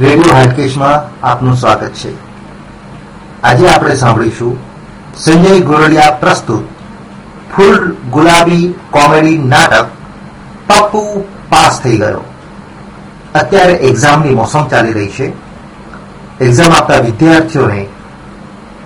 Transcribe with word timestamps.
Radio 0.00 0.34
હાટકેશમાં 0.34 1.26
આપનું 1.26 1.56
સ્વાગત 1.56 1.88
છે. 1.88 2.12
આજે 3.42 3.68
આપણે 3.68 3.94
સાંભળીશું 3.94 4.58
સંજય 5.16 5.60
ગોરડિયા 5.60 6.10
પ્રસ્તુત 6.10 6.64
ફૂલ 7.56 7.96
ગુલાબી 8.10 8.74
કોમેડી 8.90 9.38
નાટક 9.38 9.86
પપ્પુ 10.66 11.24
પાસ 11.48 11.80
થઈ 11.80 11.96
ગયો. 11.96 12.24
અત્યારે 13.34 13.72
એક્ઝામની 13.72 14.34
મોસમ 14.34 14.68
ચાલી 14.68 14.92
રહી 14.92 15.08
છે. 15.08 15.32
એક્ઝામ 16.40 16.72
આપતા 16.72 16.98
વિદ્યાર્થીઓને 16.98 17.86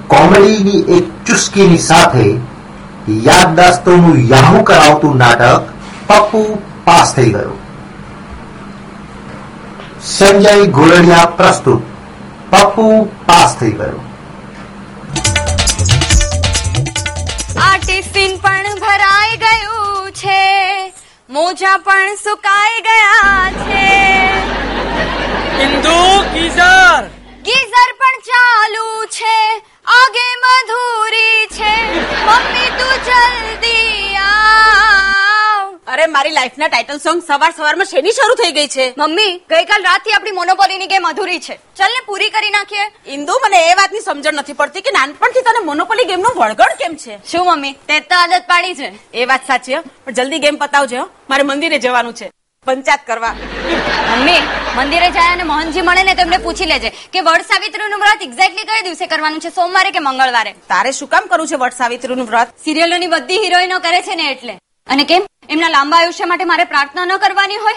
કોમેડીની 0.07 0.81
એક 0.97 1.25
ચુસ્કીની 1.27 1.79
સાથે 1.79 2.37
યાદદાસ્તોનું 3.09 4.19
યાહુ 4.19 4.63
કરાવતું 4.63 5.17
નાટક 5.17 5.63
પપ્પુ 6.07 6.63
પાસ 6.85 7.15
થઈ 7.15 7.31
ગયો. 7.31 7.62
સંજય 10.05 10.65
ગોરડિયા 10.65 11.25
પ્રસ્તુત. 11.27 11.83
પપ્પુ 12.51 13.05
પાસ 13.27 13.57
થઈ 13.59 13.71
ગયો. 13.71 14.05
આ 17.63 17.77
ટિફિન 17.77 18.37
પણ 18.37 18.63
ભરાઈ 18.81 19.37
ગયું 19.37 20.13
છે. 20.13 20.93
મોજા 21.31 21.77
પણ 21.77 22.15
સુકાઈ 22.15 22.81
ગયા 22.81 23.51
છે. 23.53 24.13
ઇન્દુ 25.63 26.23
ગીઝર. 26.35 27.03
ગીઝર 27.43 27.91
પણ 27.99 28.21
ચાલુ 28.21 29.05
છે. 29.07 29.59
આગે 29.87 30.29
મધુરી 30.45 31.47
છે. 31.47 32.01
મમ્મી 32.27 32.71
તું 32.79 33.05
જલ્દી 33.05 34.17
આવ 34.17 35.52
અરે 35.87 36.05
મારી 36.15 36.35
લાઈફના 36.37 36.69
ટાઇટલ 36.73 36.99
સોંગ 37.05 37.21
સવાર 37.29 37.49
સવારમાં 37.57 37.89
શેની 37.93 38.13
શરૂ 38.17 38.37
થઈ 38.41 38.53
ગઈ 38.59 38.69
છે? 38.75 38.85
મમ્મી 38.99 39.33
ગઈકાલ 39.53 39.87
રાતથી 39.89 40.13
આપણી 40.17 40.37
મોનોપોલીની 40.37 40.91
ગેમ 40.93 41.09
અધૂરી 41.09 41.41
છે. 41.47 41.57
ચલ 41.79 41.95
ને 41.95 42.03
પૂરી 42.09 42.31
કરી 42.37 42.53
નાખીએ. 42.57 42.85
ઇન્દુ 43.17 43.35
મને 43.45 43.61
એ 43.71 43.73
વાતની 43.81 44.05
સમજણ 44.05 44.39
નથી 44.43 44.59
પડતી 44.61 44.85
કે 44.87 44.93
નાનપણથી 44.99 45.45
તને 45.49 45.65
મોનોપોલી 45.71 46.07
ગેમનું 46.11 46.39
વળગણ 46.39 46.79
કેમ 46.83 46.95
છે? 46.97 47.19
શું 47.33 47.45
મમ્મી? 47.49 47.75
તે 47.89 47.99
તો 48.01 48.15
આદત 48.15 48.47
પાડી 48.53 48.79
છે. 48.81 48.93
એ 49.21 49.27
વાત 49.33 49.51
સાચી 49.51 49.77
હો, 49.77 49.83
પણ 50.07 50.19
જલ્દી 50.21 50.43
ગેમ 50.47 50.63
પતાવજો 50.63 51.03
હો. 51.03 51.11
મારે 51.29 51.49
મંદિરે 51.51 51.83
જવાનું 51.87 52.15
છે. 52.15 52.31
પંચાયત 52.67 53.07
કરવા. 53.11 53.35
મમ્મી 54.15 54.41
મંદિરે 54.79 55.11
જાય 55.11 55.37
અને 55.37 55.45
મોહનજી 55.53 55.87
મળે 55.91 56.03
ને 56.09 56.15
તો 56.15 56.23
એમને 56.23 56.43
પૂછી 56.49 56.73
લેજે 56.73 56.91
કે 57.13 57.29
વડ 57.29 57.49
સાવિત્રીનું 57.53 58.03
વ્રત 58.03 58.29
એક્ઝેક્ટલી 58.29 58.69
કયા 58.73 58.89
દિવસે 58.89 59.07
કરવાનું 59.13 59.41
છે? 59.41 59.57
સોમવારે 59.61 59.91
કે 59.97 60.09
મંગળવારે? 60.09 60.53
તારે 60.75 60.99
શું 60.99 61.09
કામ 61.15 61.33
કરવું 61.33 61.49
છે 61.53 61.63
વટ 61.63 61.81
સાવિત્રીનું 61.85 62.29
વ્રત? 62.33 62.59
સિરિયલોની 62.65 63.15
બધી 63.15 63.47
હિરોઈનો 63.47 63.87
કરે 63.87 64.03
છે 64.09 64.17
ને 64.21 64.35
એટલે. 64.35 64.55
અને 64.87 65.05
કેમ? 65.05 65.23
એમના 65.49 65.69
લાંબા 65.69 65.97
આયુષ્ય 65.99 66.25
માટે 66.25 66.45
મારે 66.45 66.65
પ્રાર્થના 66.65 67.05
ન 67.05 67.17
કરવાની 67.17 67.57
હોય? 67.57 67.75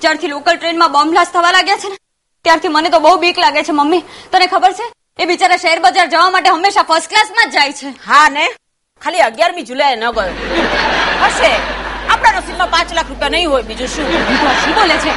જ્યારથી 0.00 0.26
લોકલ 0.26 0.56
ટ્રેનમાં 0.56 0.92
બોમ્બ 0.92 1.10
બ્લાસ્ટ 1.10 1.32
થવા 1.32 1.50
લાગ્યા 1.50 1.76
છે 1.76 1.88
ને 1.88 1.96
ત્યારથી 2.44 2.68
મને 2.68 2.90
તો 2.90 3.00
બહુ 3.00 3.16
બીક 3.16 3.38
લાગે 3.38 3.62
છે 3.62 3.72
મમ્મી. 3.72 4.02
તને 4.32 4.46
ખબર 4.46 4.72
છે? 4.72 4.92
એ 5.18 5.24
બિચારા 5.24 5.56
શેર 5.56 5.80
બજાર 5.80 6.06
જવા 6.06 6.30
માટે 6.30 6.50
હંમેશા 6.50 6.82
ફર્સ્ટ 6.82 7.08
ક્લાસમાં 7.08 7.50
જ 7.50 7.52
જાય 7.52 7.72
છે. 7.72 7.86
હા 7.86 8.28
ને? 8.28 8.46
ખાલી 9.02 9.20
અગિયારમી 9.20 9.62
જુલાઈ 9.62 9.96
ન 9.96 10.10
ગયો. 10.10 10.32
હશે. 11.24 11.52
આપણા 12.08 12.40
નસીબમાં 12.40 12.70
પાંચ 12.70 12.92
લાખ 12.92 13.08
રૂપિયા 13.08 13.28
નહીં 13.28 13.50
હોય 13.50 13.62
બીજું 13.62 13.88
શું? 13.88 14.12
શું 14.64 14.74
બોલે 14.74 14.96
છે. 14.96 15.10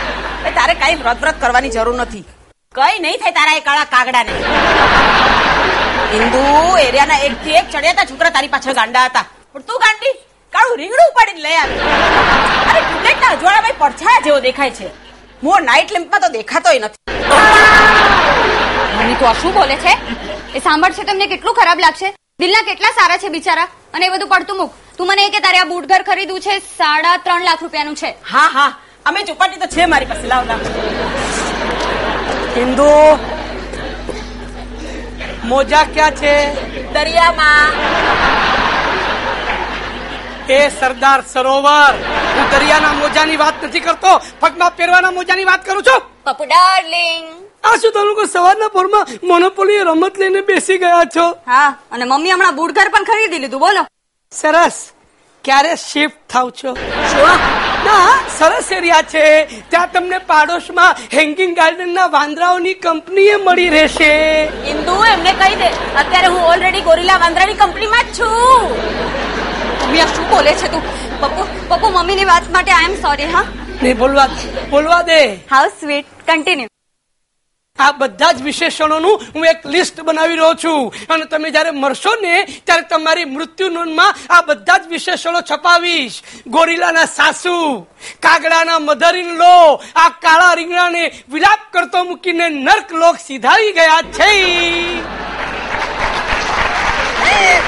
એ 0.47 0.51
તારે 0.51 0.73
કઈ 0.73 0.95
વ્રત 0.95 1.21
વ્રત 1.21 1.41
કરવાની 1.41 1.69
જરૂર 1.69 1.95
નથી. 1.95 2.23
કઈ 2.75 2.99
નહીં 2.99 3.17
થાય 3.17 3.31
તારા 3.31 3.57
એ 3.57 3.59
કાળા 3.59 3.83
કાગડાને. 3.83 4.31
હિન્દુ 6.13 6.77
એરિયાના 6.77 7.17
એક 7.17 7.43
થી 7.43 7.51
એક 7.51 7.69
ચડ્યા 7.69 8.09
છોકરા 8.11 8.29
તારી 8.29 8.47
પાછળ 8.47 8.73
ગાંડા 8.73 9.05
હતા. 9.05 9.25
પણ 9.53 9.61
તું 9.61 9.79
ગાંડી? 9.79 10.28
કાળું 10.53 10.77
રીંગણું 10.81 11.09
ઉપાડીને 11.11 11.41
લઈ 11.45 11.57
આવ્યું 11.61 11.89
અરે 12.69 12.81
ટુલેટના 12.87 13.31
અજવાળામાં 13.35 13.77
પડછાયા 13.81 14.25
જેવો 14.27 14.39
દેખાય 14.47 14.73
છે. 14.79 14.87
મો 15.43 15.59
નાઇટ 15.69 15.91
લેમ્પમાં 15.95 16.21
તો 16.23 16.29
દેખાતોય 16.37 16.79
નથી. 16.79 17.01
મમ્મી 18.97 19.17
તો 19.21 19.33
શું 19.41 19.53
બોલે 19.57 19.75
છે? 19.85 19.93
એ 20.57 20.59
સાંભળશે 20.67 21.03
તમને 21.09 21.27
કેટલું 21.33 21.55
ખરાબ 21.59 21.79
લાગશે. 21.85 22.07
દિલના 22.43 22.63
કેટલા 22.69 22.93
સારા 22.99 23.17
છે 23.23 23.29
બિચારા. 23.37 23.67
અને 23.93 24.05
એ 24.05 24.09
બધું 24.09 24.29
પડતું 24.33 24.57
મૂક. 24.61 24.71
તું 24.97 25.07
મને 25.07 25.25
એ 25.25 25.33
કે 25.35 25.39
તારે 25.47 25.59
આ 25.63 25.65
બૂટ 25.71 25.89
ઘર 25.91 26.03
ખરીદવું 26.11 26.41
છે 26.47 26.59
સાડા 26.59 27.15
ત્રણ 27.25 27.43
લાખ 27.49 27.61
રૂપિયાનું 27.65 27.95
છે. 27.95 28.13
હા 28.33 28.47
હા. 28.55 28.71
અમે 29.05 29.19
ચોપાટી 29.23 29.59
તો 29.65 29.67
છે 29.75 29.85
મારી 29.85 30.05
પાસે. 30.05 30.27
લાવ 30.27 30.43
લાવ. 30.47 30.59
હિન્દુ 32.57 32.89
મોજા 35.51 35.85
ક્યાં 35.93 36.11
છે? 36.21 36.33
દરિયામાં. 36.93 38.58
એ 40.49 40.69
સરદાર 40.69 41.23
સરોવર? 41.33 41.93
હું 42.37 42.49
દરિયાના 42.49 42.93
મોજાની 42.93 43.37
વાત 43.37 43.63
નથી 43.63 43.79
કરતો. 43.79 44.21
પગમાં 44.39 44.75
પહેરવાના 44.75 45.11
મોજાની 45.11 45.43
વાત 45.43 45.65
કરું 45.65 45.83
છું. 45.83 46.01
પપુ 46.23 46.43
ડાર્લિંગ. 46.45 47.25
આ 47.63 47.75
શું 47.75 47.91
તમે 47.91 48.03
લોકો 48.03 48.25
સવારના 48.25 48.67
પોરમાં 48.67 49.07
મોનોપોલી 49.23 49.77
રમત 49.77 50.19
લઈને 50.19 50.41
બેસી 50.41 50.77
ગયા 50.77 51.03
છો? 51.15 51.31
હા 51.31 51.77
અને 51.91 52.05
મમ્મી 52.05 52.31
હમણાં 52.31 52.55
બુડઘર 52.55 52.89
પણ 52.89 53.03
ખરીદી 53.03 53.39
લીધું. 53.39 53.59
બોલો. 53.59 53.85
સરસ. 54.31 54.89
ક્યારે 55.43 55.75
શિફ્ટ 55.75 56.29
થાવ 56.29 56.49
છો? 56.49 56.77
ના 57.85 58.19
સરસ 58.39 58.71
એરિયા 58.71 59.01
છે. 59.01 59.45
ત્યાં 59.69 59.91
તમને 59.91 60.17
પાડોશમાં 60.17 60.95
હેંગિંગ 61.13 61.55
ગાર્ડનના 61.55 62.05
વાંદરાઓની 62.05 62.73
કંપનીએ 62.73 63.35
મળી 63.35 63.69
રહેશે. 63.69 64.43
ઇન્દુ 64.43 65.03
એમને 65.03 65.33
કહી 65.33 65.55
દે. 65.55 65.67
અત્યારે 65.95 66.27
હું 66.27 66.41
ઓલરેડી 66.41 66.81
ગોરીલા 66.81 67.17
વાંદરાની 67.17 67.53
કંપનીમાં 67.53 68.03
જ 68.03 68.19
છું. 68.19 69.28
મમ્મી 69.89 70.01
આ 70.01 70.05
શું 70.05 70.29
બોલે 70.29 70.53
છે 70.53 70.67
તું? 70.71 70.83
પપ્પુ 71.21 71.43
પપ્પુ 71.69 71.87
મમ્મીની 71.89 72.25
વાત 72.25 72.49
માટે 72.51 72.71
આઈ 72.71 72.85
એમ 72.85 72.95
સોરી 73.01 73.29
હા? 73.35 73.45
નહીં 73.83 73.97
બોલવા 73.97 74.27
બોલવા 74.69 75.01
દે. 75.01 75.21
હાઉ 75.51 75.69
સ્વીટ 75.79 76.05
કન્ટિન્યુ 76.27 76.69
આ 77.79 77.91
બધા 77.91 78.31
જ 78.31 78.41
વિશેષણોનું 78.41 79.21
હું 79.35 79.45
એક 79.45 79.65
લિસ્ટ 79.65 80.01
બનાવી 80.01 80.35
રહ્યો 80.35 80.53
છું. 80.63 80.93
અને 81.09 81.25
તમે 81.25 81.51
જ્યારે 81.51 81.71
મરશો 81.71 82.11
ને 82.21 82.33
ત્યારે 82.65 82.81
તમારી 82.81 83.25
મૃત્યુ 83.25 83.69
નોંધમાં 83.69 84.15
આ 84.29 84.41
બધા 84.41 84.77
જ 84.77 84.87
વિશેષણો 84.87 85.41
છપાવીશ. 85.51 86.21
ગોરીલાના 86.47 87.05
સાસુ 87.05 87.55
કાગડાના 88.25 88.79
મધર 88.79 89.15
ઇન 89.15 89.31
લો 89.41 89.55
આ 89.95 90.09
કાળા 90.09 90.53
રીંગણાને 90.53 91.03
વિલાપ 91.31 91.61
કરતો 91.73 92.03
મૂકીને 92.03 92.49
નર્ક 92.49 92.93
લોક 92.93 93.15
સીધાવી 93.27 93.71
ગયા 93.71 94.01
છે. 94.17 94.31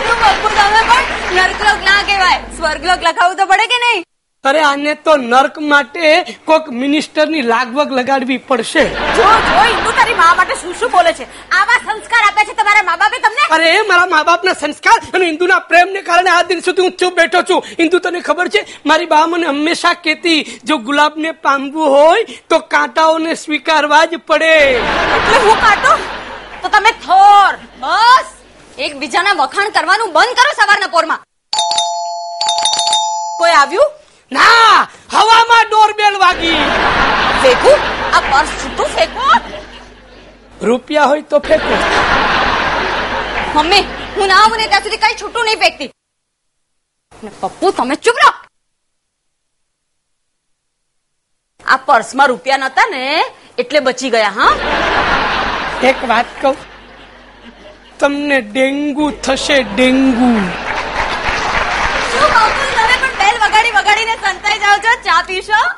તું 0.06 0.16
પપ્પુ 0.22 0.48
તમે 0.60 0.82
પણ 0.92 1.42
નર્કલોક 1.42 1.84
ના 1.90 2.00
કહેવાય. 2.08 2.40
સ્વર્ગલોક 2.56 3.00
લખાવવું 3.10 3.38
તો 3.42 3.46
પડે 3.52 3.68
કે 3.74 3.84
નહીં? 3.84 4.08
અરે 4.50 4.62
આને 4.68 4.94
તો 5.06 5.14
નર્ક 5.24 5.58
માટે 5.72 6.06
કોક 6.46 6.70
મિનિસ્ટરની 6.84 7.42
લાગવગ 7.50 7.92
લગાડવી 7.98 8.40
પડશે. 8.48 8.86
જો 9.18 9.28
જો 9.50 9.60
ઇન્દુ 9.74 9.92
તારી 10.00 10.18
મા 10.22 10.32
માટે 10.40 10.56
શું 10.62 10.74
શું 10.80 10.92
બોલે 10.96 11.12
છે? 11.20 11.28
આવા 11.60 11.78
સંસ્કાર 11.84 12.24
આપ્યા 12.30 12.48
છે 12.50 12.56
તમારા 12.62 12.88
મા 12.90 12.98
બાપે 13.04 13.20
તમને? 13.26 13.46
અરે 13.58 13.70
મારા 13.92 14.10
મા 14.16 14.24
બાપના 14.32 14.56
સંસ્કાર 14.64 14.98
અને 15.14 15.28
ઇન્દુના 15.34 15.60
પ્રેમને 15.70 16.02
કારણે 16.10 16.32
આ 16.38 16.42
દિન 16.50 16.66
સુધી 16.70 16.88
હું 16.88 16.98
ચૂપ 17.04 17.22
બેઠો 17.22 17.44
છું. 17.52 17.62
ઇન્દુ 17.86 18.02
તને 18.08 18.24
ખબર 18.32 18.50
છે? 18.58 18.66
મારી 18.94 19.12
બા 19.14 19.24
મને 19.28 19.48
હંમેશા 19.54 19.96
કહેતી 20.10 20.40
જો 20.72 20.82
ગુલાબને 20.90 21.32
પામવું 21.46 21.96
હોય 21.98 22.42
તો 22.50 22.62
કાંટાઓને 22.76 23.32
સ્વીકારવા 23.46 24.04
જ 24.12 24.24
પડે. 24.34 24.54
એટલે 25.16 25.40
હું 25.48 25.66
કાંટો? 25.66 25.98
તો 26.62 26.78
તમે 26.78 26.92
થોર 27.08 27.52
બસ. 27.82 28.38
એકબીજાના 28.78 29.36
વખાણ 29.38 29.72
કરવાનું 29.74 30.14
બંધ 30.14 30.36
કરો 30.36 30.52
સવારના 30.60 30.90
પોરમાં. 30.90 31.20
કોઈ 33.38 33.54
આવ્યું? 33.62 33.92
ના 34.32 34.88
હવામાં 35.14 35.66
ડોરબેલ 35.68 36.20
વાગી. 36.20 36.60
ફેંકું? 37.42 37.80
આ 38.14 38.22
પર્સ 38.32 38.50
છૂટું 38.62 38.90
ફેંકો? 38.96 39.26
રૂપિયા 40.62 41.08
હોય 41.08 41.22
તો 41.22 41.40
ફેંકો. 41.40 41.76
મમ્મી 43.56 43.84
હું 44.16 44.28
ના 44.28 44.40
આવું 44.44 44.58
ને 44.58 44.68
ત્યાં 44.68 44.84
સુધી 44.84 44.98
કઈ 44.98 45.16
છૂટું 45.22 45.46
નહીં 45.46 45.60
ફેંકતી. 45.60 45.92
પપ્પુ 47.42 47.72
તમે 47.72 47.96
ચૂપ 47.96 48.18
રહો. 48.24 48.32
આ 51.66 51.78
પર્સમાં 51.78 52.30
રૂપિયા 52.30 52.58
નતા 52.58 52.90
ને 52.90 53.24
એટલે 53.58 53.80
બચી 53.80 54.10
ગયા 54.10 54.30
હા? 54.30 54.54
એક 55.90 56.08
વાત 56.08 56.26
કહું. 56.42 56.58
તમને 58.02 58.42
ડેન્ગુ 58.42 59.12
થશે 59.12 59.64
ડેન્ગુ. 59.64 60.50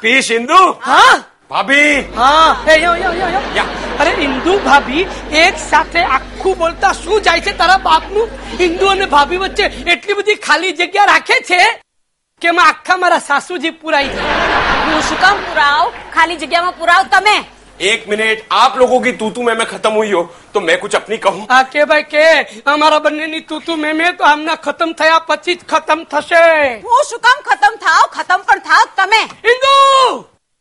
પીશો? 0.01 0.71
હા. 0.71 1.23
ભાભી? 1.49 2.13
હા. 2.17 2.57
યો, 2.67 2.95
યો, 2.95 3.13
યો, 3.13 3.27
યો. 3.55 3.63
અરે 3.99 4.11
ઇન્દુ 4.11 4.59
ભાભી 4.59 5.05
એક 5.31 5.53
સાથે 5.69 6.03
આખું 6.03 6.57
બોલતા 6.57 6.93
શું 6.93 7.21
જાય 7.21 7.41
છે 7.41 7.57
તારા 7.57 7.77
બાપનું? 7.77 8.29
ઇન્દુ 8.59 8.85
અને 8.85 9.05
ભાભી 9.05 9.37
વચ્ચે 9.37 9.63
એટલી 9.63 10.13
બધી 10.13 10.35
ખાલી 10.35 10.71
જગ્યા 10.71 11.05
રાખે 11.05 11.33
છે 11.33 11.61
કે 12.41 12.47
આખા 12.47 12.97
મારા 12.97 13.19
સાસુજી 13.19 13.69
પુરાઈ 13.69 14.05
હું 14.05 15.01
શું 15.01 15.21
કામ 15.21 15.37
પુરાવ? 15.37 15.91
ખાલી 16.13 16.35
જગ્યામાં 16.35 16.71
પુરાવ 16.71 17.05
તમે? 17.11 17.43
एक 17.80 18.08
मिनट 18.08 18.40
आप 18.52 18.76
लोगों 18.76 19.00
की 19.00 19.12
तू 19.14 19.30
तू 19.30 19.42
मैं 19.42 19.54
मैं 19.54 19.66
खत्म 19.68 19.90
हुई 19.92 20.10
हो 20.12 20.22
तो 20.54 20.60
मैं 20.62 20.78
कुछ 20.78 20.94
अपनी 20.94 21.18
कहूँ 21.18 21.44
આ 21.48 21.60
કે 21.66 21.84
ભાઈ 21.86 22.02
કે 22.06 22.24
અમારા 22.66 22.98
બંનેની 23.00 23.42
તું 23.44 23.60
તું 23.62 23.78
મેં 23.78 23.96
મેં 23.96 24.16
તો 24.16 24.26
આમના 24.26 24.56
ખતમ 24.58 24.94
થયા 24.94 25.20
પછી 25.26 25.54
જ 25.54 25.68
ખતમ 25.68 26.02
થશે 26.08 26.42
હું 26.86 27.06
શું 27.06 27.22
કામ 27.22 27.44
ખતમ 27.44 27.78
થાવ 27.80 28.02
ખતમ 28.10 28.44
પણ 28.44 28.64
થાવ 28.64 28.90
તમે 28.96 29.22
ઇન્દુ 29.46 29.72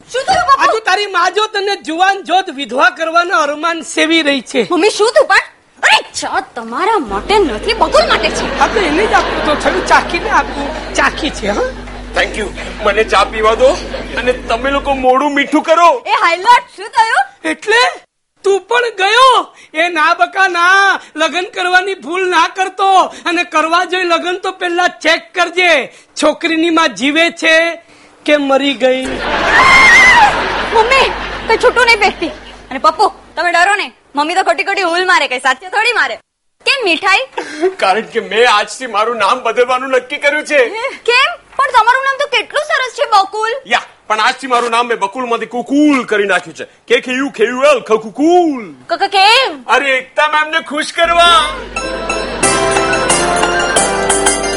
શું 0.09 0.23
થયું 0.23 0.45
પપ્પુ 0.45 0.61
આજુ 0.61 0.85
તારી 0.85 1.09
માં 1.09 1.33
જો 1.33 1.47
તને 1.49 1.77
જુવાન 1.83 2.23
જોત 2.25 2.53
વિધવા 2.55 2.91
કરવાનો 2.93 3.41
અરમાન 3.41 3.83
સેવી 3.87 4.23
રહી 4.23 4.45
છે 4.45 4.65
મમ્મી 4.67 4.93
શું 4.93 5.13
તું 5.15 5.27
પણ 5.27 5.53
અરે 5.83 5.99
ચા 6.15 6.45
તમારા 6.53 7.01
માટે 7.07 7.35
નથી 7.37 7.77
બકુલ 7.77 8.07
માટે 8.07 8.29
છે 8.31 8.55
હા 8.55 8.71
તો 8.71 8.85
એને 8.85 9.03
જ 9.05 9.13
આપવું 9.15 9.45
તો 9.45 9.59
થયું 9.59 9.85
ચાખીને 9.89 10.33
આપવું 10.35 10.73
ચાખી 10.95 11.35
છે 11.35 11.47
હા 11.51 11.69
થેન્ક 12.16 12.38
યુ 12.38 12.48
મને 12.84 13.04
ચા 13.12 13.24
પીવા 13.34 13.58
દો 13.62 13.68
અને 14.20 14.32
તમે 14.52 14.70
લોકો 14.76 14.94
મોડું 15.04 15.36
મીઠું 15.36 15.62
કરો. 15.68 15.90
એ 16.12 16.16
હાઈલોટ 16.22 16.64
શું 16.76 16.90
થયું? 16.96 17.22
એટલે 17.52 17.82
તું 18.44 18.58
પણ 18.70 18.96
ગયો? 19.00 19.30
એ 19.82 19.88
ના 19.96 20.14
બકા 20.20 20.48
ના 20.56 20.98
લગ્ન 21.22 21.46
કરવાની 21.56 21.98
ભૂલ 22.04 22.24
ના 22.34 22.48
કરતો 22.56 22.90
અને 23.30 23.42
કરવા 23.54 23.84
જોઈએ 23.92 24.10
લગ્ન 24.12 24.40
તો 24.46 24.52
પેલા 24.62 24.88
ચેક 25.06 25.32
કરજે. 25.38 25.70
છોકરીની 26.22 26.74
માં 26.78 26.96
જીવે 27.02 27.24
છે 27.42 27.54
કે 28.26 28.36
મરી 28.48 28.74
ગઈ? 28.82 29.04
મમ્મી 30.74 31.08
તો 31.48 31.56
છૂટું 31.56 31.86
નહીં 31.86 32.00
બેસતી. 32.04 32.32
અને 32.70 32.78
પપ્પુ 32.78 33.06
તમે 33.36 33.50
ડરો 33.52 33.74
ને 33.82 33.88
મમ્મી 34.14 34.34
તો 34.34 34.44
ખોટી 34.48 34.68
ખોટી 34.70 34.88
હુલ 34.90 35.04
મારે 35.12 35.28
કઈ 35.34 35.42
સાચે 35.46 35.70
થોડી 35.76 35.96
મારે. 36.00 36.18
કેમ 36.66 36.84
મીઠાઈ? 36.88 37.22
કારણ 37.84 38.10
કે 38.16 38.20
મેં 38.32 38.50
આજથી 38.56 38.90
મારું 38.96 39.22
નામ 39.24 39.46
બદલવાનું 39.46 39.96
નક્કી 39.98 40.20
કર્યું 40.26 40.44
છે. 40.50 40.60
કેમ? 41.10 41.30
પણ 41.56 41.72
તમારું 41.78 42.04
નામ 42.08 42.18
તો 42.22 42.26
કેટલું 42.34 42.64
સરસ 42.70 42.92
છે 42.98 43.06
બકુલ. 43.14 43.52
યા 43.72 43.86
પણ 44.08 44.20
આજથી 44.26 44.50
મારું 44.52 44.70
નામ 44.76 44.86
મેં 44.92 44.98
બકુલમાંથી 45.04 45.50
કુકુલ 45.54 46.04
કરી 46.12 46.28
નાખ્યું 46.32 46.56
છે. 46.60 46.66
કે 46.88 47.00
ખેયું 47.06 47.32
ખેયું 47.38 47.66
એલ 47.72 47.82
કુકુલ. 47.90 48.62
કકા 48.92 49.08
કેમ? 49.16 49.58
અરે 49.76 49.90
એકતા 49.96 50.28
મેમ 50.36 50.50
ને 50.54 50.62
ખુશ 50.70 50.92
કરવા. 50.92 51.40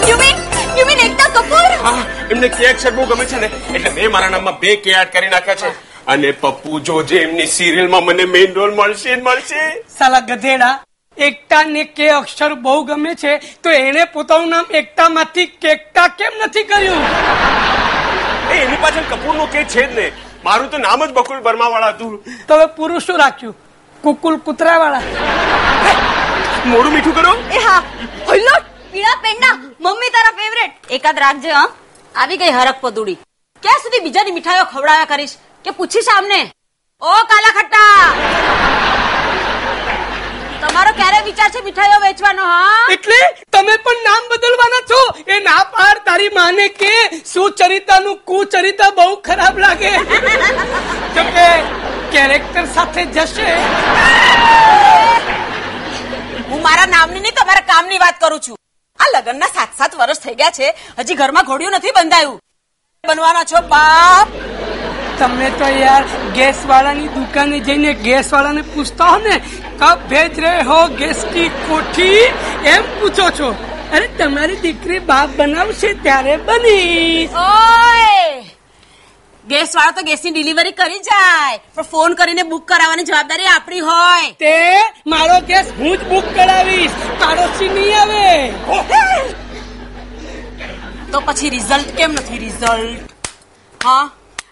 You 0.09 0.17
mean 0.23 0.37
you 0.77 0.85
mean 0.85 1.03
Ekta 1.07 1.29
Kapoor? 1.35 1.71
હા 1.87 2.05
એમને 2.31 2.49
કે 2.49 2.69
અક્ષર 2.71 2.95
બહુ 2.99 3.05
ગમે 3.11 3.25
છે 3.33 3.43
ને 3.43 3.51
એટલે 3.73 3.89
મેં 3.99 4.11
મારા 4.17 4.33
નામમાં 4.37 4.59
બે 4.65 4.75
કે 4.87 4.97
એડ 5.01 5.13
કરી 5.19 5.29
નાખ્યા 5.35 5.61
છે. 5.63 5.75
અને 6.13 6.31
પપ્પુ 6.41 6.79
જોજે 6.87 7.21
એમની 7.21 7.47
સિરિયલમાં 7.59 8.03
મને 8.09 8.25
મેઇન 8.33 8.59
રોલ 8.59 8.75
મળશે 8.81 9.15
મળશે. 9.15 9.63
સાલા 9.99 10.19
ગધેડા. 10.31 10.75
એકતા 11.17 11.63
ને 11.63 11.83
કે 11.83 12.09
અક્ષર 12.09 12.53
બહુ 12.55 12.83
ગમે 12.83 13.15
છે 13.15 13.37
તો 13.63 13.69
એને 13.69 14.05
પોતાનું 14.05 14.49
નામ 14.49 14.65
એકતા 14.71 15.09
માંથી 15.09 15.45
કેકતા 15.45 16.07
કેમ 16.07 16.33
નથી 16.45 16.63
કર્યું? 16.63 17.03
એની 18.51 18.77
પાછળ 18.81 19.05
કપૂરનો 19.11 19.45
કે 19.45 19.63
છે 19.65 19.83
જ 19.87 19.93
ને 19.95 20.11
મારું 20.43 20.69
તો 20.69 20.77
નામ 20.77 21.05
જ 21.05 21.11
બકુલ 21.11 21.39
બર્મા 21.39 21.69
વાળા 21.69 21.93
હતું. 21.93 22.23
તો 22.47 22.53
હવે 22.55 22.99
શું 22.99 23.19
રાખ્યું? 23.19 23.55
કુકુલ 24.03 24.37
કૂતરા 24.37 24.77
વાળા 24.79 25.01
મોડું 26.65 26.91
મીઠું 26.93 27.15
કરો. 27.15 27.33
એ 27.55 27.59
હા 27.67 27.81
હલ્લો 28.29 28.55
પીળા 28.91 29.17
પેંડા 29.23 29.55
મમ્મી 29.79 30.11
તારા 30.15 30.35
ફેવરેટ 30.39 30.91
એકાદ 30.91 31.17
રાખજે 31.25 31.51
હા. 31.51 31.67
આવી 32.15 32.37
ગઈ 32.37 32.51
હરક 32.51 32.77
પદુડી. 32.81 33.17
ક્યાં 33.63 33.81
સુધી 33.83 34.03
બીજાની 34.05 34.31
મીઠાઈઓ 34.37 34.65
ખવડાવ્યા 34.65 35.05
કરીશ? 35.11 35.35
કે 35.65 35.71
પૂછીશ 35.71 36.09
આમને? 36.17 36.39
ઓ 37.01 37.11
કાલા 37.31 37.53
ખટ્ટા 37.57 38.74
તમારો 40.75 40.91
ક્યારે 40.95 41.19
વિચાર 41.25 41.49
છે 41.51 41.59
મીઠાઈઓ 41.65 41.99
વેચવાનો 42.03 42.45
હા? 42.45 42.87
એટલે 42.93 43.19
તમે 43.55 43.75
પણ 43.83 44.01
નામ 44.07 44.25
બદલવાના 44.31 44.81
છો. 44.89 44.97
એ 45.33 45.37
ના 45.45 45.61
પાડ 45.75 46.01
તારી 46.07 46.31
માને 46.37 46.67
કે 46.79 46.89
સુચરિતાનું 47.33 48.17
કુચરિતા 48.31 48.89
બહુ 48.97 49.05
ખરાબ 49.27 49.61
લાગે. 49.65 49.91
જો 51.15 51.23
કે 51.35 51.45
કેરેક્ટર 52.15 52.65
સાથે 52.75 53.01
જશે. 53.05 53.47
હું 56.49 56.61
મારા 56.61 56.85
નામની 56.95 57.19
નહીં 57.19 57.39
તમારા 57.39 57.65
કામની 57.71 58.01
વાત 58.05 58.19
કરું 58.25 58.41
છું. 58.47 58.57
આ 58.99 59.09
લગ્નના 59.15 59.51
સાત 59.55 59.77
સાત 59.77 59.97
વર્ષ 60.01 60.19
થઈ 60.25 60.35
ગયા 60.35 60.57
છે. 60.59 60.73
હજી 60.99 61.15
ઘરમાં 61.15 61.45
ઘોડિયું 61.45 61.79
નથી 61.79 61.95
બંધાયું. 61.99 62.37
બનવાના 63.03 63.43
છો 63.53 63.61
બાપ. 63.75 64.27
તમે 65.19 65.49
તો 65.59 65.67
યાર 65.81 66.03
ગેસ 66.33 66.65
વાળાની 66.71 67.07
દુકાને 67.17 67.59
જઈને 67.59 67.93
ગેસ 68.07 68.33
વાળાને 68.33 68.61
પૂછતા 68.73 69.11
હો 69.11 69.19
ને 69.27 69.35
કબ 69.79 70.09
ભેજ 70.09 70.39
રહે 70.39 70.55
હો 70.71 70.79
ગેસ 70.87 71.23
કી 71.33 71.49
કોઠી? 71.69 72.25
એમ 72.73 72.83
પૂછો 72.99 73.29
છો. 73.39 73.49
અરે 73.93 74.07
તમારી 74.07 74.55
દીકરી 74.55 74.99
બાપ 74.99 75.29
બનાવશે 75.37 75.93
ત્યારે 75.93 76.37
બની 76.37 77.29
ઓય! 77.43 78.43
ગેસ 79.45 79.75
વાળો 79.75 79.91
તો 79.91 80.03
ગેસની 80.05 80.31
ડિલિવરી 80.31 80.71
કરી 80.71 80.99
જાય 80.99 81.57
પણ 81.75 81.83
ફોન 81.91 82.15
કરીને 82.15 82.43
બુક 82.43 82.67
કરાવવાની 82.67 83.03
જવાબદારી 83.03 83.47
આપણી 83.47 83.79
હોય. 83.79 84.31
તે 84.39 84.53
મારો 85.07 85.39
ગેસ 85.47 85.71
હું 85.79 85.97
જ 85.97 86.03
બુક 86.09 86.25
કરાવીશ 86.35 86.91
પાડોશી 87.19 87.69
નહીં 87.69 87.97
આવે. 88.01 88.53
તો 91.11 91.19
પછી 91.25 91.49
રિઝલ્ટ 91.49 91.97
કેમ 91.97 92.11
નથી 92.11 92.37
રિઝલ્ટ? 92.37 93.11
હા? 93.85 94.09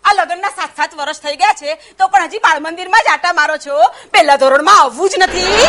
આ 0.07 0.13
લગ્નના 0.17 0.53
સાત 0.57 0.71
સાત 0.77 0.91
વર્ષ 0.99 1.19
થઈ 1.23 1.37
ગયા 1.41 1.59
છે 1.59 1.69
તો 1.97 2.07
પણ 2.13 2.29
હજી 2.31 2.43
બાળ 2.45 2.59
મંદિરમાં 2.65 3.05
જ 3.05 3.09
આટા 3.11 3.33
મારો 3.39 3.55
છો. 3.65 3.75
પહેલા 4.13 4.37
ધોરણમાં 4.41 4.79
આવવું 4.81 5.09
જ 5.11 5.13
નથી. 5.21 5.67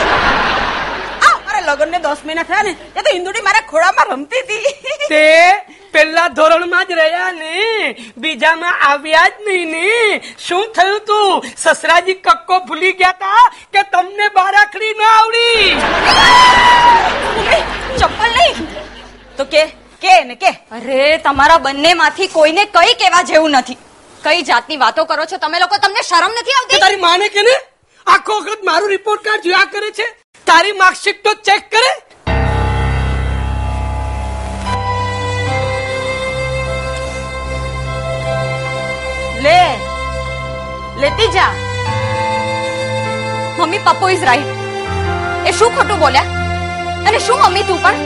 આ 1.26 1.36
મારા 1.44 1.66
લગ્નને 1.68 1.98
દસ 2.06 2.20
મહિના 2.26 2.48
થયા 2.50 2.66
ને 2.68 2.72
એ 2.98 3.00
તો 3.04 3.10
ઇન્દુડી 3.18 3.44
મારા 3.48 3.68
ખોળામાં 3.70 4.10
રમતી 4.12 4.42
હતી. 4.44 4.72
તે 5.12 5.22
પેલા 5.94 6.28
ધોરણમાં 6.38 6.86
જ 6.88 6.98
રહ્યા 7.00 7.30
ને 7.38 7.52
બીજામાં 8.22 8.76
આવ્યા 8.88 9.28
જ 9.28 9.46
નહીં 9.46 9.68
ને. 9.74 9.86
શું 10.46 10.66
થયું 10.76 11.00
તું? 11.08 11.30
સસરાજી 11.62 12.18
કક્કો 12.26 12.60
ભૂલી 12.66 12.92
ગયા 13.00 13.20
તા 13.22 13.44
કે 13.72 13.86
તમને 13.94 14.26
બારાખડી 14.40 14.92
ના 15.00 15.14
આવડી? 15.20 15.64
ચપ્પલ 17.98 18.32
નહીં 18.38 18.68
તો 19.38 19.44
કે 19.54 19.62
કે 20.02 20.20
ને 20.28 20.34
કે? 20.42 20.50
અરે 20.76 21.00
તમારા 21.24 21.64
બંને 21.66 21.90
માંથી 22.02 22.32
કોઈને 22.36 22.64
કઈ 22.76 22.94
કેવા 23.02 23.26
જેવું 23.32 23.58
નથી. 23.60 23.78
કઈ 24.24 24.42
જાતની 24.48 24.76
વાતો 24.82 25.04
કરો 25.04 25.24
છો? 25.30 25.36
તમે 25.36 25.58
લોકો 25.60 25.76
તમને 25.76 26.02
શરમ 26.02 26.32
નથી 26.40 26.54
આવતી? 26.58 26.80
તારી 26.84 27.00
માને 27.06 27.28
કે 27.28 27.42
ને? 27.48 27.54
આખો 28.06 28.36
વખત 28.40 28.62
મારું 28.68 28.90
રિપોર્ટ 28.92 29.24
કાર્ડ 29.24 29.46
જોયા 29.46 29.70
કરે 29.72 29.90
છે. 29.98 30.06
તારી 30.46 30.72
માર્કશીટ 30.72 31.18
તો 31.24 31.34
ચેક 31.48 31.64
કરે. 31.74 31.92
લે 39.44 39.58
લેતી 41.02 41.30
જા. 41.36 41.52
મમ્મી 43.58 43.78
પપ્પુ 43.78 44.08
ઇઝ 44.08 44.24
રાઈટ 44.24 45.48
એ 45.48 45.52
શું 45.58 45.76
ખોટું 45.76 45.98
બોલ્યા? 45.98 46.22
અને 47.08 47.18
શું 47.26 47.42
મમ્મી 47.42 47.66
તું 47.72 47.82
પણ? 47.82 47.96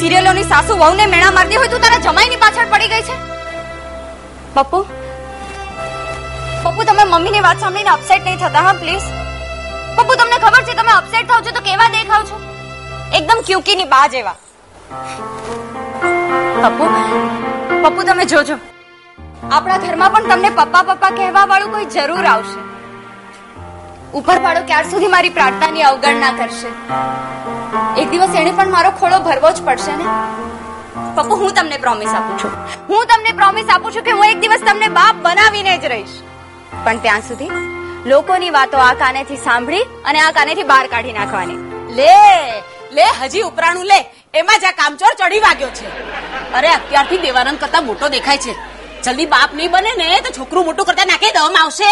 સિરિયલોની 0.00 0.46
સાસુ 0.54 0.78
વહુને 0.84 1.04
મેણા 1.16 1.34
મારતી 1.40 1.56
હોય 1.56 1.74
તું 1.74 1.80
તારા 1.80 2.06
જમાઈની 2.06 2.40
પાછળ 2.46 2.72
પડી 2.76 2.90
ગઈ 2.94 3.02
છે? 3.02 3.16
પપ્પુ 4.54 4.80
પપ્પુ, 6.64 6.84
તમે 6.84 7.04
મમ્મીની 7.04 7.40
વાત 7.40 7.58
સાંભળીને 7.60 7.90
અપસેટ 7.90 8.24
નહીં 8.24 8.38
થતા, 8.38 8.60
હા 8.60 8.72
પ્લીઝ 8.72 9.02
પપ્પુ, 9.96 10.14
તમને 10.14 10.38
ખબર 10.38 10.62
છે, 10.62 10.74
તમે 10.74 10.92
અપસેટ 10.92 11.28
થાવ 11.28 11.40
છો 11.40 11.50
તો 11.50 11.60
કેવા 11.60 11.88
દેખાવ 11.88 12.22
છો? 12.22 12.40
એકદમ 13.14 13.40
ક્યુકીની 13.46 13.84
બા 13.84 14.06
જેવા. 14.06 14.34
પપ્પુ 16.62 16.84
પપ્પુ, 17.82 18.02
તમે 18.02 18.24
જોજો. 18.24 18.56
આપણા 19.52 19.78
ઘરમાં 19.78 20.10
પણ 20.12 20.28
તમને 20.28 20.50
પપ્પા 20.50 20.82
પપ્પા 20.82 21.10
કહેવા 21.10 21.44
વાળું 21.44 21.72
કોઈ 21.72 21.84
જરૂર 21.84 22.26
આવશે. 22.26 22.60
ઉપર 24.12 24.38
વાળો 24.38 24.60
ક્યાર 24.66 24.90
સુધી 24.90 25.06
મારી 25.06 25.28
પ્રાર્થનાની 25.28 25.82
અવગણના 25.82 26.32
કરશે? 26.32 26.70
એક 28.00 28.10
દિવસ 28.10 28.34
એને 28.34 28.52
પણ 28.52 28.70
મારો 28.70 28.90
ખોળો 28.90 29.18
ભરવો 29.18 29.50
જ 29.50 29.62
પડશે 29.62 29.96
ને? 29.96 30.04
પપ્પુ, 31.16 31.36
હું 31.36 31.52
તમને 31.54 31.76
પ્રોમિસ 31.76 32.08
આપું 32.08 32.38
છું. 32.38 32.50
હું 32.88 33.06
તમને 33.06 33.32
પ્રોમિસ 33.32 33.66
આપું 33.70 33.92
છું 33.94 34.02
કે 34.02 34.10
હું 34.10 34.26
એક 34.26 34.40
દિવસ 34.40 34.60
તમને 34.66 34.88
બાપ 34.88 35.14
બનાવીને 35.22 35.78
જ 35.78 35.84
રહીશ. 35.84 36.22
પણ 36.84 37.00
ત્યાં 37.04 37.22
સુધી 37.28 37.50
લોકોની 38.10 38.50
વાતો 38.58 38.78
આ 38.86 38.94
કાનેથી 39.02 39.40
સાંભળી 39.46 39.84
અને 40.10 40.18
આ 40.26 40.32
કાનેથી 40.38 40.68
બહાર 40.72 40.86
કાઢી 40.94 41.16
નાખવાની. 41.18 41.58
લે 41.98 42.14
લે 42.96 43.06
હજી 43.20 43.46
ઉપરાણું 43.50 43.86
લે. 43.92 44.00
એમાં 44.34 44.60
જ 44.60 44.64
આ 44.70 44.76
કામચોર 44.82 45.12
ચડી 45.20 45.40
વાગ્યો 45.46 45.70
છે. 45.78 45.86
અરે 46.58 46.68
અત્યારથી 46.76 47.22
દેવાનંદ 47.24 47.60
કરતા 47.62 47.82
મોટો 47.88 48.12
દેખાય 48.16 48.44
છે. 48.44 48.54
જલ્દી 49.04 49.26
બાપ 49.34 49.50
નહીં 49.58 49.72
બને 49.74 49.92
ને 50.02 50.20
તો 50.26 50.30
છોકરું 50.38 50.64
મોટું 50.68 50.86
કરતા 50.86 51.10
નાખે 51.10 51.28
દમ 51.36 51.58
આવશે. 51.62 51.90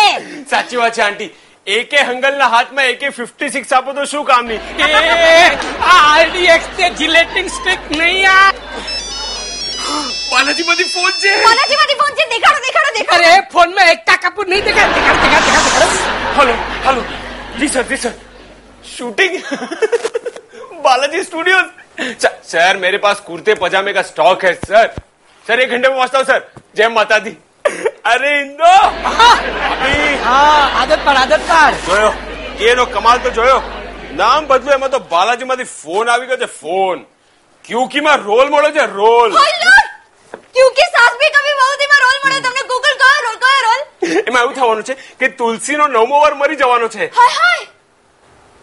સાચી 0.53 0.81
વાત 0.83 0.95
છે 0.99 1.03
આંટી. 1.09 1.31
એકે 1.67 1.99
હંગલના 2.09 2.49
હાથમાં 2.55 2.91
એકે 2.93 3.09
ફિફ્ટી 3.19 3.51
સિક્સ 3.57 3.73
આપો 3.73 3.93
તો 3.99 4.05
શું 4.13 4.25
કામની? 4.31 4.61
એ 4.79 4.85
આ 5.83 6.01
આરડીએક્સ 6.13 6.67
તે 6.77 6.91
જિલેટિંગ 7.01 7.49
સ્ટિક 7.59 7.81
નહીં 7.91 8.29
આ. 8.31 8.51
બાલાજી 10.32 10.66
બધી 10.66 10.90
ફોન 10.90 11.12
છે 11.18 11.32
કોનાથી 11.42 11.76
માંથી 11.76 11.98
ફોન 11.98 12.14
છે 12.16 12.26
દેખાડો 12.32 12.62
દેખાડો 12.66 12.94
દેખાડો 12.98 13.30
અરે 13.30 13.44
ફોનમાં 13.52 13.90
એકતા 13.90 14.18
કપૂર 14.24 14.48
નહીં 14.48 14.66
દેખાય 14.66 14.96
દેખાડ 14.96 15.22
દેખાડ 15.24 15.46
દેખાડ 15.48 15.70
દેખાડ 15.70 15.94
hello 16.38 16.56
hello 16.86 17.06
ji 17.58 17.70
sir 17.70 17.86
ji 17.86 17.98
sir 17.98 18.14
shooting 18.92 19.38
Balaji 20.84 21.24
studio 21.24 21.62
sir 22.48 22.78
मेरे 22.80 23.00
पास 23.00 23.22
कुर्ते 23.22 23.56
पजामे 23.58 23.94
का 23.94 24.04
स्टॉक 24.06 24.46
है 24.46 24.54
सर 24.64 24.88
सर 25.46 25.60
एक 25.60 25.70
घंटे 25.70 25.88
में 25.88 25.98
पहुंचता 25.98 26.18
हूँ 26.18 26.28
सर 26.28 26.42
जय 26.76 26.92
माता 26.92 27.20
दी 27.22 27.36
अरे 28.06 28.34
इंदो 28.40 28.74
અભી 29.72 30.18
હા 30.24 30.42
આદત 30.80 30.98
પાડ 31.06 31.22
આદત 31.26 31.48
પાડ 31.48 31.80
જોયો 31.86 32.12
એનો 32.68 32.86
કમાલ 32.88 33.24
તો 33.24 33.32
જોયો 33.32 33.62
નામ 34.16 34.48
બદલું 34.48 34.74
એમાં 34.74 34.92
તો 34.92 35.00
બાલાજી 35.12 35.46
માંથી 35.46 35.72
ફોન 35.74 36.06
આવી 36.10 36.28
ગયો 36.28 36.40
છે 36.40 36.50
ફોન 36.56 37.06
ક્યુકી 37.66 38.02
માં 38.02 38.20
રોલ 38.24 38.48
મળ્યો 38.50 38.74
છે 38.74 38.86
રોલ 38.94 39.30
હાય 39.34 39.58
લોર્ડ 39.64 39.75
ક્યુકી 40.57 40.89
સાસ 40.97 41.13
ભી 41.21 41.33
કભી 41.37 41.57
બહુ 41.61 41.75
દીમાં 41.83 42.03
રોલ 42.07 42.19
મળે 42.25 42.41
તમને 42.47 42.63
ગૂગલ 42.73 42.95
કયો 43.03 43.21
રોલ 43.27 43.39
કયો 43.45 43.61
રોલ 43.69 43.81
એમાં 44.29 44.43
એવું 44.45 44.55
થવાનું 44.59 44.85
છે 44.89 44.95
કે 45.21 45.27
તુલસીનો 45.39 45.87
નવમો 45.95 46.21
વાર 46.25 46.35
મરી 46.43 46.59
જવાનો 46.63 46.89
છે. 46.95 47.11
હાય 47.19 47.35
હાય 47.41 47.67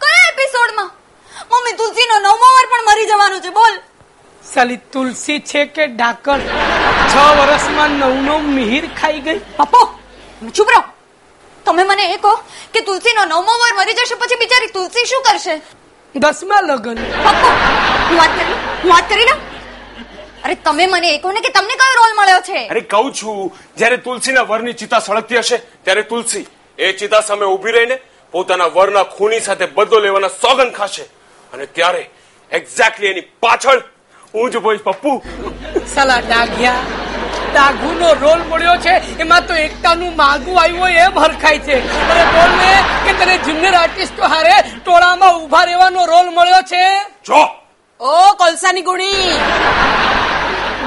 કયા 0.04 0.30
એપિસોડમાં? 0.32 0.90
મમ્મી 1.50 1.76
તુલસીનો 1.82 2.16
નવમો 2.26 2.48
વાર 2.56 2.66
પણ 2.72 2.88
મરી 2.90 3.06
જવાનો 3.12 3.40
છે 3.44 3.50
બોલ. 3.58 3.74
સાલી 4.44 4.80
તુલસી 4.96 5.38
છે 5.50 5.62
કે 5.76 5.84
ડાકર? 5.98 6.40
છ 7.12 7.14
વર્ષમાં 7.38 7.92
નવનો 8.00 8.36
મિહિર 8.56 8.84
ખાઈ 8.98 9.22
ગઈ. 9.28 9.40
પપ્પો 9.58 9.80
ચૂપ 10.58 10.68
રહો. 10.74 10.82
તમે 11.66 11.84
મને 11.90 12.04
એ 12.14 12.18
કહો 12.26 12.34
કે 12.72 12.80
તુલસીનો 12.90 13.24
નવમો 13.32 13.58
વાર 13.62 13.72
મરી 13.80 13.96
જશે 14.00 14.16
પછી 14.22 14.40
બિચારી 14.44 14.72
તુલસી 14.76 15.06
શું 15.12 15.22
કરશે? 15.28 15.54
દસમા 16.14 16.62
લગન. 16.68 16.98
પપ્પો 17.26 17.48
હું 18.08 18.16
વાત 18.20 18.32
કરી 18.38 18.50
લઉં? 18.50 18.60
હું 18.82 18.90
વાત 18.92 19.08
કરી 19.12 19.28
લઉં. 19.30 19.40
અરે 20.44 20.54
તમે 20.64 20.86
મને 20.86 21.10
એ 21.14 21.18
કહો 21.18 21.32
ને 21.32 21.40
કે 21.44 21.50
તમને 21.52 21.74
કયો 21.82 21.94
રોલ 22.00 22.12
મળ્યો 22.16 22.40
છે? 22.48 22.60
અરે 22.72 22.80
કહું 22.94 23.12
છું 23.12 23.52
જ્યારે 23.78 23.98
તુલસીના 24.06 24.48
વરની 24.50 24.74
ચિતા 24.80 25.00
સળગતી 25.06 25.38
હશે 25.38 25.58
ત્યારે 25.84 26.02
તુલસી 26.10 26.44
એ 26.78 26.92
ચિતા 27.00 27.22
સામે 27.28 27.46
ઊભી 27.46 27.72
રહીને 27.76 27.96
પોતાના 28.32 28.68
વરના 28.76 29.04
ખૂની 29.14 29.40
સાથે 29.46 29.66
બદલો 29.76 30.00
લેવાના 30.06 30.34
સોગન 30.42 30.72
ખાશે 30.78 31.04
અને 31.52 31.66
ત્યારે 31.78 32.02
એક્ઝેક્ટલી 32.52 33.10
એની 33.12 33.26
પાછળ 33.46 33.80
હું 34.34 34.50
જ 34.52 34.62
બોઈશ 34.66 34.84
પપ્પુ. 34.88 35.12
સાલા 35.94 36.20
ડાઘિયા 36.20 36.84
ડાઘુનો 37.54 38.12
રોલ 38.24 38.40
મળ્યો 38.50 38.76
છે 38.84 38.94
એમાં 39.24 39.46
તો 39.48 39.54
એકતાનું 39.66 40.14
માગું 40.22 40.58
આવ્યું 40.58 40.80
હોય 40.84 41.04
એમ 41.08 41.18
હરખાય 41.24 41.58
છે. 41.66 41.76
અરે 42.12 42.24
બોલ 42.36 42.52
ને 42.60 42.70
કે 43.06 43.12
તને 43.20 43.38
જુનિયર 43.46 43.74
આર્ટિસ્ટો 43.82 44.32
હારે 44.34 44.54
ટોળામાં 44.62 45.34
ઊભા 45.42 45.64
રહેવાનો 45.70 46.06
રોલ 46.14 46.30
મળ્યો 46.38 46.62
છે? 46.72 46.84
જો. 47.24 47.42
ઓ 48.00 48.34
કોલસાની 48.42 48.82
ગુણી. 48.82 50.23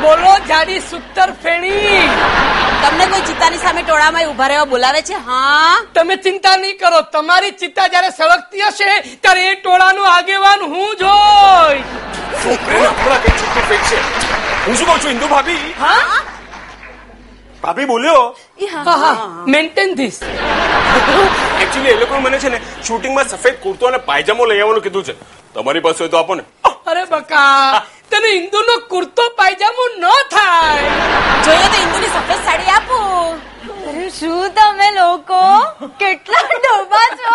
બોલો 0.01 0.33
જાડી 0.49 0.79
સુતર 0.89 1.29
ફેણી. 1.43 2.09
તમને 2.81 3.05
કોઈ 3.11 3.21
ચિત્તાની 3.29 3.61
સામે 3.65 3.81
ટોળામાં 3.83 4.27
ઊભા 4.31 4.47
રહેવા 4.51 4.65
બોલાવે 4.73 5.01
છે? 5.01 5.13
હા. 5.27 5.75
તમે 5.93 6.17
ચિંતા 6.25 6.55
નહીં 6.63 6.77
કરો. 6.81 7.01
તમારી 7.15 7.51
ચિત્તા 7.61 7.87
જયારે 7.93 8.11
સળગતી 8.17 8.61
હશે 8.67 9.17
ત્યારે 9.21 9.43
એ 9.51 9.55
ટોળાનું 9.55 10.07
આગેવાન 10.13 10.61
હું 10.73 10.95
જ 10.99 11.03
હોય. 11.03 11.83
હું 14.65 14.75
શું 14.75 14.87
કહું 14.87 14.99
છું 15.01 15.11
ઇન્દુ 15.11 15.27
ભાભી? 15.27 15.73
હા? 15.79 16.21
ભાભી 17.63 17.85
બોલ્યો? 17.85 18.23
હા. 18.73 18.97
હા 19.03 19.15
મેન્ટેન 19.55 19.95
ધીસ 19.97 20.21
એકચ્યુઅલી 21.61 21.91
એ 21.91 21.99
લોકો 21.99 22.19
મને 22.19 22.39
છે 22.39 22.49
ને 22.49 22.59
શૂટિંગમાં 22.87 23.29
સફેદ 23.29 23.55
કુર્તો 23.65 23.87
અને 23.87 23.97
પાયજામો 24.09 24.45
લઈ 24.45 24.61
આવવાનું 24.61 24.83
કીધું 24.87 25.03
છે. 25.03 25.15
તમારી 25.53 25.79
પાસે 25.87 25.99
હોય 26.03 26.09
તો 26.15 26.17
આપો 26.17 26.35
ને. 26.35 26.43
અરે 26.91 27.03
બકા. 27.05 27.81
તને 28.11 28.29
ઇન્દુનો 28.39 28.75
કુર્તો 28.91 29.23
પાયજામો 29.37 29.85
ન 30.01 30.05
થાય. 30.33 30.91
જોઈએ 31.45 31.67
તો 31.73 31.77
ઇન્દુની 31.85 32.11
સફેદ 32.15 32.41
સાડી 32.47 32.73
આપો. 32.77 32.99
શું 34.17 34.51
તમે 34.57 34.87
લોકો? 34.97 35.39
કેટલા 36.01 36.59
ડોબા 36.63 37.07
છો? 37.21 37.33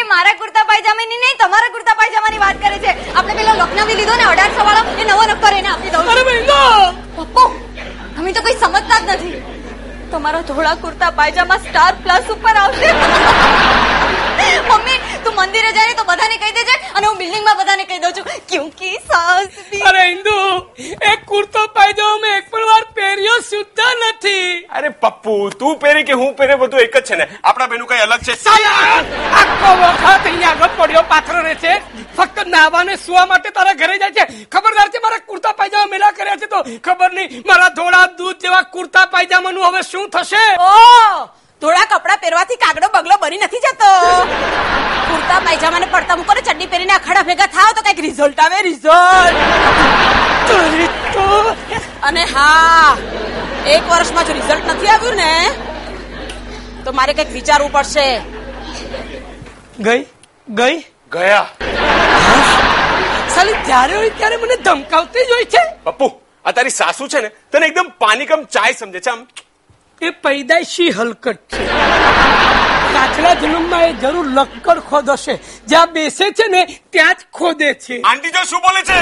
એ 0.00 0.04
મારા 0.12 0.36
કુર્તા 0.42 0.64
પાયજામાની 0.70 1.20
નહીં 1.24 1.40
તમારા 1.42 1.72
કુર્તા 1.76 1.96
પાયજામાની 2.00 2.42
વાત 2.44 2.62
કરે 2.64 2.78
છે. 2.84 2.92
આપણે 3.16 3.34
પેલો 3.40 3.52
લખનવી 3.62 3.98
લીધો 4.00 4.14
ને 4.20 4.26
અઢારસો 4.32 4.68
વાળો 4.68 4.82
એ 5.00 5.08
નવો 5.10 5.24
નક્કર 5.30 5.54
એને 5.58 5.70
આપી 5.72 5.92
દઉં 5.94 6.04
પપ્પો 7.16 7.44
અમે 8.18 8.32
તો 8.38 8.40
કોઈ 8.46 8.58
સમજતા 8.62 9.00
જ 9.00 9.16
નથી. 9.16 9.36
તમારા 10.14 10.44
ધોળા 10.50 10.76
કુર્તા 10.84 11.12
પાયજામા 11.20 11.60
સ્ટાર 11.66 11.92
પ્લસ 12.04 12.30
ઉપર 12.36 12.56
આવશે. 12.64 12.90
મમ્મી 14.68 14.98
તું 15.24 15.34
મંદિરે 15.38 15.70
જાય 15.76 15.94
તો 15.98 16.04
બધાને 16.08 16.36
કહી 16.42 16.54
દેજે 16.58 16.74
અને 16.98 17.06
હું 17.06 17.16
બિલ્ડિંગમાં 17.20 17.56
બધાને 17.60 17.84
કહી 17.90 18.00
દઉં 18.04 18.14
છું 18.16 18.26
ક્યુંકી 18.52 18.96
સાસ 19.10 19.46
અરે 19.90 20.02
ઇન્દુ 20.12 20.34
એક 21.12 21.24
કુર્તો 21.30 21.62
પાયજામો 21.76 22.18
મેં 22.24 22.34
એક 22.38 22.46
પણ 22.52 22.66
વાર 22.70 22.84
પહેર્યો 22.98 23.36
સુદ્ધા 23.50 23.92
નથી. 24.00 24.46
અરે 24.78 24.90
પપ્પુ 25.04 25.34
તું 25.60 25.78
પહેરે 25.84 26.02
કે 26.10 26.18
હું 26.22 26.32
પહેરે 26.40 26.56
બધું 26.62 26.84
એક 26.86 26.96
જ 26.98 27.02
છે 27.08 27.18
ને? 27.20 27.26
આપણા 27.44 27.70
બેનું 27.72 27.88
કઈ 27.90 28.02
અલગ 28.06 28.24
છે? 28.28 28.36
સાલા 28.46 28.74
આખો 29.40 29.70
વખત 29.82 30.26
અહીંયા 30.26 30.54
આગળ 30.54 30.76
પડ્યો 30.80 31.04
પાથરો 31.12 31.42
રહે 31.46 31.54
છે. 31.64 31.74
ફક્ત 32.16 32.46
નાવાને 32.54 32.94
સુવા 33.06 33.26
માટે 33.32 33.50
તારા 33.58 33.76
ઘરે 33.82 33.98
જાય 34.02 34.14
છે. 34.18 34.24
ખબરદાર 34.56 34.88
છે 34.96 35.04
મારા 35.06 35.22
કુર્તા 35.30 35.54
પાયજામા 35.60 35.92
મેલા 35.94 36.12
કર્યા 36.18 36.40
છે 36.42 36.50
તો 36.54 36.62
ખબર 36.88 37.10
નહીં 37.18 37.46
મારા 37.52 37.70
ધોળા 37.80 38.06
દૂધ 38.18 38.38
જેવા 38.46 38.64
કુર્તા 38.76 39.06
પાયજામાનું 39.16 39.68
હવે 39.68 39.82
શું 39.92 40.03
થશે? 40.14 40.44
ઓ 40.68 40.70
ધોળા 41.62 41.86
કપડા 41.92 42.18
પહેરવાથી 42.22 42.60
કાગડો 42.64 42.88
બગલો 42.94 43.16
બની 43.22 43.42
નથી 43.46 43.62
જતો. 43.66 43.90
કુર્તા 45.08 45.40
પાયજામાને 45.46 45.86
પડતા 45.94 46.16
મૂકો 46.20 46.32
ને 46.38 46.42
ચડ્ડી 46.48 46.70
પહેરીને 46.72 46.94
અખાડા 46.98 47.26
ભેગા 47.28 47.50
થાવ 47.56 47.70
તો 47.76 47.80
કંઈક 47.86 48.00
રિઝલ્ટ 48.06 48.38
આવે 48.44 48.58
રિઝલ્ટ 48.68 49.36
અને 52.08 52.22
હા 52.34 52.90
એક 53.74 53.82
વર્ષમાં 53.92 54.24
જો 54.28 54.32
રિઝલ્ટ 54.40 54.66
નથી 54.72 54.90
આવ્યું 54.94 55.16
ને 55.22 55.32
તો 56.84 56.90
મારે 56.98 57.12
કંઈક 57.12 57.30
વિચારવું 57.38 57.72
પડશે. 57.72 58.06
ગઈ? 59.86 60.02
ગઈ? 60.48 60.76
ગયા. 61.12 61.46
સાલી 63.34 63.56
જ્યારે 63.68 63.94
હોય 64.00 64.10
ત્યારે 64.18 64.36
મને 64.42 64.56
ધમકાવતી 64.66 65.24
જ 65.28 65.30
હોય 65.36 65.46
છે. 65.54 65.62
પપ્પુ 65.86 66.06
આ 66.44 66.52
તારી 66.58 66.76
સાસુ 66.80 67.04
છે 67.14 67.20
ને 67.24 67.30
તને 67.52 67.66
એકદમ 67.70 67.88
પાનીકમ 68.04 68.40
ચાય 68.56 68.74
સમજે 68.80 69.00
છે. 69.00 69.10
આમ 69.10 69.20
એ 70.02 70.10
પૈદાશી 70.10 70.90
હલકટ 70.90 71.36
છે. 71.36 71.68
પાછલા 72.94 73.34
જન્મમાં 73.34 73.84
એ 73.84 73.92
જરૂર 73.92 74.26
લક્કડ 74.26 74.78
ખોદશે. 74.78 75.34
જ્યાં 75.66 75.92
બેસે 75.92 76.30
છે 76.30 76.46
ને 76.48 76.64
ત્યાં 76.90 77.14
જ 77.14 77.18
ખોદે 77.32 77.74
છે. 77.74 78.02
આંટી 78.02 78.30
જો 78.30 78.42
શું 78.44 78.60
બોલે 78.60 78.82
છે? 78.82 78.98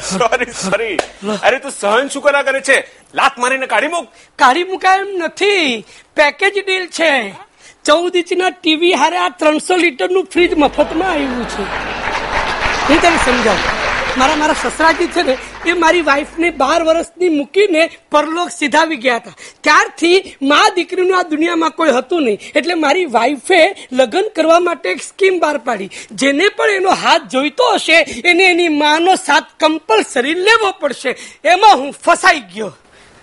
સોરી 0.00 0.52
સોરી 0.52 0.96
અરે 1.42 1.58
તું 1.58 1.70
સહન 1.70 2.08
શું 2.08 2.22
કરા 2.22 2.42
કરે 2.42 2.60
છે? 2.60 2.86
લાત 3.14 3.38
મારીને 3.38 3.66
કાઢી 3.66 3.88
મૂક. 3.88 4.08
કાઢી 4.38 4.64
મુકાય 4.64 4.98
એમ 4.98 5.24
નથી. 5.24 5.84
પેકેજ 6.16 6.54
ડીલ 6.64 6.86
છે. 6.86 7.34
ચૌદ 7.84 8.16
ઇંચના 8.16 8.50
ટીવી 8.50 8.94
હારે 8.94 9.18
આ 9.18 9.28
ત્રણસો 9.28 9.76
લીટરનું 9.76 10.24
ફ્રીજ 10.24 10.58
મફતમાં 10.58 11.10
આવ્યું 11.10 11.48
છે. 11.48 11.62
હું 12.88 13.00
તને 13.00 13.16
સમજાવું. 13.24 13.82
મારા 14.18 14.36
મારા 14.36 14.54
સસરાજી 14.54 15.06
છે 15.06 15.22
ને 15.22 15.38
એ 15.66 15.72
મારી 15.72 16.02
વાઈફને 16.02 16.50
બાર 16.50 16.82
વર્ષની 16.82 17.28
મૂકીને 17.28 17.90
પરલોક 18.10 18.50
સીધાવી 18.50 18.96
ગયા 18.96 19.16
હતા. 19.16 19.34
ત્યારથી 19.60 20.36
મા 20.42 20.68
દીકરીનું 20.74 21.18
આ 21.18 21.22
દુનિયામાં 21.22 21.70
કોઈ 21.70 21.90
હતું 21.90 22.22
નહીં. 22.22 22.38
એટલે 22.56 22.74
મારી 22.74 23.04
વાઈફે 23.06 23.88
લગ્ન 23.92 24.28
કરવા 24.36 24.60
માટે 24.60 24.90
એક 24.90 25.02
સ્કીમ 25.02 25.38
બહાર 25.38 25.58
પાડી. 25.58 25.90
જેને 26.12 26.48
પણ 26.48 26.70
એનો 26.70 26.90
હાથ 26.90 27.22
જોઈતો 27.22 27.64
હશે 27.74 27.98
એને 28.24 28.44
એની 28.44 28.68
માનો 28.68 29.14
સાથ 29.14 29.44
કમ્પલસરી 29.60 30.34
લેવો 30.34 30.70
પડશે. 30.80 31.16
એમાં 31.44 31.76
હું 31.76 31.92
ફસાઈ 31.92 32.40
ગયો. 32.40 32.72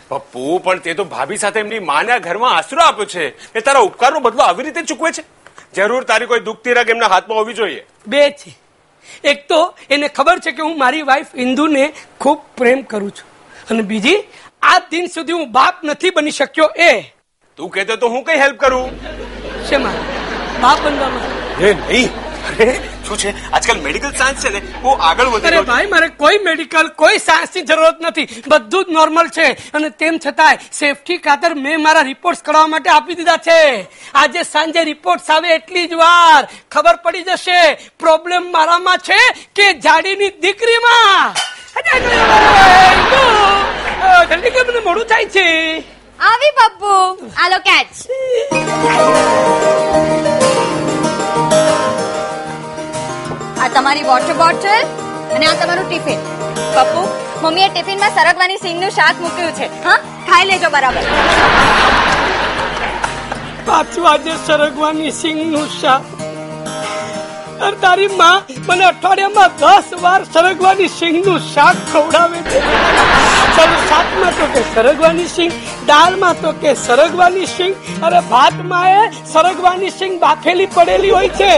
પપ્પુ 0.09 0.61
પણ 0.63 0.79
તે 0.79 0.93
તો 0.93 1.03
ભાભી 1.03 1.37
સાથે 1.37 1.59
એમની 1.59 1.79
માના 1.79 2.17
ઘરમાં 2.17 2.57
આશરો 2.57 2.81
આપ્યો 2.81 3.05
છે. 3.05 3.53
એ 3.53 3.59
તારા 3.59 3.79
ઉપકારનો 3.79 4.19
બદલો 4.19 4.41
આવી 4.41 4.63
રીતે 4.63 4.81
ચૂકવે 4.81 5.11
છે? 5.11 5.23
જરૂર 5.75 6.03
તારી 6.03 6.25
કોઈ 6.25 6.39
દુખતી 6.39 6.73
રગ 6.73 6.89
એમના 6.89 7.07
હાથમાં 7.07 7.37
હોવી 7.37 7.53
જોઈએ. 7.53 7.85
બે 8.07 8.29
છે. 8.31 8.68
એક 9.23 9.47
તો 9.47 9.77
એને 9.89 10.07
ખબર 10.07 10.39
છે 10.39 10.51
કે 10.51 10.61
હું 10.61 10.77
મારી 10.77 11.01
વાઈફ 11.01 11.25
ઇન્દુને 11.35 11.93
ખૂબ 12.19 12.41
પ્રેમ 12.57 12.81
કરું 12.81 13.11
છું. 13.11 13.29
અને 13.69 13.81
બીજી 13.81 14.23
આ 14.61 14.79
દિન 14.79 15.07
સુધી 15.07 15.31
હું 15.31 15.51
બાપ 15.51 15.83
નથી 15.83 16.09
બની 16.09 16.31
શક્યો 16.31 16.69
એ. 16.77 17.01
તું 17.57 17.69
કહેતો 17.69 17.95
તો 17.95 18.07
હું 18.07 18.23
કઈ 18.23 18.37
હેલ્પ 18.37 18.59
કરું? 18.59 18.89
શેમાં? 19.69 19.93
બાપ 20.61 20.79
બનવામાં. 20.83 21.57
એ 21.63 21.73
નહીં. 21.73 22.28
અરે 22.49 22.73
શું 23.07 23.17
છે? 23.17 23.31
આજકાલ 23.51 23.79
મેડિકલ 23.81 24.11
સાયન્સ 24.11 24.43
છે 24.43 24.49
ને 24.49 24.61
બહુ 24.81 24.91
આગળ 25.07 25.27
વધી 25.33 25.47
અરે 25.47 25.61
ભાઈ 25.61 25.85
મારે 25.85 26.07
કોઈ 26.21 26.37
મેડિકલ 26.45 26.87
કોઈ 27.01 27.17
સાયન્સની 27.17 27.61
જરૂરત 27.61 28.01
નથી. 28.01 28.27
બધું 28.47 28.83
જ 28.85 28.87
નોર્મલ 28.97 29.27
છે. 29.37 29.47
અને 29.73 29.89
તેમ 29.89 30.19
છતાંય 30.25 30.57
સેફટી 30.73 31.17
ખાતર 31.17 31.51
મેં 31.55 31.77
મારા 31.83 32.05
રિપોર્ટ્સ 32.11 32.41
કરાવવા 32.43 32.71
માટે 32.73 32.89
આપી 32.89 33.17
દીધા 33.19 33.37
છે. 33.47 33.61
આજે 34.15 34.41
સાંજે 34.43 34.83
રિપોર્ટ્સ 34.83 35.29
આવે 35.29 35.49
એટલી 35.55 35.85
જ 35.87 35.93
વાર. 35.93 36.41
ખબર 36.71 36.95
પડી 36.95 37.23
જશે. 37.23 37.61
પ્રોબ્લેમ 37.99 38.51
મારામાં 38.51 38.97
છે 38.97 39.21
કે 39.55 39.73
જાડીની 39.85 40.29
દીકરીમાં. 40.29 41.33
જલ્દી 44.29 44.49
કે 44.49 44.61
મને 44.67 44.79
મોડું 44.79 45.05
થાય 45.05 45.25
છે. 45.37 45.47
આવી 46.19 46.51
પપ્પુ. 46.57 46.93
આલો 47.37 47.57
કેચ 47.67 47.89
આ 53.61 53.67
તમારી 53.67 54.03
વોટર 54.03 54.33
બોટલ 54.33 54.83
અને 55.35 55.45
આ 55.45 55.53
તમારું 55.53 55.89
ટિફિન. 55.89 56.19
પપ્પુ, 56.75 57.01
મમ્મીએ 57.41 57.69
ટિફિનમાં 57.69 58.09
સરગવાની 58.09 58.57
સિંગનું 58.57 58.89
શાક 58.89 59.21
મૂક્યું 59.21 59.51
છે. 59.51 59.83
હા? 59.83 59.97
ખાઈ 60.29 60.45
લેજો 60.45 60.69
બરાબર. 60.69 61.01
પાછું 63.65 64.09
આજે 64.09 64.31
સરગવાની 64.47 65.11
સિંગનું 65.11 65.67
શાક. 65.81 66.01
અરે 67.61 67.75
તારી 67.75 68.07
માં 68.07 68.43
મને 68.67 68.85
અઠવાડિયામાં 68.85 69.49
દસ 69.59 69.83
વાર 70.01 70.23
સરગવાની 70.23 70.87
સિંગનું 70.87 71.39
શાક 71.39 71.75
ખવડાવે 71.93 72.37
છે. 72.37 72.59
શાકમાં 73.57 74.33
તો 74.39 74.45
કે 74.53 74.61
સરગવાની 74.73 75.29
સિંગ 75.35 75.51
દાળમાં 75.89 76.41
તો 76.41 76.51
કે 76.63 76.73
સરગવાની 76.85 77.49
સિંગ 77.55 77.73
અરે 78.07 78.19
ભાતમાં 78.31 78.87
એ 78.97 79.03
સરગવાની 79.33 79.93
સિંગ 79.99 80.19
બાફેલી 80.23 80.69
પડેલી 80.75 81.13
હોય 81.17 81.31
છે. 81.39 81.51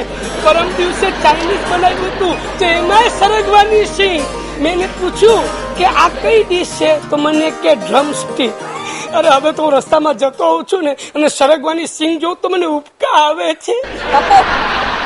પરમ 0.44 0.70
દિવસે 0.78 1.08
ચાઇનીઝ 1.24 1.66
બનાવ્યું 1.72 2.12
હતું, 2.14 2.36
તો 2.60 2.66
એમાંય 2.80 3.12
સરગવાની 3.20 3.86
સિંગ 3.98 4.22
મેં 4.64 4.82
પૂછ્યું 5.00 5.44
કે 5.78 5.86
આ 6.04 6.10
કઈ 6.22 6.42
ડીશ 6.44 6.74
છે? 6.80 6.92
તો 7.10 7.18
મને 7.18 7.50
કે 7.64 7.76
ડ્રમ 7.76 8.12
સ્ટીક 8.22 8.54
અરે 9.20 9.30
હવે 9.30 9.52
તો 9.60 9.70
રસ્તામાં 9.76 10.20
જતો 10.24 10.44
હોઉં 10.52 10.66
છું 10.72 10.84
ને, 10.88 10.94
અને 11.16 11.28
સરગવાની 11.40 11.88
સિંગ 11.98 12.14
જોઉં 12.22 12.36
તો 12.42 12.50
મને 12.50 12.68
ઉપકા 12.80 13.16
આવે 13.22 13.48
છે. 13.66 13.76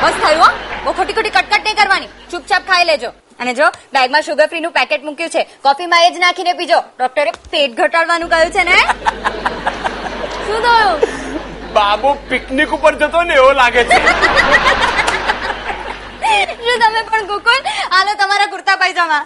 બસ 0.02 0.16
થયું 0.22 0.42
હો. 0.86 0.92
ખોટી 0.96 1.14
ખોટી 1.18 1.76
કરવાની. 1.78 2.10
ચૂપચાપ 2.30 2.62
ખાઈ 2.68 2.84
લેજો. 2.90 3.10
અને 3.39 3.51
જો 3.55 3.67
બેગમાં 3.93 4.23
શુગર 4.23 4.47
ફ્રી 4.47 4.61
નું 4.61 4.73
પેકેટ 4.73 5.01
મૂક્યું 5.03 5.31
છે 5.31 5.41
કોફીમાં 5.63 6.05
એ 6.05 6.09
જ 6.09 6.15
નાખીને 6.19 6.53
પીજો 6.55 6.79
ડોક્ટરે 6.93 7.31
પેટ 7.49 7.71
ઘટાડવાનું 7.75 8.29
કહ્યું 8.29 8.51
છે 8.51 8.63
ને 8.65 8.77
શું 10.45 10.59
થયું 10.63 10.97
બાબુ 11.73 12.15
પિકનિક 12.29 12.73
ઉપર 12.73 12.93
જતો 12.95 13.23
ને 13.25 13.35
એવો 13.35 13.51
લાગે 13.55 13.81
છે 13.85 13.99
શું 16.61 16.79
તમે 16.81 17.01
પણ 17.05 17.25
ગોકુલ 17.27 17.61
હાલો 17.91 18.11
તમારા 18.17 18.49
કુર્તા 18.49 18.77
પાયજામા 18.77 19.21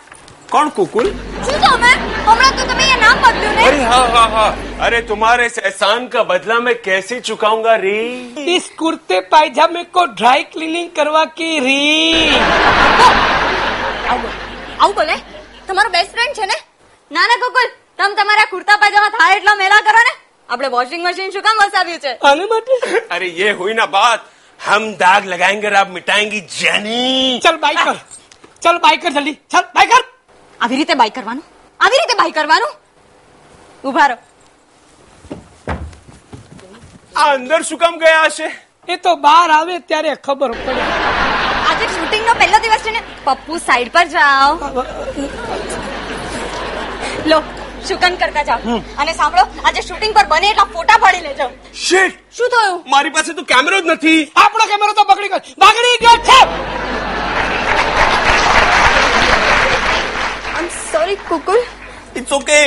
કોણ 0.50 0.72
કુકુલ 0.72 1.08
શું 1.46 1.60
તમે 1.64 1.92
હમણાં 2.26 2.54
તો 2.58 2.64
તમે 2.66 2.86
એ 2.88 2.98
નામ 3.02 3.18
બદલ્યું 3.24 3.56
ને 3.56 3.66
अरे 3.66 3.84
हाँ 3.86 4.06
हाँ 4.10 4.28
हाँ 4.30 4.48
अरे 4.82 5.02
तुम्हारे 5.04 5.46
इस 5.46 5.58
एहसान 5.62 6.08
का 6.10 6.24
बदला 6.26 6.60
मैं 6.62 6.76
कैसे 6.82 7.20
चुकाऊंगा 7.22 7.76
रे 7.80 7.98
इस 8.56 8.70
कुर्ते 8.80 9.20
पायजामे 9.32 9.84
को 9.92 10.06
ड्राई 10.16 10.44
क्लीनिंग 10.54 10.90
करवा 10.96 11.26
की 11.38 11.52
री 11.60 11.80
આવું. 14.11 14.33
આવું 14.81 14.95
બોલે? 15.01 15.17
તમારો 15.69 15.91
બેસ્ટ 15.97 16.13
ફ્રેન્ડ 16.17 16.35
છે 16.41 16.47
ને? 16.53 16.59
ના 17.11 17.27
ના 17.31 17.39
તમે 17.99 18.15
તમારા 18.19 18.49
કુર્તા 18.51 18.79
પાજામાં 18.83 19.17
થાય 19.19 19.37
એટલા 19.39 19.57
મેલા 19.63 19.81
કરો 19.89 20.03
ને? 20.09 20.13
આપણે 20.49 20.69
વોશિંગ 20.77 21.03
મશીન 21.07 21.33
શું 21.35 21.43
કામ 21.49 21.59
વસાવ્યું 21.63 22.01
છે? 22.05 22.13
આને 22.29 22.45
માટે 22.53 22.73
અરે 23.17 23.29
યે 23.41 23.53
હુઈ 23.61 23.77
ના 23.81 23.91
બાત 23.97 24.21
હમ 24.61 24.89
દાગ 25.03 25.29
લગાએંગે 25.33 25.69
આપ 25.83 25.93
મિટાએંગે 25.99 26.41
જાની. 26.61 27.41
ચલ 27.45 27.61
બાઈક 27.67 27.85
કર 27.85 27.99
ચલ 28.65 28.79
બાઈક 28.87 29.03
કર 29.03 29.13
જલ્દી. 29.19 29.37
ચલ 29.53 29.67
બાઈક 29.77 29.91
કર 29.93 30.03
આવી 30.61 30.77
રીતે 30.81 30.95
બાઈક 31.03 31.15
કરવાનું? 31.15 31.45
આવી 31.81 32.03
રીતે 32.03 32.17
બાઈક 32.23 32.35
કરવાનું? 32.35 32.73
ઊભા 33.85 34.09
રહો. 34.11 34.19
આ 37.17 37.31
અંદર 37.37 37.63
શું 37.71 37.79
કામ 37.85 37.99
ગયા 38.05 38.27
હશે? 38.27 38.49
એ 38.89 38.97
તો 38.97 39.17
બહાર 39.27 39.49
આવે 39.51 39.79
ત્યારે 39.79 40.15
ખબર 40.27 40.51
પડે. 40.67 40.83
પ્રોજેક્ટ 41.81 41.97
શૂટિંગ 41.97 42.25
નો 42.27 42.35
પહેલો 42.41 42.59
દિવસ 42.65 42.83
છે 42.85 42.93
ને 42.93 43.01
પપ્પુ 43.27 43.59
સાઈડ 43.67 43.91
પર 43.93 44.07
જાઓ. 44.15 44.51
લો 47.31 47.39
શુકન 47.89 48.15
કરતા 48.23 48.45
જાઓ. 48.51 48.77
અને 49.01 49.13
સાંભળો 49.21 49.45
આજે 49.65 49.81
શૂટિંગ 49.89 50.13
પર 50.19 50.27
બને 50.33 50.51
એટલા 50.53 50.69
ફોટા 50.75 50.99
પાડી 51.05 51.25
લેજો. 51.29 51.47
શિટ 51.85 52.15
શું 52.39 52.49
થયું? 52.55 52.77
મારી 52.87 53.15
પાસે 53.17 53.33
તો 53.41 53.45
કેમેરો 53.53 53.81
જ 53.81 53.95
નથી. 53.95 54.21
આપણો 54.37 54.65
કેમેરો 54.73 54.93
તો 55.01 55.05
બગડી 55.11 55.29
ગયો. 55.29 55.43
બગડી 55.65 55.97
ગયો 56.05 56.17
છે! 56.29 56.39
I 60.57 60.71
sorry 60.93 61.19
Kukul 61.29 61.61
it's 62.17 62.33
okay 62.33 62.61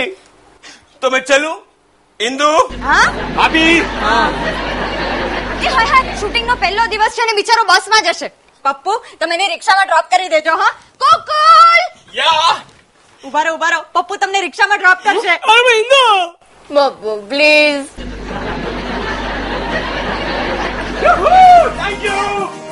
તો 1.01 1.09
મેં 1.15 1.23
ચલું 1.23 1.57
ઇન્દુ. 2.19 2.51
હા? 2.87 3.07
ભાભી. 3.35 3.81
હા. 4.05 4.27
હા 5.73 5.85
હાય 5.91 6.15
શૂટિંગ 6.21 6.45
નો 6.47 6.55
પહેલો 6.63 6.83
દિવસ 6.95 7.13
છે 7.19 7.23
ને 7.29 7.33
બિચારો 7.41 7.63
બસમાં 7.73 8.03
જશે. 8.09 8.29
પપ્પુ 8.65 8.93
તમે 9.19 9.35
એને 9.35 9.47
રિક્ષામાં 9.47 9.87
ડ્રોપ 9.87 10.07
કરી 10.09 10.29
દેજો 10.29 10.53
હા. 10.53 10.71
કોકુલ! 10.99 11.81
યા! 12.13 12.55
ઊભા 13.21 13.43
રહો 13.43 13.57
પપ્પુ 13.93 14.17
તમને 14.17 14.41
રિક્ષામાં 14.41 14.79
ડ્રોપ 14.79 14.99
કરશે. 15.01 15.35
પપ્પુ 16.69 17.11
પ્લીઝ 17.29 17.87
થેન્ક 21.75 22.03
યુ 22.03 22.62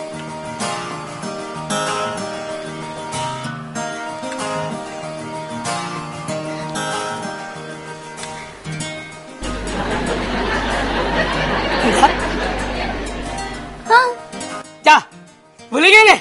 ભૂલી 15.72 15.92
ગઈ 15.96 16.06
ને? 16.08 16.18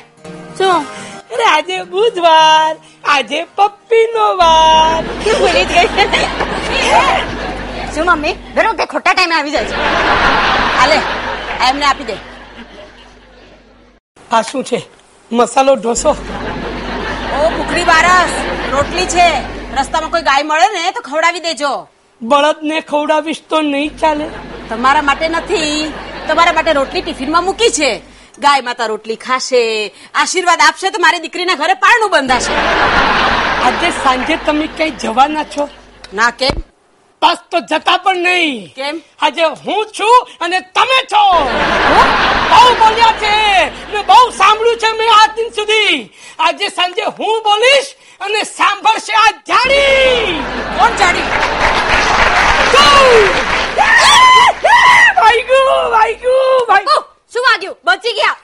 શું 0.59 0.75
અરે 1.35 1.45
આજે 1.53 1.77
બુધવાર 1.93 2.73
આજે 3.15 3.39
પપ્પી 3.57 4.07
નો 4.15 4.27
વાર 4.41 4.99
ભૂલી 5.25 5.65
જ 5.71 5.73
ગઈ? 5.95 6.27
શું 7.95 8.05
મમ્મી 8.11 8.35
દર 8.55 8.67
વખતે 8.69 8.87
ખોટા 8.93 9.15
ટાઈમે 9.15 9.35
આવી 9.39 9.51
જાય 9.51 9.67
છે. 9.71 9.75
હાલે 10.79 10.99
આ 11.61 11.69
એમને 11.71 11.87
આપી 11.89 12.07
દે. 12.11 12.17
આ 14.33 14.43
શું 14.51 14.65
છે? 14.65 14.81
મસાલો 15.31 15.75
ઢોસો? 15.77 16.11
ઓ 17.39 17.49
કુકડી 17.57 17.85
બારસ 17.85 18.33
રોટલી 18.75 19.09
છે. 19.15 19.27
રસ્તામાં 19.79 20.11
કોઈ 20.11 20.23
ગાય 20.29 20.43
મળે 20.43 20.69
ને 20.77 20.93
તો 20.93 21.01
ખવડાવી 21.09 21.45
દેજો. 21.49 21.73
બળદને 22.21 22.81
ખવડાવીશ 22.81 23.43
તો 23.51 23.63
નહીં 23.63 23.99
ચાલે. 23.99 24.27
તમારા 24.69 25.03
માટે 25.03 25.27
નથી. 25.29 25.93
તમારા 26.29 26.53
માટે 26.53 26.73
રોટલી 26.73 27.03
ટિફિનમાં 27.03 27.45
મૂકી 27.45 27.73
છે. 27.81 27.91
ગાય 28.41 28.61
માતા 28.61 28.87
રોટલી 28.87 29.17
ખાશે 29.17 29.93
આશીર્વાદ 30.15 30.61
આપશે 30.61 30.91
તો 30.91 30.99
મારી 30.99 31.19
દીકરીના 31.19 31.55
ઘરે 31.55 31.75
પારણું 31.75 32.11
બંધાશે. 32.11 32.53
આજે 33.67 33.91
સાંજે 33.91 34.37
તમે 34.47 34.67
કઈ 34.67 34.91
જવાના 34.91 35.45
છો? 35.45 35.69
ના 36.15 36.31
કેમ? 36.31 36.57
બસ 37.23 37.37
તો 37.51 37.61
જતા 37.61 37.97
પણ 37.97 38.17
નહીં. 38.17 38.75
કેમ? 38.75 39.03
આજે 39.21 39.43
હું 39.45 39.87
છું 40.01 40.27
અને 40.41 40.61
તમે 40.61 41.01
છો. 41.13 41.25
બહુ 42.51 42.75
બોલ્યા 42.75 43.13
છે. 43.13 43.37
મેં 43.93 44.07
બહુ 44.07 44.31
સાંભળ્યું 44.31 44.79
છે 44.79 44.93
મેં 44.93 45.11
આજ 45.21 45.31
દિન 45.37 45.51
સુધી. 45.51 46.11
આજે 46.39 46.69
સાંજે 46.69 47.03
હું 47.03 47.43
બોલીશ 47.43 47.91
અને 48.21 48.43
સાંભળશે 48.43 49.13
આ 49.13 49.31
જાણી 49.49 50.43
કોણ 50.79 50.93
વાગ્યું 55.21 55.91
વાગ્યું 55.93 56.61
ઓ, 56.61 56.67
વાગ્યું 56.69 57.05
શું 57.33 57.43
વાગ્યું? 57.43 57.77
બચી 57.85 58.13
ગયા. 58.13 58.37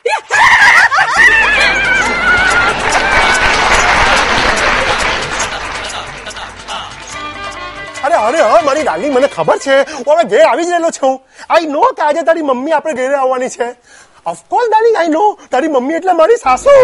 અરે 8.05 8.15
અરે 8.15 8.41
હા 8.41 8.61
મારી 8.65 8.83
ડાલી 8.83 9.11
મને 9.11 9.27
ખબર 9.27 9.59
છે. 9.59 9.77
હું 9.81 10.15
હવે 10.15 10.25
ઘેર 10.25 10.47
આવી 10.47 10.65
જ 10.65 10.71
રહેલો 10.71 10.91
છું. 10.91 11.21
આઈ 11.51 11.67
નો 11.67 11.81
કે 11.81 12.03
આજે 12.03 12.23
તારી 12.23 12.43
મમ્મી 12.43 12.73
આપણે 12.73 12.93
ઘરે 12.93 13.15
આવવાની 13.15 13.49
છે. 13.49 13.69
ઓફકોર્સ 14.27 14.69
ડાર્લિંગ 14.69 14.97
આઈ 14.97 15.09
નો 15.09 15.39
તારી 15.51 15.69
મમ્મી 15.69 15.95
એટલે 15.95 16.13
મારી 16.13 16.37
સાસુ. 16.37 16.77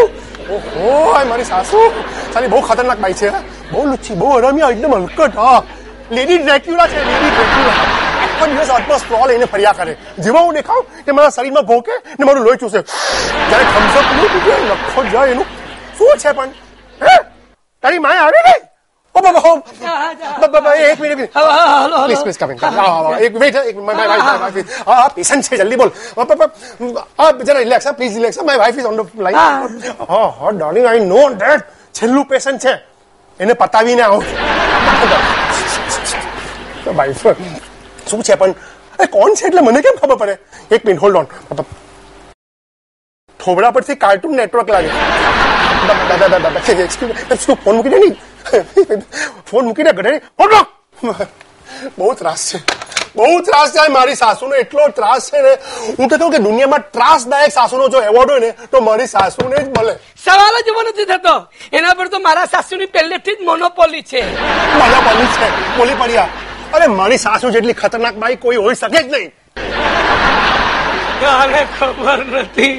ઓહો, 0.50 1.10
આ 1.10 1.24
મારી 1.24 1.44
સાસુ. 1.44 2.04
તારી 2.32 2.46
બહુ 2.46 2.60
ખતરનાક 2.60 2.98
બાઈ 2.98 3.12
છે. 3.12 3.30
બહુ 3.70 3.86
લુચ્છી 3.86 4.14
બહુ 4.14 4.30
અરમ્યા 4.30 4.70
એકદમ 4.70 4.94
હલકટ. 4.94 5.36
હા. 5.36 5.62
લેડી 6.12 6.38
ડ્રેક્યુલા 6.38 6.86
છે 6.86 7.04
લેડી 7.04 7.30
ડ્રેક્યુલા 7.30 8.12
આખો 8.42 8.55
દિવસ 8.55 8.70
હાથમાં 8.70 8.98
સ્ટ્રો 8.98 9.26
લઈને 9.26 9.44
ફર્યા 9.44 9.72
કરે. 9.72 9.96
જેવા 10.18 10.40
હું 10.40 10.55
દેખાવ 10.55 10.81
કે 11.07 11.12
મારા 11.12 11.31
શરીરમાં 11.31 11.62
ભોકે 11.62 11.92
ને 12.18 12.24
મારું 12.24 12.44
લોહી 12.44 12.57
ચૂસે. 12.57 12.81
જ્યારે 13.48 13.64
પીવું 13.64 14.44
પીવું 14.44 14.96
હોય, 14.96 15.09
જાય 15.11 15.28
એનું 15.28 15.46
શું 15.98 16.18
છે 16.18 16.33
પણ? 16.33 16.48
હે? 17.02 17.16
તારી 17.83 17.98
માય 17.98 18.18
આવી 18.18 18.42
ગઈ 18.46 18.61
ઓ 19.14 19.20
બાબા 19.20 19.40
હો. 19.40 19.57
બ- 19.57 20.46
બ- 20.46 20.61
બ- 20.64 20.66
એક 20.66 21.00
મિનિટ. 21.00 21.33
પ્લીઝ 21.33 22.20
પ્લીઝ 22.20 22.38
કમિંગ 22.38 22.59
એક 23.22 23.78
માય 23.78 24.09
હા 24.87 25.09
પેશન્ટ 25.09 25.44
છે 25.44 25.57
જલ્દી 25.57 25.76
બોલ. 25.76 25.90
હા 27.18 27.31
જરા 27.31 27.59
relax 27.59 27.88
please 27.88 28.14
relax 28.14 28.38
my 28.42 28.57
wife 28.57 28.78
is 28.78 28.85
on 28.85 29.02
the 29.02 29.20
line 29.20 29.37
હા. 29.37 30.28
હા 30.40 30.50
ડાર્લિંગ 30.50 30.87
આઈ 30.87 31.00
નો 31.00 31.28
ધેટ 31.31 31.62
છેલ્લું 31.94 32.24
પેશન્ટ 32.24 32.61
છે. 32.66 32.74
એને 33.40 33.52
પતાવીને 33.52 34.02
આવું 34.02 34.24
વાઇફ 36.96 37.26
શું 38.10 38.22
છે 38.22 38.34
પણ 38.34 38.50
અરે 38.98 39.06
કોણ 39.06 39.34
છે 39.34 39.46
એટલે 39.46 39.60
મને 39.60 39.80
કેમ 39.80 39.96
ખબર 40.02 40.16
પડે? 40.16 40.34
એક 40.74 40.84
મિનિટ 40.84 41.02
હોલ્ડ 41.02 41.16
ઓન 41.16 41.26
થોબડા 43.40 43.70
પરથી 43.70 43.94
કાર્ટૂન 44.04 44.36
નેટવર્ક 44.36 44.68
લાગે. 44.70 44.90
ફોન 47.64 47.74
મૂકી 47.76 47.92
દે 47.94 47.98
નહીં 47.98 48.16
ફોન 49.50 49.64
મૂકી 49.64 49.82
દે 49.82 49.92
ફોન 50.38 50.50
બહુ 51.98 52.14
ત્રાસ 52.14 52.42
છે. 52.52 52.58
બહુ 53.16 53.40
ત્રાસ 53.46 53.68
છે 53.74 53.88
મારી 53.88 54.14
સાસુનો. 54.14 54.54
એટલો 54.54 54.88
ત્રાસ 54.98 55.30
છે 55.32 55.40
ને. 55.46 55.52
હું 55.98 56.08
તો 56.08 56.18
કહું 56.18 56.30
કે 56.32 56.38
દુનિયામાં 56.38 56.84
ત્રાસદાયક 56.96 57.52
સાસુનો 57.52 57.88
જો 57.88 57.98
એવોર્ડ 58.10 58.30
હોય 58.30 58.40
ને 58.40 58.50
તો 58.70 58.80
મારી 58.80 59.06
સાસુને 59.06 59.56
જ 59.56 59.68
મળે. 59.78 59.94
સવાલ 60.24 60.56
જ 60.64 60.68
એવો 60.68 60.82
નથી 60.82 61.08
થતો. 61.10 61.34
એના 61.72 61.94
પર 61.98 62.08
તો 62.08 62.18
મારા 62.28 62.46
સાસુની 62.54 62.86
પહેલેથી 62.86 63.36
જ 63.36 63.44
મોનોપોલી 63.50 64.02
છે. 64.02 64.22
મોનોપોલી 64.78 65.28
છે. 65.36 65.76
બોલી 65.76 65.94
પડ્યા. 65.94 66.28
અરે 66.74 66.87
મારી 66.98 67.20
સાસુ 67.26 67.50
જેટલી 67.54 67.78
ખતરનાક 67.80 68.16
બાઈ 68.22 68.37
કોઈ 68.44 68.61
હોઈ 68.64 68.76
શકે 68.82 69.00
જ 69.02 69.06
નહીં. 69.14 69.30
કાલે 71.22 71.61
ખબર 71.78 72.20
નથી? 72.42 72.74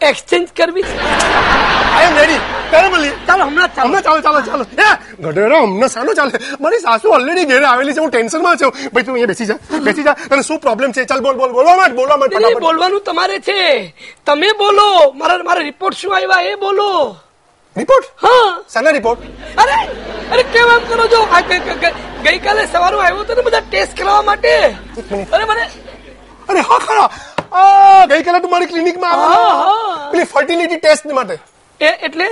એક્સચેન્જ 0.00 0.48
કરવી 0.58 0.84
આઈ 1.94 2.06
એમ 2.06 2.14
રેડી 2.20 2.40
ચાલો 2.72 2.88
બોલી? 2.94 3.12
ચાલો 3.26 3.42
હમણાં 3.48 3.70
ચાલો. 3.76 4.00
ચાલો 4.06 4.20
ચાલો 4.26 4.40
ચાલો. 4.48 4.64
હે 4.80 4.88
ગઢેરો 5.24 5.58
હમણાં 5.66 5.90
સાનો 5.94 6.14
ચાલે. 6.18 6.38
મારી 6.62 6.82
સાસુ 6.86 7.06
ઓલરેડી 7.16 7.46
ઘેરે 7.50 7.66
આવેલી 7.70 7.94
છે 7.96 8.00
હું 8.04 8.10
ટેન્શનમાં 8.14 8.56
છું. 8.60 8.72
ભાઈ 8.92 9.04
તું 9.06 9.14
અહીંયા 9.14 9.32
બેસી 9.32 9.48
જા 9.50 9.58
બેસી 9.86 10.06
જા. 10.06 10.16
તને 10.30 10.42
શું 10.48 10.58
પ્રોબ્લેમ 10.66 10.88
છે? 10.92 11.02
ચાલ 11.10 11.20
બોલ 11.26 11.36
બોલ 11.40 11.52
બોલવા 11.56 11.76
માંડ 11.80 11.94
બોલવા 11.98 12.16
માંડ 12.22 12.62
બોલવાનું 12.68 13.02
તમારે 13.08 13.38
છે. 13.48 13.60
તમે 14.26 14.48
બોલો. 14.62 14.88
મારા 15.20 15.42
મારા 15.48 15.68
રિપોર્ટ 15.70 15.96
શું 16.00 16.16
આવ્યા? 16.16 16.42
એ 16.52 16.56
બોલો. 16.64 16.90
રિપોર્ટ? 17.76 18.06
હા. 18.24 18.48
સાના 18.68 18.92
રિપોર્ટ? 18.98 19.20
અરે 19.62 19.76
અરે 20.32 20.42
કેમ 20.54 20.68
એમ 20.76 20.82
કરો 20.90 21.04
છો? 21.12 21.20
ગઈકાલે 22.24 22.62
સવારે 22.72 22.96
આવ્યો 23.04 23.22
હતો 23.22 23.34
ને 23.38 23.42
બધા 23.46 23.62
ટેસ્ટ 23.70 23.94
કરાવવા 24.00 24.24
માટે. 24.30 24.52
અરે 25.36 25.44
મને 25.50 25.64
અરે 26.50 26.60
હા 26.68 26.78
ખરા. 26.86 27.08
આ 27.52 28.06
ગઈકાલે 28.12 28.40
તું 28.44 28.50
મારી 28.54 28.70
ક્લિનિકમાં 28.72 29.12
આવ્યો 29.14 29.48
હા. 29.62 30.10
પેલી 30.12 30.28
ફર્ટિલિટી 30.34 30.80
ટેસ્ટ 30.84 31.04
માટે. 31.20 31.36
એ 31.80 31.90
એટલે? 32.06 32.26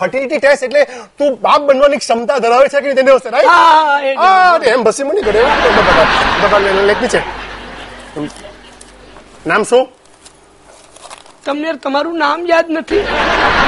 ફર્ટિલિટી 0.00 0.40
ટેસ્ટ 0.44 0.62
એટલે 0.68 0.82
તું 1.18 1.30
બાપ 1.44 1.60
બનવાની 1.68 2.00
ક્ષમતા 2.04 2.38
ધરાવે 2.44 2.66
છે 2.72 2.78
કે 2.80 2.86
નહીં 2.86 2.96
તેને 3.00 3.12
હશે 3.16 3.30
રાઈટ 3.36 4.18
હા 4.22 4.58
એમ 4.74 4.84
બસી 4.88 5.04
મને 5.10 5.22
કરે. 5.28 5.40
લેટ 6.90 7.00
મી 7.02 7.08
છે 7.14 7.20
નામ 9.46 9.62
શું? 9.70 9.84
તમને 11.48 11.70
તમારું 11.84 12.16
નામ 12.22 12.40
યાદ 12.48 12.66
નથી? 12.76 13.02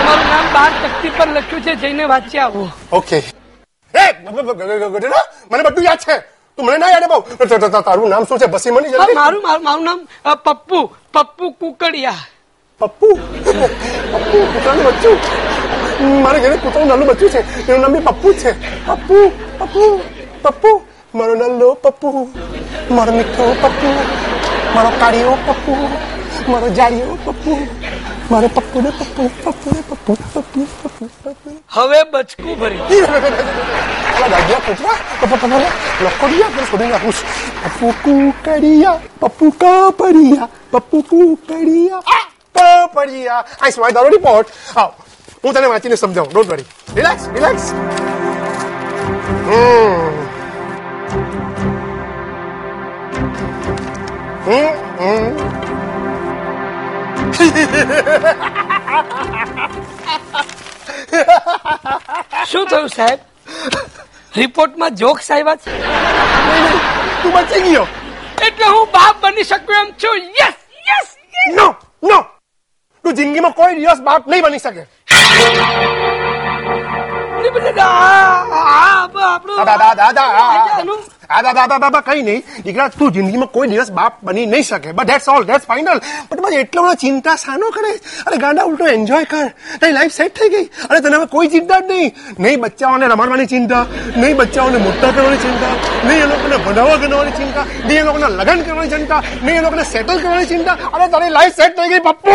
તમારું 0.00 0.26
નામ 0.32 0.46
બાર 0.54 0.72
તકતી 0.80 1.12
પર 1.18 1.28
લખ્યું 1.36 1.62
છે 1.66 1.72
જઈને 1.82 2.04
વાંચી 2.12 2.40
આવો. 2.44 2.64
ઓકે. 2.98 3.18
મને 4.24 5.62
બધું 5.68 5.84
યાદ 5.88 6.00
છે. 6.04 6.16
તું 6.56 6.66
મને 6.66 6.76
ના 6.82 6.90
યાદ 6.94 7.06
બહુ. 7.12 7.20
તારું 7.86 8.08
નામ 8.12 8.24
શું 8.28 8.38
છે? 8.42 8.48
બસી 8.56 8.74
મની 8.74 8.92
મારું 9.20 9.42
મારું 9.46 9.64
મારું 9.68 9.84
નામ 9.88 10.00
પપ્પુ 10.44 10.80
પપ્પુ 11.14 11.50
કુકડિયા. 11.60 12.20
પપ્પુ? 12.80 13.08
પપ્પુ 14.12 14.38
કુતરાનું 14.52 14.84
બચ્ચું? 14.88 15.18
મારે 16.24 16.38
ઘરે 16.44 16.56
કૂતરાનું 16.62 16.88
નાનું 16.92 17.06
બચ્ચું 17.10 17.30
છે. 17.34 17.40
એનું 17.72 17.80
નામ 17.80 17.92
બી 17.96 18.04
પપ્પુ 18.10 18.28
છે. 18.44 18.52
પપ્પુ 18.86 19.18
પપ્પુ 19.58 19.82
પપ્પુ. 20.44 20.70
મારો 21.14 21.34
નલ્લો 21.40 21.68
પપ્પુ. 21.84 22.08
મારો 22.96 23.12
મીઠો 23.18 23.44
પપ્પુ. 23.62 23.88
મારો 24.74 24.90
કાળીયો 25.00 25.36
પપ્પુ. 25.48 25.74
મારો 26.48 26.68
જાડિયો 26.68 27.18
પપ્પુ 27.24 27.52
મારો 28.30 28.48
પપ્પુ 28.48 28.80
ને 28.82 28.90
પપ્પુ 28.90 29.22
પપ્પુ 29.44 29.68
ને 29.74 29.80
પપ્પુ 29.90 30.12
પપ્પુ. 30.34 30.60
પપ્પુ 31.24 31.50
હવે 31.74 32.00
બચકું 32.12 32.58
ભરી. 32.58 32.80
પપ્પુ 37.64 37.86
કુકડિયા 38.04 38.98
પપ્પુ 39.20 39.50
કાપડિયા 39.50 40.48
પપ્પુ 40.72 41.02
કુકડિયા 41.02 42.02
કાપડિયા. 42.54 43.44
આઈ 43.60 43.72
સ્માય 43.72 43.92
દારો 43.92 44.08
રિપોર્ટ 44.08 44.48
આવ. 44.76 44.90
હું 45.44 45.52
તને 45.54 45.66
વાંચીને 45.66 45.96
સમજાવું. 45.96 46.32
ડોન્ટ 46.32 46.50
વરી 46.50 46.66
રિલેક્સ 46.96 47.22
રિલેક્સ 47.34 47.64
શું 62.50 62.64
થયું 62.70 62.88
સાહેબ? 62.96 63.20
રિપોર્ટમાં 64.36 64.92
જોક્સ 65.02 65.30
આવ્યા 65.30 65.56
છે? 65.56 65.70
તું 67.22 67.32
બચી 67.32 67.62
ગયો. 67.66 67.86
એટલે 68.46 68.66
હું 68.66 68.86
બાપ 68.96 69.16
બની 69.22 69.44
શકું 69.50 69.76
એમ 69.82 69.88
છું. 70.04 70.18
યસ 70.40 70.56
યસ 70.90 71.08
નો 71.56 71.66
નો 72.10 72.18
તું 73.04 73.12
જિંદગીમાં 73.20 73.54
કોઈ 73.60 73.74
દિવસ 73.80 74.00
બાપ 74.08 74.22
નહીં 74.26 74.42
બની 74.44 74.62
શકે. 74.66 74.84
કઈ 82.00 82.22
નહીં. 82.22 82.42
દીકરા 82.64 82.88
તું 82.88 83.12
જિંદગીમાં 83.12 83.46
કોઈ 83.46 83.68
દિવસ 83.68 83.90
બાપ 83.90 84.12
બની 84.22 84.46
નહીં 84.46 84.62
શકે. 84.62 84.92
But 84.92 85.06
that's 85.06 85.28
all 85.28 85.44
that's 85.44 85.66
final 85.66 86.00
but 86.30 86.40
બસ 86.40 86.52
એટલો 86.52 86.82
બધો 86.82 86.94
ચિંતા 86.94 87.36
સાનો 87.36 87.70
કરે. 87.70 87.92
અરે 88.26 88.36
ગાંડા 88.36 88.62
ઉલટો 88.62 88.86
એન્જોય 88.86 89.24
કર. 89.24 89.48
તારી 89.80 89.92
લાઈફ 89.92 90.12
સેટ 90.12 90.34
થઈ 90.38 90.48
ગઈ. 90.48 90.70
અરે 90.90 91.00
તને 91.00 91.26
કોઈ 91.26 91.46
ચિંતા 91.46 91.80
જ 91.80 91.84
નહીં. 91.92 92.14
નહીં 92.38 92.60
બચ્ચાઓને 92.60 93.06
રમાડવાની 93.06 93.46
ચિંતા 93.46 93.86
નહીં 94.16 94.36
બચ્ચાઓને 94.36 94.78
મોટા 94.78 95.10
કરવાની 95.10 95.36
ચિંતા 95.36 95.74
નહીં 96.04 96.22
એ 96.22 96.26
લોકોને 96.26 96.56
ભણાવવા 96.56 96.96
કરવાની 96.96 97.30
ચિંતા 97.30 97.64
નહીં 97.86 98.00
એ 98.00 98.02
લોકોને 98.02 98.26
લગ્ન 98.26 98.62
કરવાની 98.62 98.90
ચિંતા 98.90 99.22
નહીં 99.42 99.58
એ 99.58 99.62
લોકોને 99.62 99.84
સેટલ 99.84 100.18
કરવાની 100.18 100.46
ચિંતા. 100.46 100.76
અને 100.92 101.08
તારી 101.08 101.28
લાઈફ 101.28 101.54
સેટ 101.54 101.76
થઈ 101.76 101.88
ગઈ 101.88 101.98
પપ્પુ. 101.98 102.30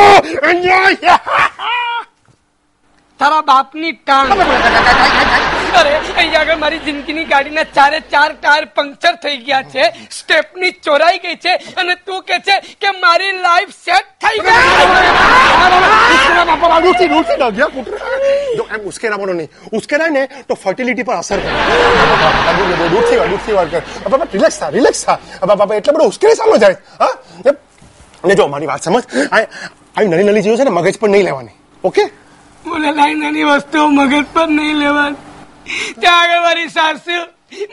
એન્જોય 0.50 1.20
તારા 3.20 3.42
બાપની 3.42 3.92
ટાંગ 3.92 4.32
અરે, 5.76 5.96
અહીંયા 6.18 6.40
આગળ 6.40 6.56
મારી 6.56 6.80
જિંદગીની 6.80 7.26
ગાડીના 7.26 7.64
ચારે 7.64 8.00
ચાર 8.00 8.34
ટાયર 8.34 8.66
પંક્ચર 8.66 9.16
થઈ 9.16 9.38
ગયા 9.38 9.62
છે. 9.62 9.84
સ્ટેપની 10.12 10.72
ચોરાઈ 10.72 11.18
ગઈ 11.18 11.36
છે 11.36 11.54
અને 11.56 11.96
તું 11.96 12.24
કે 12.24 12.40
છે 12.40 12.60
કે 12.60 12.92
મારી 12.92 13.32
લાઈફ 13.32 13.70
સેટ 13.70 14.06
થઈ 14.26 14.40
ગઈ. 14.40 14.52
એમ 18.74 18.80
ઉશ્કેરાવાનો 18.80 19.34
નહીં. 19.34 19.50
ઉશ્કેરાય 19.74 20.10
ને 20.10 20.26
તો 20.48 20.54
ફર્ટિલિટી 20.54 21.04
પર 21.04 21.14
અસર 21.14 21.40
કરે. 21.40 21.52
દૂધથી 22.90 23.18
વાર 23.18 23.28
દૂધથી 23.28 23.54
વાર 23.54 23.68
કર 23.68 23.82
રિલેક્સ 24.34 24.60
થા. 24.60 24.70
રિલેક્સ 24.70 25.06
થા 25.06 25.18
બાબા 25.46 25.76
એટલે 25.76 25.94
બધો 25.94 26.04
ઉશ્કેરી 26.04 26.36
સામે 26.36 26.58
જાય. 26.58 26.76
હા? 27.00 27.08
ને 28.26 28.36
જો, 28.36 28.48
મારી 28.48 28.66
વાત 28.66 28.82
સમજ? 28.82 29.04
આ 29.32 30.02
નાની 30.02 30.24
નાની 30.24 30.42
ચીજો 30.42 30.56
છે 30.56 30.64
ને, 30.64 30.70
મગજ 30.70 31.00
પર 31.00 31.10
નહીં 31.10 31.24
લેવાની. 31.24 31.52
ઓકે? 31.84 32.25
બોલે 32.66 32.90
લાઈ 32.98 33.16
નાની 33.22 33.46
વસ્તુઓ 33.50 33.88
મગજ 33.98 34.26
પર 34.34 34.48
નહીં 34.58 34.78
લેવાની. 34.84 35.22
ત્યાં 36.02 36.22
આગળ 36.24 36.42
મારી 36.46 36.70
સાસુ 36.78 37.18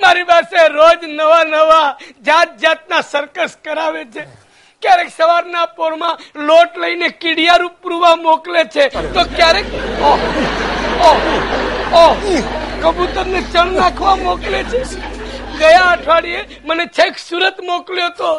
મારી 0.03 0.27
પાસે 0.31 0.59
રોજ 0.79 1.01
નવા 1.19 1.45
નવા 1.55 1.89
જાત 2.27 2.51
જાતના 2.63 3.03
સર્કસ 3.13 3.53
કરાવે 3.65 4.05
છે. 4.15 4.23
ક્યારેક 4.83 5.11
સવારના 5.19 5.67
પોરમાં 5.79 6.17
લોટ 6.49 6.73
લઈને 6.83 7.09
કીડિયારું 7.23 7.73
પૂરવા 7.83 8.17
મોકલે 8.27 8.63
છે. 8.75 8.85
તો 9.15 9.23
ક્યારેક 9.37 9.67
ઓહ, 12.03 12.15
કબૂતરને 12.83 13.41
ચણ 13.53 13.75
નાખવા 13.81 14.17
મોકલે 14.27 14.61
છે. 14.71 14.81
ગયા 15.63 15.91
અઠવાડિયે 15.95 16.43
મને 16.69 16.85
છેક 16.99 17.15
સુરત 17.29 17.59
મોકલ્યો 17.71 18.11
તો. 18.21 18.31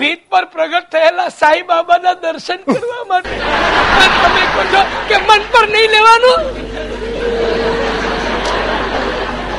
ભીત 0.00 0.20
પર 0.32 0.44
પ્રગટ 0.54 0.86
થયેલા 0.94 1.30
સાઈ 1.40 1.62
બાબાના 1.70 2.16
દર્શન 2.24 2.60
કરવા 2.70 3.04
માટે. 3.12 3.34
તમે 4.22 4.44
કહો 4.54 4.62
છો 4.72 4.82
કે 5.08 5.16
મન 5.28 5.42
પર 5.54 5.64
નહીં 5.74 5.90
લેવાનું? 5.96 6.40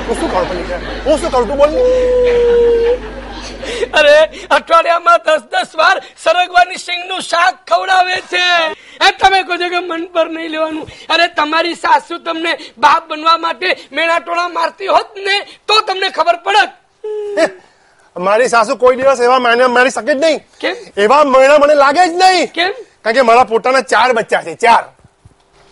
હું 0.08 0.16
શું 0.20 0.30
કરું? 0.34 0.48
હું 1.06 1.16
શું 1.20 1.30
કરું? 1.32 1.48
તું 1.50 1.58
બોલ. 1.62 1.72
અરે 4.00 4.16
અઠવાડિયામાં 4.58 5.20
દસ 5.26 5.44
દસ 5.54 5.72
વાર 5.82 5.98
સરગવાની 6.24 6.84
સિંગનું 6.88 7.22
શાક 7.22 7.56
ખવડાવે 7.70 8.18
છે. 8.32 8.46
એ 9.06 9.10
તમે 9.22 9.40
કહો 9.48 9.56
છો 9.62 9.68
કે 9.74 9.80
મન 9.80 10.04
પર 10.14 10.28
નહીં 10.36 10.50
લેવાનું. 10.56 10.86
અરે 11.14 11.26
તમારી 11.40 11.76
સાસુ 11.76 12.16
તમને 12.28 12.54
બાપ 12.78 13.04
બનવા 13.10 13.38
માટે 13.38 13.68
મેણાટોળા 13.92 14.50
મારતી 14.58 14.88
હોત 14.96 15.10
ને 15.28 15.36
તો 15.68 15.82
તમને 15.88 16.08
ખબર 16.18 16.38
પડત. 16.46 16.72
મારી 18.16 18.50
સાસુ 18.54 18.76
કોઈ 18.76 18.96
દિવસ 18.96 19.22
એવા 19.22 19.40
માને 19.40 19.64
મારી 19.78 19.94
શકે 19.98 20.14
જ 20.14 20.18
નહીં? 20.24 20.40
એવા 20.98 21.24
મહિના 21.34 21.60
મને 21.64 21.76
લાગે 21.84 22.04
જ 22.08 22.14
નહીં. 22.24 22.48
કેમ? 22.58 22.72
કારણ 23.04 23.16
કે 23.16 23.22
મારા 23.30 23.48
પોતાના 23.52 23.86
ચાર 23.92 24.10
બચ્ચા 24.18 24.44
છે 24.48 24.54
ચાર. 24.64 24.84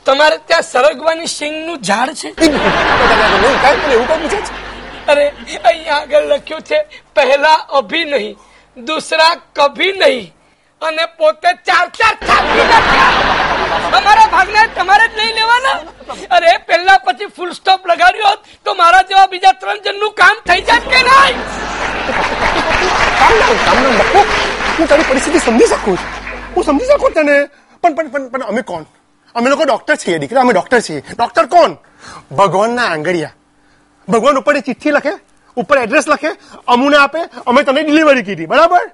તમારે 0.05 0.37
ત્યાં 0.47 0.65
સરગવાની 0.71 1.29
સિંગનું 1.39 1.77
ઝાડ 1.87 2.09
છે? 2.19 2.29
એવું 2.45 4.07
કઈ 4.07 4.17
પૂછે 4.21 4.39
છે 4.47 4.68
અરે 5.09 5.25
અહીંયા 5.63 5.97
આગળ 5.97 6.27
લખ્યું 6.31 6.63
છે 6.63 6.79
પહેલા 7.15 7.59
અભી 7.73 8.05
નહીં 8.07 8.35
દૂસરા 8.77 9.33
કભી 9.55 9.93
નહીં 9.95 10.27
અને 10.81 11.05
પોતે 11.17 11.49
ચાર 11.63 11.85
ચાર 11.93 12.15
તમારા 13.87 14.27
ભાગને 14.29 14.61
તમારે 14.75 15.05
જ 15.07 15.15
નહીં 15.15 15.35
લેવાના 15.35 15.77
અરે 16.31 16.53
પહેલા 16.63 16.99
પછી 17.01 17.29
ફૂલ 17.31 17.51
સ્ટોપ 17.53 17.81
લગાડ્યો 17.85 18.29
હોત 18.29 18.53
તો 18.65 18.75
મારા 18.75 19.03
જેવા 19.05 19.27
બીજા 19.27 19.55
ત્રણ 19.55 19.81
જણનું 19.81 20.13
કામ 20.15 20.37
થઈ 20.43 20.61
જાત 20.63 20.85
કે 20.85 21.01
નહીં 21.01 21.37
ના 23.21 23.31
ના 23.39 24.23
હું 24.77 24.87
તારી 24.87 25.05
પરિસ્થિતિ 25.05 25.39
સમજી 25.39 25.69
શકું 25.69 25.97
છું 25.97 26.55
હું 26.55 26.63
સમજી 26.65 26.91
શકું 26.91 27.13
તને 27.13 27.35
પણ 27.83 27.93
પણ 27.97 28.29
પણ 28.29 28.43
અમે 28.45 28.63
કોણ 28.63 28.85
અમે 29.35 29.49
લોકો 29.49 29.63
ડોક્ટર 29.65 29.97
છીએ 29.97 30.17
દીકરા 30.19 30.41
અમે 30.41 30.53
ડોક્ટર 30.53 30.81
છીએ 30.81 31.03
ડોક્ટર 31.09 31.45
કોણ 31.47 31.77
ભગવાનના 32.33 32.87
આંગળિયા 32.91 33.38
ભગવાન 34.09 34.37
ઉપર 34.37 34.59
ચિઠ્ઠી 34.59 34.91
લખે, 34.91 35.13
ઉપર 35.57 35.77
એડ્રેસ 35.77 36.07
લખે, 36.07 36.31
અમુને 36.67 36.97
આપે, 36.97 37.19
અમે 37.47 37.63
તને 37.63 37.83
ડિલિવરી 37.83 38.23
કીધી, 38.23 38.45
બરાબર? 38.45 38.91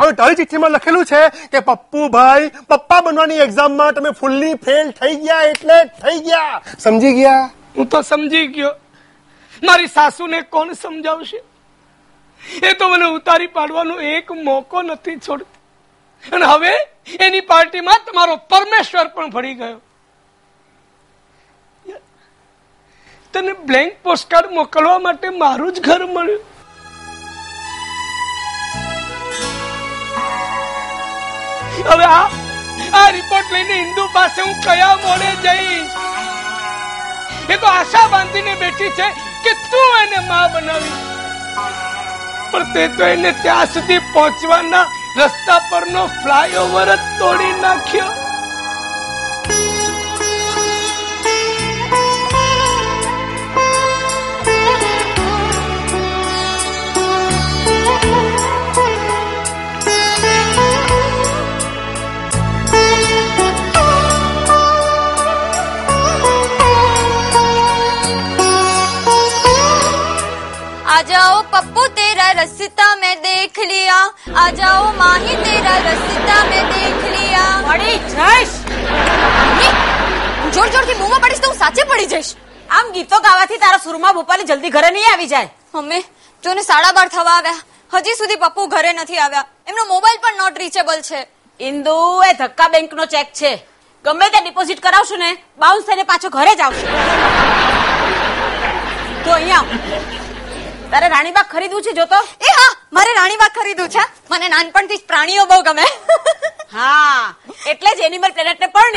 હવે 0.00 0.12
તારી 0.12 0.34
ચિઠ્ઠીમાં 0.34 0.70
લખેલું 0.70 1.04
છે 1.04 1.28
કે 1.28 1.60
પપ્પુભાઈ, 1.60 2.50
પપ્પા 2.68 3.00
બનવાની 3.00 3.36
એક્ઝામમાં 3.36 3.92
તમે 3.92 4.10
ફૂલ્લી 4.10 4.54
ફેલ 4.54 4.90
થઈ 4.90 5.14
ગયા, 5.14 5.42
એટલે 5.42 5.84
થઈ 5.84 6.18
ગયા. 6.18 6.62
સમજી 6.78 7.12
ગયા? 7.12 7.50
હું 7.76 7.86
તો 7.86 8.02
સમજી 8.02 8.46
ગયો. 8.46 8.74
મારી 9.64 9.86
સાસુને 9.86 10.42
કોણ 10.42 10.72
સમજાવશે? 10.72 11.42
એ 12.62 12.72
તો 12.72 12.88
મને 12.88 13.04
ઉતારી 13.04 13.46
પાડવાનો 13.46 14.00
એક 14.00 14.32
મોકો 14.32 14.82
નથી 14.82 15.16
છોડતી. 15.16 16.30
અને 16.32 16.46
હવે 16.46 16.72
એની 17.20 17.40
પાર્ટીમાં 17.40 17.94
તમારો 18.06 18.36
પરમેશ્વર 18.36 19.06
પણ 19.08 19.30
ભળી 19.30 19.54
ગયો. 19.54 19.80
તને 23.34 23.54
બ્લેન્ક 23.68 23.96
પોસ્ટકાર્ડ 24.04 24.54
મોકલવા 24.58 24.98
માટે 25.06 25.28
મારું 25.40 25.74
જ 25.74 25.80
ઘર 25.86 26.02
મળ્યું. 26.14 26.44
હવે 31.90 32.06
આ 32.06 32.26
આ 33.00 33.08
રિપોર્ટ 33.16 33.52
લઈને 33.56 33.74
હિન્દુ 33.74 34.04
પાસે 34.14 34.40
હું 34.42 34.54
કયા 34.66 34.96
મોડે 35.04 35.30
જઈશ? 35.44 35.96
એ 37.54 37.56
તો 37.64 37.66
આશા 37.72 38.06
બાંધીને 38.14 38.54
બેઠી 38.62 38.92
છે 39.00 39.08
કે 39.44 39.52
તું 39.70 39.98
એને 40.02 40.20
માં 40.30 40.46
બનાવી 40.54 40.96
પણ 42.52 42.72
તે 42.74 42.88
તો 42.96 43.10
એને 43.16 43.32
ત્યાં 43.42 43.74
સુધી 43.74 44.00
પહોંચવાના 44.14 44.86
રસ્તા 45.18 45.60
પરનો 45.70 46.06
ફ્લાયઓવર 46.22 46.90
જ 46.94 46.98
તોડી 47.20 47.54
નાખ્યો. 47.66 48.17
जाओ 71.07 71.41
पप्पू 71.51 71.85
तेरा 71.89 72.29
रस्ता 72.33 72.87
मैं 72.95 73.15
देख 73.19 73.59
लिया 73.61 73.97
आ 74.35 74.49
जाओ 74.51 74.91
माही 74.93 75.35
तेरा 75.43 75.75
रस्ता 75.87 76.37
मैं 76.45 76.63
देख 76.71 77.03
लिया 77.09 77.43
પડી 77.67 77.99
જઈશ 78.11 78.53
મમ્મી, 78.69 79.69
હું 80.39 80.51
જોર 80.51 80.67
જોરથી 80.69 80.95
બૂમો 80.95 81.19
પાડીશ 81.19 81.41
તો 81.41 81.47
હું 81.47 81.57
સાચે 81.57 81.83
પડી 81.85 82.07
જઈશ 82.07 82.31
આમ 82.69 82.91
ગીતો 82.95 83.19
ગાવાથી 83.19 83.59
તારા 83.59 83.83
સુરમાં 83.85 84.15
ભોપાલી 84.15 84.45
જલ્દી 84.45 84.71
ઘરે 84.71 84.89
નહીં 84.91 85.11
આવી 85.11 85.27
જાય 85.27 85.49
મમ્મી 85.75 86.03
જો 86.43 86.53
ને 86.53 86.63
સાડા 86.63 86.93
બાર 86.93 87.07
થવા 87.09 87.35
આવ્યા 87.35 88.01
હજી 88.01 88.15
સુધી 88.15 88.37
પપ્પુ 88.37 88.67
ઘરે 88.67 88.93
નથી 88.93 89.19
આવ્યા 89.19 89.45
એમનો 89.67 89.85
મોબાઈલ 89.85 90.19
પણ 90.25 90.37
નોટ 90.37 90.57
રીચેબલ 90.57 91.01
છે 91.09 91.21
ઇન્દુ 91.59 91.95
એ 92.23 92.33
ધક્કા 92.33 92.69
બેંક 92.69 92.93
નો 92.93 93.05
ચેક 93.07 93.31
છે 93.33 93.53
ગમે 94.05 94.29
તે 94.29 94.41
ડિપોઝિટ 94.41 94.81
કરાવશો 94.81 95.17
ને 95.17 95.31
બાઉન્સ 95.57 95.85
થઈને 95.85 96.05
પાછો 96.05 96.29
ઘરે 96.29 96.53
જ 96.55 96.61
આવશે 96.61 96.85
તો 99.23 99.31
અહીંયા 99.31 99.63
આવ. 99.63 100.16
તારે 100.92 101.08
રાણીબાગ 101.14 101.48
ખરીદવું 101.54 101.82
છે 101.86 101.92
જોતો? 101.98 102.18
એ 102.40 102.50
હા 102.58 102.70
મારે 102.96 103.12
રાણીબાગ 103.18 103.52
ખરીદવું 103.58 103.88
છે. 103.94 104.02
મને 104.30 104.46
નાનપણથી 104.54 104.98
જ 105.00 105.04
પ્રાણીઓ 105.10 105.44
બહુ 105.50 105.58
ગમે. 105.68 105.86
હા 106.76 107.34
એટલે 107.72 107.90
જ 107.96 108.00
એનિમલ 108.08 108.32
પ્લેનેટ 108.36 108.60
ને 108.60 108.68
પણ 108.76 108.96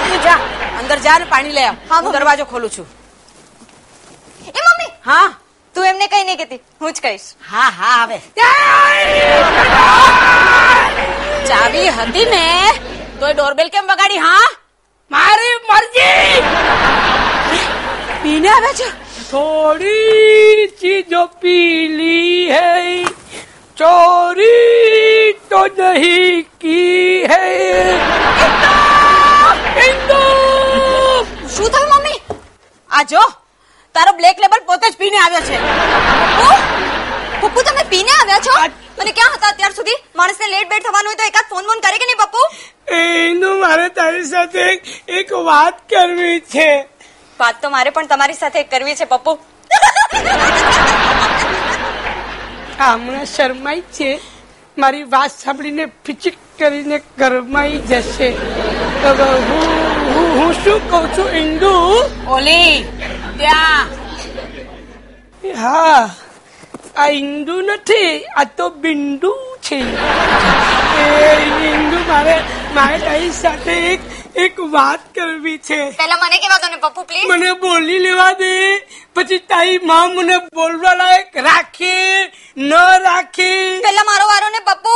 તું 0.00 0.20
જા 0.26 0.38
અંદર 0.80 0.98
જા 1.06 1.18
ને 1.18 1.26
પાણી 1.34 1.54
લે 1.58 1.64
આવ. 1.66 1.76
હા. 1.90 2.00
દરવાજો 2.16 2.44
ખોલું 2.52 2.70
છું. 2.70 2.86
એ 4.48 4.60
મમ્મી 4.60 4.90
હા? 5.08 5.28
તું 5.74 5.84
એમને 5.92 6.06
કઈ 6.08 6.24
નહીં 6.24 6.38
કહેતી. 6.38 6.60
હું 6.80 6.92
જ 6.94 6.98
કહીશ. 7.00 7.28
હા 7.50 7.70
હા 7.80 8.00
હવે 8.04 8.18
ચાવી 11.50 11.88
હતી 11.98 12.26
ને 12.34 12.44
તોય 13.20 13.34
ડોરબેલ 13.34 13.70
કેમ 13.70 13.86
વગાડી 13.92 14.22
હા? 14.26 14.48
મારી 15.12 15.56
મરજી! 15.68 16.42
પીને 18.22 18.48
આવે 18.54 18.70
છે? 18.78 18.88
થોડી 19.30 20.68
ચીજો 20.80 21.22
પીલી 21.40 22.50
હૈ. 22.54 23.06
ચોરી 23.76 25.34
તો 25.50 25.60
નહીં 25.78 26.46
કી 26.60 27.26
હૈ. 27.32 27.52
શું 31.54 31.70
થયું 31.74 31.90
મમ્મી? 31.92 32.18
આ 32.90 33.04
જો 33.14 33.22
તારો 33.94 34.12
બ્લેક 34.20 34.38
લેબલ 34.44 34.62
પોતે 34.70 34.86
જ 34.90 34.94
પીને 35.02 35.18
આવ્યો 35.24 35.42
છે. 35.48 35.56
પપ્પુ 37.42 37.60
તમે 37.68 37.84
પીને 37.94 38.12
આવ્યા 38.20 38.44
છો? 38.48 38.54
મને 38.98 39.12
ક્યાં 39.18 39.34
હતા 39.36 39.50
અત્યાર 39.54 39.74
સુધી? 39.80 39.98
માણસને 40.20 40.46
લેટ 40.54 40.68
બેટ 40.72 40.84
થવાનું 40.86 41.10
હોય 41.12 41.20
તો 41.22 41.28
એકાદ 41.32 41.46
ફોન 41.54 41.64
ફોન 41.70 41.80
કરે 41.86 41.98
કે 42.02 42.06
નહીં 42.10 42.22
પપ્પુ? 42.24 42.42
ઇન્દુ 42.96 43.50
મારે 43.58 43.88
તારી 43.88 44.24
સાથે 44.24 44.62
એક 45.08 45.32
વાત 45.32 45.76
કરવી 45.90 46.40
છે. 46.40 46.68
વાત 47.40 47.62
તો 47.62 47.70
મારે 47.70 47.90
પણ 47.90 48.06
તમારી 48.06 48.34
સાથે 48.34 48.62
કરવી 48.62 48.94
છે 48.94 49.04
પપ્પુ. 49.04 49.38
હમણાં 52.80 53.26
શરમાઈ 53.26 53.80
છે. 53.80 54.10
મારી 54.78 55.02
વાત 55.02 55.30
સાંભળીને 55.30 55.84
ફિચિક 56.06 56.36
કરીને 56.58 56.98
ગરમાઈ 57.18 57.78
જશે. 57.78 58.28
હું 60.34 60.52
શું 60.64 60.90
કહું 60.90 61.06
છું 61.16 61.30
ઇન્દુ 61.30 61.72
ઓલી 62.28 62.84
ત્યાં. 63.38 63.86
હા 65.62 66.10
આ 66.96 67.08
ઇન્દુ 67.08 67.60
નથી 67.60 68.24
આ 68.24 68.44
તો 68.44 68.68
બિંદુ. 68.68 69.32
છે. 69.72 69.80
એ 71.02 71.36
હિન્દુ 71.60 71.98
મારે 72.08 72.36
મારે 72.74 72.98
તારી 73.04 73.32
સાથે 73.42 73.74
એક 73.92 74.00
એક 74.44 74.60
વાત 74.74 75.02
કરવી 75.16 75.58
છે. 75.68 75.80
પહેલા 76.00 76.18
મને 76.22 76.36
કેવા 76.42 76.60
દો 76.62 76.68
ને 76.74 76.78
પપ્પુ 76.84 77.00
પ્લીઝ 77.08 77.26
મને 77.30 77.50
બોલી 77.64 78.00
લેવા 78.06 78.32
દે. 78.42 78.52
પછી 79.14 79.38
તારી 79.50 79.80
માં 79.90 80.14
મને 80.16 80.36
બોલવા 80.58 80.94
લાયક 81.00 81.36
રાખે 81.48 81.96
ન 82.56 82.70
રાખે. 83.06 83.50
પહેલા 83.88 84.06
મારો 84.10 84.24
વારો 84.32 84.48
ને 84.56 84.60
પપ્પુ. 84.70 84.94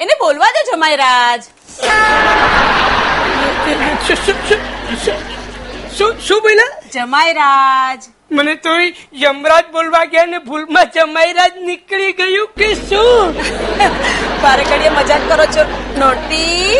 એને 0.00 0.14
બોલવા 0.20 0.52
દે 0.56 0.60
જમાઈ 0.70 0.96
રાજ 1.04 1.42
શું 6.26 6.40
બોલ્યા? 6.44 6.72
જમાઈ 6.94 7.32
રાજ 7.40 8.00
મને 8.30 8.54
તો 8.54 8.68
યમરાજ 9.12 9.64
બોલવા 9.72 10.04
ગયા 10.04 10.24
ને 10.24 10.38
ભૂલમાં 10.38 10.86
જમાઈરાજ 10.94 11.50
નીકળી 11.56 12.12
ગયું 12.12 12.48
કે 12.56 12.74
શું? 12.74 13.34
બારે 14.42 14.64
મજાક 14.88 15.20
કરો 15.28 15.46
છો 15.46 15.64
નોટી? 15.98 16.76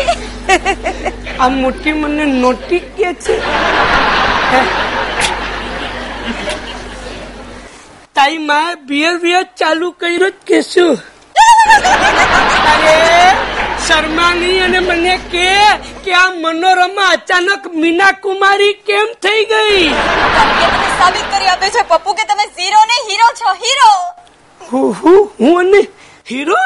આ 1.39 1.47
મોટી 1.47 1.93
મને 1.93 2.25
નોટી 2.25 2.79
કે 2.79 3.13
છે? 3.13 3.39
તાઈ 8.13 8.37
માં 8.37 8.85
બિયર 8.85 9.17
બિયર 9.17 9.43
ચાલુ 9.43 9.91
કર્યો 9.91 10.31
કે 10.47 10.61
શું? 10.61 10.97
શર્માની 13.87 14.59
અને 14.59 14.79
મને 14.79 15.19
કે 15.31 15.47
કે 16.03 16.13
આ 16.13 16.31
મનોરમા 16.35 17.09
અચાનક 17.11 17.65
મીના 17.75 18.13
કુમારી 18.23 18.73
કેમ 18.87 19.07
થઈ 19.21 19.45
ગઈ? 19.45 19.89
સાબિત 20.99 21.25
કરી 21.31 21.47
આપે 21.47 21.69
છે 21.69 21.83
પપ્પુ 21.83 22.13
કે 22.13 22.25
તમે 22.25 22.43
ઝીરો 22.57 22.79
ને 22.85 22.93
હીરો 23.07 23.27
છો 23.39 23.49
હીરો! 23.61 23.91
હું 24.61 24.93
હું 25.39 25.59
અને 25.59 25.87
હીરો? 26.25 26.55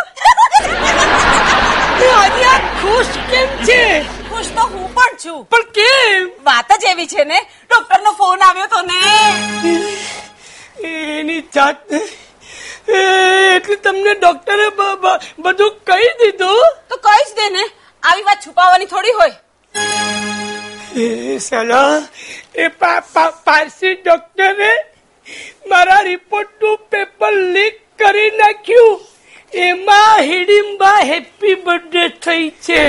આજે 2.14 2.46
આ 2.46 2.60
ખુશ 2.80 3.14
કેમ 3.32 3.50
છે? 3.68 4.06
ખુશ 4.30 4.50
તો 4.56 4.62
હું 4.68 4.88
પણ 4.96 5.18
છું. 5.18 5.46
પણ 5.46 5.66
કેમ? 5.78 6.32
વાત 6.46 6.70
જ 6.82 6.84
એવી 6.88 7.08
છે 7.08 7.26
ને 7.26 7.40
ડોક્ટર 7.70 8.02
નો 8.02 8.14
ફોન 8.14 8.42
આવ્યો 8.42 8.68
તો 8.68 8.82
ને. 8.82 9.02
એની 10.84 11.44
જાત 11.54 11.78
એટલે 12.88 13.76
તમને 13.76 14.13
ડોક્ટરે 14.13 14.67
બધું 15.43 15.72
કહી 15.88 16.10
દીધું? 16.19 16.63
તો 16.89 16.96
કહી 17.06 17.24
જ 17.28 17.36
દે 17.39 17.46
ને. 17.56 17.63
આવી 18.04 18.26
વાત 18.30 18.39
છુપાવવાની 18.46 18.89
થોડી 18.93 19.15
હોય. 19.19 19.36
એ 21.04 21.38
સલા 21.46 21.93
એ 22.63 22.65
પારસી 23.46 23.93
ડોક્ટરે 23.96 24.72
મારા 25.69 26.02
રિપોર્ટનું 26.08 26.78
પેપર 26.91 27.34
લીક 27.56 27.76
કરી 28.00 28.32
નાખ્યું. 28.41 29.00
એમાં 29.67 30.17
હિડિંબા 30.30 31.00
હેપી 31.12 31.56
બર્થડે 31.65 32.04
થઈ 32.26 32.46
છે. 32.65 32.82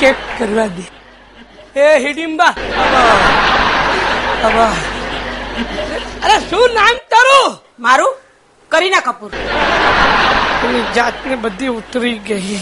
ચેક 0.00 0.16
કરવા 0.38 0.68
દે. 0.76 0.84
એ 1.80 1.82
હિડિંબા. 2.04 2.52
અરે 6.24 6.36
શું 6.50 6.66
નામ 6.80 6.96
તારું? 7.14 7.48
મારું? 7.86 8.14
કરીના 8.73 9.01
કપૂર 9.03 9.31
એની 10.63 10.83
જાતને 10.95 11.35
બધી 11.37 11.67
ઉતરી 11.71 12.17
ગઈ 12.27 12.59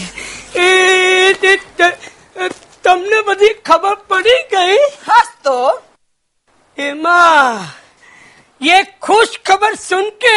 એ 0.58 0.68
તે- 1.42 1.58
તે- 1.78 1.96
તમને 2.84 3.18
બધી 3.24 3.50
ખબર 3.66 3.96
પડી 4.08 4.40
ગઈ 4.50 4.78
હસ 5.08 5.30
તો 5.44 5.58
एमा 6.78 7.20
ये 8.60 8.76
खुश 9.00 9.30
खबर 9.46 9.74
सुन 9.78 10.04
के 10.20 10.34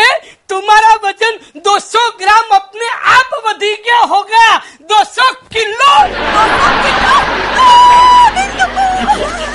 तुम्हारा 0.50 0.94
वजन 1.04 1.34
200 1.66 2.02
ग्राम 2.20 2.48
अपने 2.56 2.88
आप 3.12 3.36
वधी 3.46 3.72
गया 3.86 4.00
होगा 4.14 4.46
200 4.92 5.28
किलो 5.54 5.92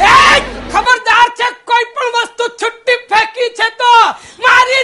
એ, 0.06 0.14
ખબરદાર 0.72 1.28
છે 1.38 1.48
કોઈ 1.71 1.85
પણ 1.93 2.15
વસ્તુ 2.17 2.45
છુટ્ટી 2.59 2.99
ફેંકી 3.09 3.49
છે 3.57 3.67
તો 3.79 3.91
મારી 4.39 4.83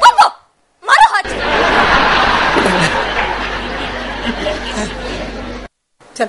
પપ્પુ 0.00 0.26
મારો 0.82 1.06
હાથ 1.12 1.32
ચાલ! 6.14 6.28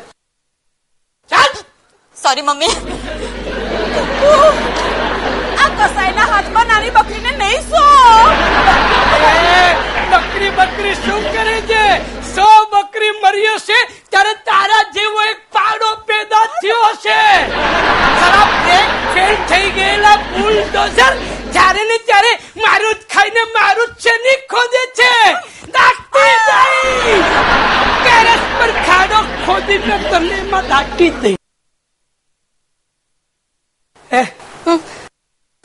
ચાલ 1.29 1.51
સોરી 2.17 2.43
મમ્મી. 2.43 2.73
આ 5.57 5.69
કસાઈના 5.79 6.27
હાથમાં 6.27 6.67
નાની 6.67 6.91
બકરીને 6.91 7.31
નહીં 7.33 7.63
સો 7.65 7.83
બકરી 10.11 10.51
બકરી 10.53 10.95
શું 10.97 11.23
કરે 11.33 11.57
છે? 11.63 11.83
સો 12.35 12.47
બકરી 12.71 13.13
મરી 13.23 13.51
હશે 13.55 13.79
ત્યારે 14.11 14.33
તારા 14.49 14.83
જેવો 14.95 15.21
એક 15.31 15.39
પાડો 15.57 15.89
પેદા 16.09 16.45
થયો 16.55 16.81
હશે. 16.93 17.19
ખરાબ 18.19 18.51
બ્રેક 18.65 18.89
ફેલ 19.13 19.35
થઈ 19.51 19.69
ગયેલા 19.77 20.17
બુલડોઝર 20.31 21.13
જ્યારે 21.55 21.83
ને 21.91 21.97
ત્યારે 22.09 22.31
મારું 22.63 22.95
જ 22.95 23.07
ખાઈને 23.13 23.43
મારું 23.57 23.95
જ 24.03 24.15
ની 24.25 24.37
ખોદે 24.53 24.83
છે? 24.99 25.11
દાટી 25.75 26.35
દઈ. 26.47 27.19
કેરસ 28.05 28.43
પર 28.57 28.71
ખાડો 28.87 29.19
ખોદી 29.45 29.79
ને 29.87 29.97
તમને 30.09 30.35
એમાં 30.43 30.69
દાટી 30.73 31.11
દઈ. 31.21 31.35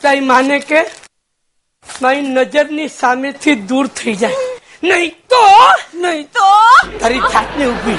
તારી 0.03 0.27
માને 0.31 0.57
કે 0.69 0.81
મારી 1.87 2.29
નજરની 2.31 2.89
સામેથી 3.01 3.59
દૂર 3.69 3.87
થઈ 3.99 4.17
જાય. 4.23 4.50
નહીં 4.83 5.17
તો 5.29 5.41
નહીં 5.95 6.29
તો 6.29 6.45
તારી 7.01 7.21
જાતને 7.23 7.67
ઊભી 7.67 7.99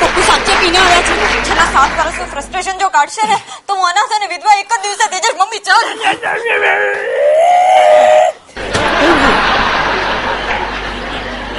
તું 0.00 0.24
સાચે 0.24 0.52
પીને 0.54 0.78
આવ્યા 0.78 1.02
છે 1.02 1.14
છેલ્લા 1.40 1.68
સાત 1.68 1.90
વર્ષનું 1.96 2.28
ફ્રસ્ટ્રેશન 2.28 2.78
જો 2.78 2.90
કાઢશે 2.90 3.24
ને 3.24 3.38
તો 3.66 3.72
હું 3.74 3.88
અનાથ 3.88 4.14
અને 4.14 4.28
વિધવા 4.28 4.56
એક 4.56 4.70
જ 4.74 4.78
દિવસે 4.84 5.06
થઈ 5.16 5.34
મમ્મી 5.34 5.62
ચાલ 5.62 5.86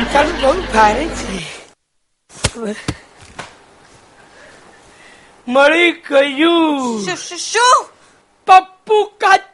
તારું 0.08 0.36
બહુ 0.40 0.52
ભારે 0.70 1.06
છે 1.18 2.76
મળી 5.48 5.92
ગયું 6.02 7.24
શું 7.40 7.80
પપ્પુ 8.48 8.98
કા 9.18 9.38
ચપ્પુ 9.38 9.51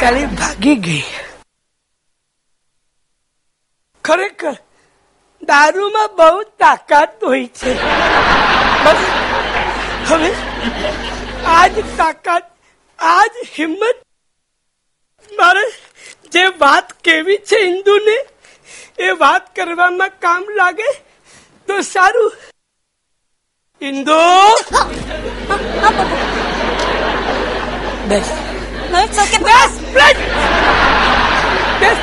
સાલી 0.00 0.28
ભાગી 0.34 0.76
ગઈ 0.78 1.04
ખરેખર 4.04 4.54
દારૂમાં 5.42 6.14
બહુ 6.14 6.40
તાકાત 6.58 7.10
હોય 7.22 7.48
છે 7.54 7.74
બસ 8.84 9.02
હવે 10.08 10.30
આજ 11.52 11.80
તાકાત 11.94 12.46
આજ 12.98 13.40
હિંમત 13.50 13.98
મારે 15.32 15.64
જે 16.32 16.44
વાત 16.58 16.96
કેવી 17.02 17.40
છે 17.44 17.60
હિન્દુને 17.60 18.16
એ 19.00 19.12
વાત 19.18 19.52
કરવામાં 19.54 20.16
કામ 20.20 20.48
લાગે 20.56 20.88
તો 21.68 21.82
સારું 21.84 22.49
ઇન્દુ? 23.80 24.20
બેસ. 28.08 28.28
It's 29.00 29.18
okay, 29.22 29.40
બેસ 29.48 29.72
બેસ. 29.96 30.16
બેસ. 31.80 31.98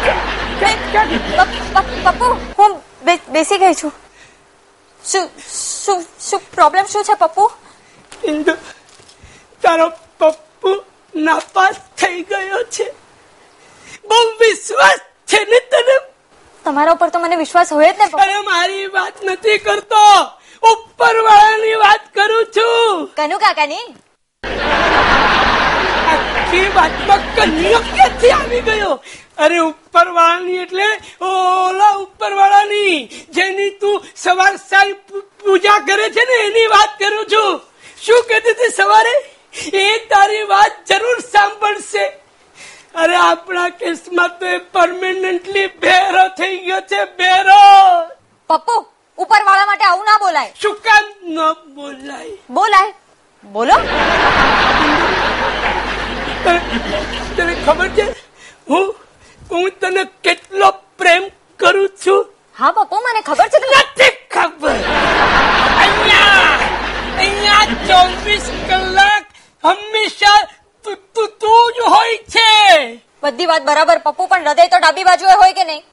પપ્પુ 2.06 2.28
હું 2.58 2.72
બેસી 3.34 3.60
ગઈ 3.60 3.76
છું. 3.82 3.92
શું 5.04 5.30
શું 5.50 6.06
શું 6.30 6.40
પ્રોબ્લેમ 6.56 6.86
શું 6.94 7.04
છે 7.04 7.16
પપ્પુ? 7.24 7.44
ઇન્દુ 8.24 8.54
તારો 9.62 9.88
પપ્પુ 10.20 10.72
નાપાસ 11.16 11.76
થઈ 11.98 12.24
ગયો 12.24 12.64
છે. 12.72 12.88
બહુ 14.10 14.20
વિશ્વાસ 14.42 15.00
છે 15.28 15.40
ને 15.52 15.60
તને? 15.72 15.98
તમારા 16.66 16.98
ઉપર 16.98 17.10
તો 17.10 17.20
મને 17.20 17.36
વિશ્વાસ 17.36 17.74
હોય 17.74 17.92
જ 17.94 17.98
ને 18.00 18.06
અરે 18.26 18.42
મારી 18.50 18.88
વાત 18.98 19.16
નથી 19.24 19.58
કરતો. 19.58 20.04
ઉપરવાળાની 20.64 21.78
વાત 21.84 22.04
કરું 22.16 22.46
છું. 22.56 23.08
કનુ 23.18 23.38
કાકાની? 23.40 23.86
આખી 26.12 26.68
વાતમાં 26.76 27.24
કન્યો 27.36 27.82
ક્યાંથી 27.94 28.32
આવી 28.32 28.62
ગયો? 28.62 28.94
અરે 29.38 29.58
ઉપરવાળાની 29.70 30.58
એટલે 30.58 30.88
ઓલા 31.32 31.96
ઉપરવાળાની 32.04 33.26
જેની 33.36 33.72
તું 33.82 33.98
સવાર 34.26 34.54
સાંજ 34.70 34.94
પૂજા 35.44 35.80
કરે 35.88 36.08
છે 36.16 36.24
ને 36.30 36.38
એની 36.48 36.68
વાત 36.76 36.92
કરું 37.00 37.26
છું. 37.34 37.62
શું 38.06 38.24
કહેતી 38.30 38.56
હતી 38.58 38.72
સવારે? 38.72 39.16
એ 39.74 39.86
તારી 40.10 40.46
વાત 40.54 40.74
જરૂર 40.90 41.20
સાંભળશે. 41.34 42.06
અરે 42.96 43.16
આપણા 43.16 43.70
કેસમાં 43.70 44.32
તો 44.40 44.46
એ 44.46 44.58
પરમેનન્ટલી 44.58 45.68
બેરો 45.82 46.26
થઈ 46.38 46.58
ગયો 46.66 46.82
છે 46.92 47.02
બેરો 47.18 47.64
પપ્પુ 48.50 48.76
ઉપર 49.18 49.42
વાળા 49.48 49.68
માટે 49.70 49.86
આવું 49.90 50.06
ના 50.10 50.20
બોલાય. 50.24 50.52
શું 50.62 50.76
કામ 50.86 51.06
ન 51.36 51.38
બોલાય? 51.76 52.34
બોલાય. 52.58 52.94
બોલો. 53.44 53.76
તને 57.36 57.54
ખબર 57.66 57.88
છે? 57.98 58.06
હું 58.70 58.86
હું 59.52 59.66
તને 59.82 60.04
કેટલો 60.28 60.70
પ્રેમ 61.02 61.24
કરું 61.60 61.90
છું? 62.04 62.22
હા 62.60 62.72
પપ્પુ 62.78 63.02
મને 63.08 63.22
ખબર 63.30 63.48
છે. 63.56 63.58
નથી 63.72 64.14
ખબર. 64.36 64.78
અહીંયા 65.82 66.56
અહીંયા 67.24 67.66
ચોવીસ 67.90 68.46
કલાક 68.70 69.26
હંમેશા 69.64 70.40
તું 70.86 70.98
તું 71.16 71.30
તું 71.42 71.76
જ 71.76 71.78
હોય 71.96 72.18
છે. 72.34 72.50
બધી 73.24 73.50
વાત 73.52 73.64
બરાબર 73.70 74.00
પપ્પુ 74.08 74.24
પણ 74.32 74.50
હૃદય 74.50 74.70
તો 74.74 74.78
ડાબી 74.84 75.08
બાજુએ 75.10 75.36
હોય 75.44 75.54
કે 75.60 75.64
નહીં? 75.70 75.84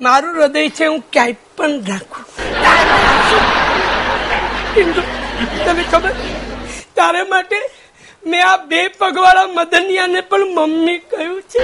મારું 0.00 0.34
હૃદય 0.36 0.62
છે 0.76 0.86
હું 0.86 1.00
ક્યાંય 1.12 1.36
પણ 1.56 1.74
રાખું. 1.88 2.24
તને 5.64 5.84
ખબર? 5.92 6.12
તારે 6.96 7.22
માટે 7.32 7.58
મેં 8.30 8.42
આ 8.48 8.56
બે 8.72 8.80
પગવાળા 9.00 9.46
મદનિયાને 9.58 10.20
પણ 10.30 10.50
મમ્મી 10.56 10.98
કહ્યું 11.10 11.42
છે. 11.52 11.62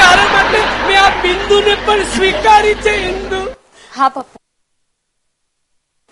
તારે 0.00 0.24
માટે 0.34 0.58
મેં 0.86 0.98
આ 1.04 1.10
બિંદુને 1.22 1.74
પણ 1.86 2.04
સ્વીકારી 2.14 2.76
છે 2.84 2.92
હિન્દુ 3.06 3.40
હા 3.96 4.08
પપ્પા. 4.08 4.40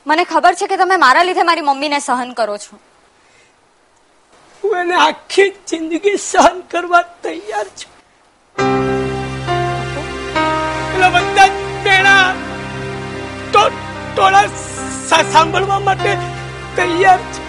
મને 0.07 0.24
ખબર 0.33 0.55
છે 0.61 0.66
કે 0.66 0.77
તમે 0.83 0.96
મારા 1.07 1.27
લીધે 1.29 1.48
મારી 1.51 1.66
મમ્મીને 1.70 1.98
સહન 2.01 2.31
કરો 2.38 2.57
છો. 2.64 2.74
હું 4.62 4.79
એને 4.81 4.96
આખી 5.07 5.51
જિંદગી 5.72 6.16
સહન 6.18 6.57
કરવા 6.74 7.05
તૈયાર 7.27 7.68
છું. 7.79 7.92
ટોળા 14.18 14.46
સાંભળવા 15.33 15.78
માટે 15.78 16.16
તૈયાર 16.76 17.18
છે. 17.18 17.42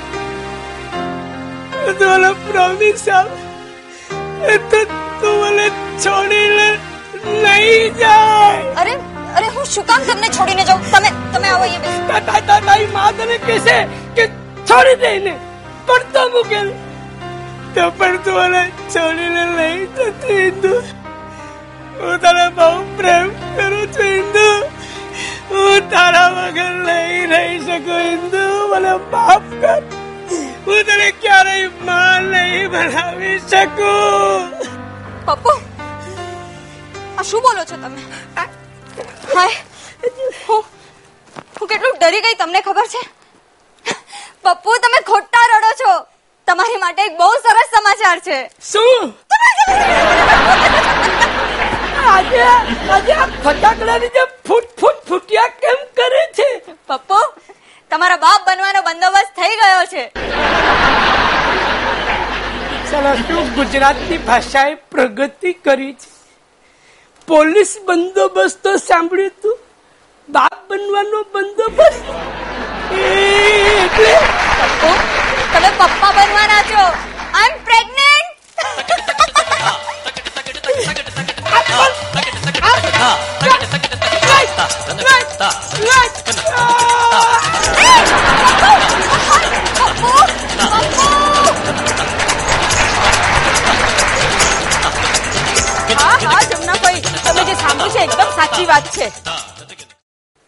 તો 1.94 2.34
પ્રોમિસ 2.34 3.10
આપ. 3.10 3.28
એ 4.44 4.58
તો 4.58 4.84
તું 5.22 5.42
મને 5.42 5.70
છોડીને 6.06 6.78
નહીં 7.26 7.96
જાય. 7.96 8.62
અરે 8.62 8.92
અરે 9.36 9.48
હું 9.48 9.66
શું 9.66 9.88
કામ 9.88 10.02
તમને 10.02 10.28
છોડીને 10.28 10.64
જાઉં? 10.64 10.92
તમે 10.92 11.10
તમે 11.34 11.48
આવો 11.48 11.62
અહીંયા 11.62 11.80
બેસો. 11.80 12.08
તા- 12.08 12.20
તા- 12.20 12.48
તા- 12.48 12.60
તારી 12.60 12.86
માં 12.86 13.18
તને 13.18 13.38
કહેશે 13.38 13.88
કે 14.16 14.28
છોડી 14.66 14.96
દે 14.96 15.20
ને 15.20 15.40
પડતો 15.88 16.30
મૂકેલ 16.30 16.72
તો 17.76 17.90
પણ 17.90 18.18
તું 18.18 18.34
મને 18.34 18.72
છોડીને 18.96 19.46
લઈ 19.58 19.86
જતી 19.86 20.44
હિન્દુ. 20.46 20.76
હું 22.00 22.22
તને 22.22 22.50
બહુ 22.50 22.98
પ્રેમ 22.98 23.30
કરું 23.30 23.94
છું 23.94 24.06
ઇન્દુ 24.06 24.79
હું 25.50 25.90
તારા 25.92 26.30
વગર 26.38 26.74
નહીં 26.88 27.32
રહી 27.34 27.60
શકું 27.68 28.02
હિન્દુ 28.08 28.44
મને 28.72 28.94
માફ 29.14 29.50
કર. 29.62 29.82
હું 30.66 30.82
તને 30.90 31.08
ક્યારેયમાં 31.24 32.30
નહીં 32.34 32.68
બનાવી 32.74 33.38
શકું. 33.52 34.42
પપ્પુ 35.30 35.54
આ 37.20 37.24
શું 37.30 37.42
બોલો 37.48 37.64
છો 37.72 37.78
તમે? 37.86 38.02
હાય 39.36 39.58
હું 40.48 40.62
હું 41.60 41.68
કેટલું 41.72 41.98
ડરી 42.04 42.22
ગઈ 42.28 42.36
તમને 42.44 42.62
ખબર 42.68 42.88
છે? 42.94 43.02
પપ્પુ 44.44 44.78
તમે 44.86 45.00
ખોટા 45.10 45.46
રડો 45.54 45.72
છો. 45.82 45.92
તમારી 46.48 46.80
માટે 46.86 47.02
એક 47.08 47.18
બહુ 47.24 47.32
સરસ 47.48 47.70
સમાચાર 47.78 48.18
છે. 48.28 48.38
શું? 48.72 49.04
આજે 52.14 52.42
આજે 52.96 53.14
આ 53.22 53.28
ફટાકડાની 53.46 54.12
જે 54.18 54.24
ફૂટ 54.48 54.68
ફૂટ 54.82 55.00
ફૂટ્યા 55.10 55.52
કેમ 55.64 55.80
કરે 56.00 56.24
છે? 56.38 56.50
પપ્પો 56.90 57.20
તમારા 57.92 58.22
બાપ 58.26 58.42
બનવાનો 58.48 58.82
બંદોબસ્ત 58.88 59.32
થઈ 59.40 59.54
ગયો 59.62 59.84
છે. 59.94 60.04
શું 63.28 63.46
ગુજરાતની 63.58 64.20
ભાષાએ 64.30 64.74
પ્રગતિ 64.94 65.52
કરી 65.66 65.94
છે? 66.02 66.10
પોલીસ 67.28 67.72
બંદોબસ્ત 67.88 68.58
તો 68.64 68.72
સાંભળ્યું 68.88 69.36
તું? 69.44 69.58
બાપ 70.30 70.58
બનવાનો 70.70 71.20
બંદોબસ્ત? 71.34 72.04
એટલે 73.84 74.16
તમે 75.54 75.70
પપ્પા 75.80 76.12
બનવાના 76.18 76.64
છો. 76.72 76.84
આઈ 77.40 77.52
એમ 77.52 77.56
પ્રેગ્નેન્ટ 77.68 78.30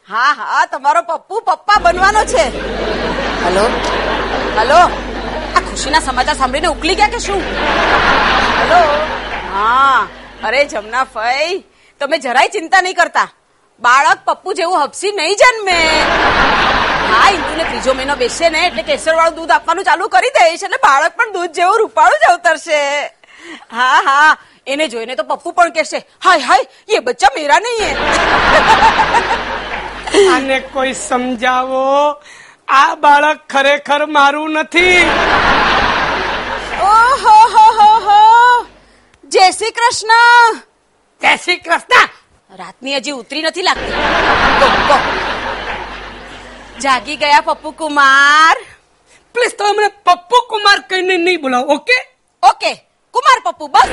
હા 0.10 0.34
હા, 0.34 0.68
તમારો 0.68 1.02
પપ્પુ 1.04 1.42
પપ્પા 1.42 1.80
બનવાનો 1.80 2.26
છે. 2.26 2.44
હલો? 3.46 3.66
હલો? 4.58 4.80
આ 5.56 5.62
ખુશીના 5.62 6.02
સમાચાર 6.02 6.38
સાંભળીને 6.38 6.68
ઉકલી 6.68 6.96
ગયા 6.96 7.08
કે 7.08 7.20
શું? 7.20 7.42
હલો? 8.62 8.82
હા. 9.54 10.08
અરે 10.48 10.62
જમના 10.72 11.06
ફઈ 11.16 11.52
તમે 12.02 12.18
જરાય 12.26 12.50
ચિંતા 12.56 12.82
નહીં 12.82 12.96
કરતા. 12.96 13.30
બાળક 13.82 14.20
પપ્પુ 14.28 14.50
જેવું 14.60 14.80
હપસી 14.84 15.12
નહીં 15.20 15.38
જન્મે. 15.42 15.80
હા 17.12 17.28
ઇન્દુને 17.36 17.64
ત્રીજો 17.70 17.94
મહિનો 18.00 18.16
બેસે 18.22 18.46
ને 18.50 18.60
એટલે 18.68 18.84
કેસર 18.90 19.16
વાળું 19.20 19.38
દૂધ 19.40 19.54
આપવાનું 19.56 19.88
ચાલુ 19.90 20.10
કરી 20.16 20.34
દઈશ 20.38 20.64
એટલે 20.68 20.80
બાળક 20.88 21.14
પણ 21.18 21.34
દૂધ 21.38 21.54
જેવું 21.60 21.78
રૂપાળું 21.84 22.20
જ 22.24 22.26
અવતરશે. 22.34 22.82
હા 23.78 24.00
હા 24.10 24.32
એને 24.68 24.86
જોઈને 24.94 25.16
તો 25.22 25.24
પપ્પુ 25.32 25.50
પણ 25.58 25.74
કહેશે 25.78 26.00
હાય 26.28 26.44
હાય 26.50 26.66
એ 26.98 27.02
બચ્ચા 27.08 27.32
મેરા 27.38 27.62
નહીં 27.66 27.82
હે. 27.82 27.92
આને 30.28 30.58
કોઈ 30.74 30.94
સમજાવો? 31.08 31.86
આ 32.80 32.92
બાળક 33.06 33.40
ખરેખર 33.54 34.02
મારું 34.18 34.60
નથી. 34.60 35.00
ઓહો 36.90 37.38
હો 37.56 37.66
હો 37.80 37.90
હો. 38.08 38.21
જય 39.32 39.52
શ્રી 39.52 39.72
કૃષ્ણ! 39.72 40.58
જય 41.22 41.36
શ્રી 41.38 41.56
કૃષ્ણ! 41.58 42.10
રાતની 42.56 42.96
હજી 42.96 43.12
ઉતરી 43.12 43.42
નથી 43.42 43.62
લાગતી. 43.62 43.94
જાગી 46.82 47.16
ગયા 47.16 47.42
પપ્પુ 47.42 47.72
કુમાર. 47.72 48.58
પ્લીઝ 49.34 49.56
તમે 49.58 49.72
મને 49.72 49.88
પપ્પુ 49.88 50.36
કુમાર 50.50 50.80
કહીને 50.80 51.18
નહીં 51.18 51.42
બોલાવો 51.42 51.74
ઓકે? 51.74 51.98
ઓકે 52.44 52.76
કુમાર 53.12 53.40
પપ્પુ 53.46 53.68
બસ. 53.68 53.90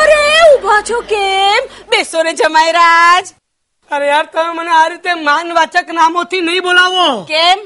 અરે 0.00 0.18
ઊભા 0.54 0.80
છો 0.90 1.00
કેમ? 1.00 1.62
બેસો 1.90 2.22
ને 2.22 2.32
જમાઈ 2.32 2.72
રાજ. 2.72 3.34
અરે 3.90 4.06
યાર 4.08 4.26
તમે 4.26 4.52
મને 4.52 4.70
આ 4.70 4.88
રીતે 4.88 5.14
માનવાચક 5.14 5.88
નામોથી 5.88 6.40
નહીં 6.40 6.62
બોલાવો. 6.62 7.24
કેમ? 7.24 7.58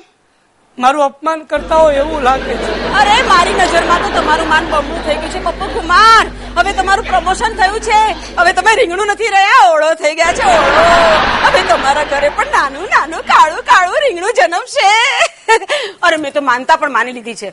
મારું 0.79 1.05
અપમાન 1.05 1.43
કરતા 1.43 1.77
હોય 1.77 1.95
એવું 1.95 2.23
લાગે 2.23 2.55
છે. 2.55 2.93
અરે, 2.93 3.23
મારી 3.23 3.55
નજરમાં 3.55 4.03
તો 4.03 4.21
તમારું 4.21 4.49
માન 4.49 4.71
બમણું 4.71 5.07
થઈ 5.07 5.15
ગયું 5.15 5.31
છે, 5.31 5.45
પપ્પુ 5.45 5.67
કુમાર. 5.67 6.27
હવે 6.59 6.73
તમારું 6.73 7.05
પ્રમોશન 7.05 7.55
થયું 7.55 7.81
છે. 7.81 8.13
હવે 8.37 8.53
તમે 8.53 8.75
રીંગણું 8.75 9.07
નથી 9.07 9.27
રહ્યા, 9.27 9.71
ઓળો 9.71 9.95
થઈ 9.95 10.15
ગયા 10.15 10.33
છે, 10.33 10.43
ઓળો. 10.43 10.85
હવે 11.47 11.63
તમારા 11.63 12.05
ઘરે 12.05 12.29
પણ 12.29 12.47
નાનું 12.47 12.83
નાનું, 12.83 13.21
કાળું 13.21 13.59
કાળું 13.59 13.97
રીંગણું 14.01 14.33
જન્મશે. 14.35 14.91
અરે, 16.03 16.17
મેં 16.17 16.33
તો 16.33 16.41
માનતા 16.41 16.77
પણ 16.77 16.91
માની 16.91 17.13
લીધી 17.13 17.35
છે 17.35 17.53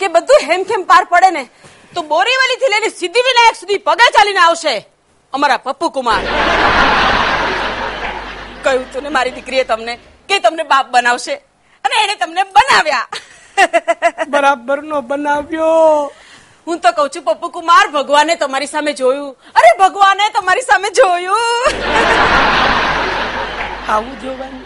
કે 0.00 0.08
બધું 0.08 0.36
હેમખેમ 0.50 0.82
પાર 0.82 1.04
પડે 1.04 1.30
ને 1.30 1.48
તો 1.94 2.02
બોરીવલી 2.02 2.56
થી 2.56 2.70
લઈને 2.70 2.88
સિદ્ધિ 2.88 3.20
વિનાયક 3.20 3.56
સુધી 3.56 3.78
પગે 3.78 4.10
ચાલીને 4.10 4.38
આવશે 4.38 4.86
અમારા 5.32 5.56
પપ્પુ 5.56 5.88
કુમાર. 5.88 6.20
કહ્યું 8.62 8.92
તું 8.92 9.02
ને 9.02 9.08
મારી 9.08 9.30
દીકરીએ 9.30 9.64
તમને 9.64 9.98
કે 10.28 10.38
તમને 10.38 10.62
બાપ 10.62 10.86
બનાવશે. 10.90 11.45
અને 11.86 11.96
એને 12.04 12.14
તમને 12.20 12.46
બનાવ્યા. 12.58 13.08
બરાબર 14.28 14.78
નો 14.82 15.00
બનાવ્યો. 15.00 16.12
હું 16.66 16.80
તો 16.84 16.92
કઉ 16.92 17.08
છું 17.16 17.22
પપ્પુ 17.22 17.48
કુમાર 17.48 17.84
ભગવાને 17.88 18.34
તમારી 18.34 18.66
સામે 18.66 18.92
જોયું. 18.92 19.32
અરે 19.56 19.70
ભગવાને 19.78 20.24
તમારી 20.34 20.66
સામે 20.70 20.88
જોયું. 20.90 21.68
આવું 23.88 24.14
જોવાનું. 24.20 24.64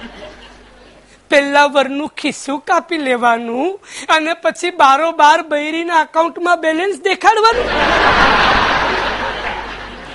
પેલા 1.31 1.67
વરનું 1.75 2.11
ખિસ્સું 2.21 2.61
કાપી 2.61 2.97
લેવાનું 2.99 3.69
અને 4.17 4.33
પછી 4.35 4.71
બારો 4.71 5.11
બાર 5.13 5.43
બૈરીના 5.43 6.01
અકાઉન્ટમાં 6.01 6.61
બેલેન્સ 6.61 6.97
દેખાડવાનું. 7.01 7.69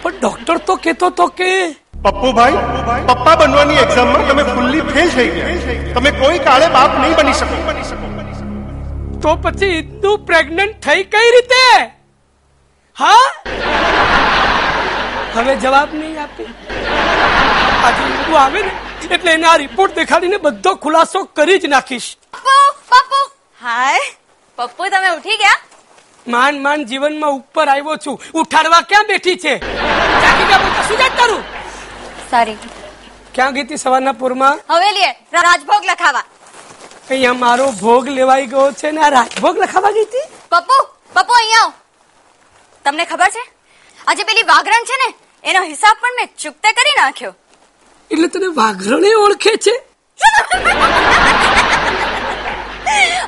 પણ 0.02 0.18
ડોક્ટર 0.22 0.58
તો 0.58 0.76
કેતો 0.76 1.10
તો 1.10 1.28
કે 1.28 1.52
પપ્પુભાઈ 2.06 2.58
પપ્પા 3.08 3.36
બનવાની 3.36 3.76
એક્ઝામમાં 3.76 4.28
તમે 4.28 4.44
ફૂલ્લી 4.44 4.82
ફેલ 4.82 5.10
થઈ 5.10 5.30
ગયા. 5.30 5.94
તમે 5.94 6.12
કોઈ 6.12 6.40
કાળે 6.40 6.68
બાપ 6.68 6.98
નહીં 7.00 7.16
બની 7.16 7.34
શકો. 7.34 7.56
તો 9.22 9.36
પછી 9.36 9.66
ઇન્દુ 9.66 10.18
પ્રેગ્નન્ટ 10.18 10.76
થઈ 10.86 11.04
કઈ 11.04 11.32
રીતે? 11.32 11.62
હા? 12.98 13.26
હવે 15.36 15.56
જવાબ 15.56 15.90
નહીં 15.94 16.22
આપે. 16.24 16.44
આજે 17.84 18.04
ઇન્દુ 18.04 18.36
આવે 18.36 18.62
ને 18.62 18.72
એટલે 19.16 19.32
એને 19.32 19.48
આ 19.48 19.56
રિપોર્ટ 19.56 19.96
દેખાડીને 19.96 20.38
બધો 20.38 20.76
ખુલાસો 20.76 21.24
કરી 21.24 21.60
જ 21.60 21.66
નાખીશ. 21.66 22.18
પપ્પુ 22.34 22.56
પપ્પુ. 22.90 23.24
હાય. 23.66 24.00
પપ્પુ 24.56 24.88
તમે 24.88 25.10
ઉઠી 25.10 25.38
ગયા? 25.38 25.60
માંડ 26.28 26.62
માંડ 26.62 26.86
જીવનમાં 26.86 27.32
ઉપર 27.32 27.68
આવ્યો 27.68 27.96
છું. 28.08 28.22
ઉઠાડવા 28.34 28.82
ક્યાં 28.82 29.04
બેઠી 29.08 29.36
છે? 29.36 29.60
શું 30.88 30.98
જાત 30.98 31.12
તારું 31.18 31.65
સારી. 32.32 32.58
ક્યાં 33.36 33.54
ગઈ 33.56 33.64
હતી 33.66 33.78
સવારના 33.84 34.14
પૂરમાં? 34.22 34.58
હવેલીએ 34.74 35.12
રાજભોગ 35.48 35.84
લખાવા. 35.92 36.26
અહીંયા 37.10 37.42
મારો 37.46 37.66
ભોગ 37.82 38.06
લેવાઈ 38.18 38.48
ગયો 38.54 38.68
છે 38.82 38.92
ને 38.98 39.02
આ 39.06 39.10
રાજભોગ 39.18 39.56
લખાવા 39.64 39.94
ગઈ 39.98 40.06
હતી? 40.10 40.26
પપ્પુ 40.54 40.78
પપ્પુ 41.16 41.34
અહીંયા 41.40 41.72
તમને 42.86 43.06
ખબર 43.12 43.32
છે? 43.36 43.44
આજે 44.08 44.24
પેલી 44.30 44.48
વાઘરણ 44.52 44.88
છે 44.92 44.98
ને 45.04 45.10
એનો 45.50 45.62
હિસાબ 45.72 45.96
પણ 46.02 46.16
મેં 46.20 46.30
ચૂકતે 46.44 46.70
કરી 46.80 46.96
નાખ્યો. 47.02 47.34
એટલે 48.12 48.28
તને 48.34 48.50
વાઘરણે 48.62 49.12
ઓળખે 49.26 49.54
છે? 49.66 49.76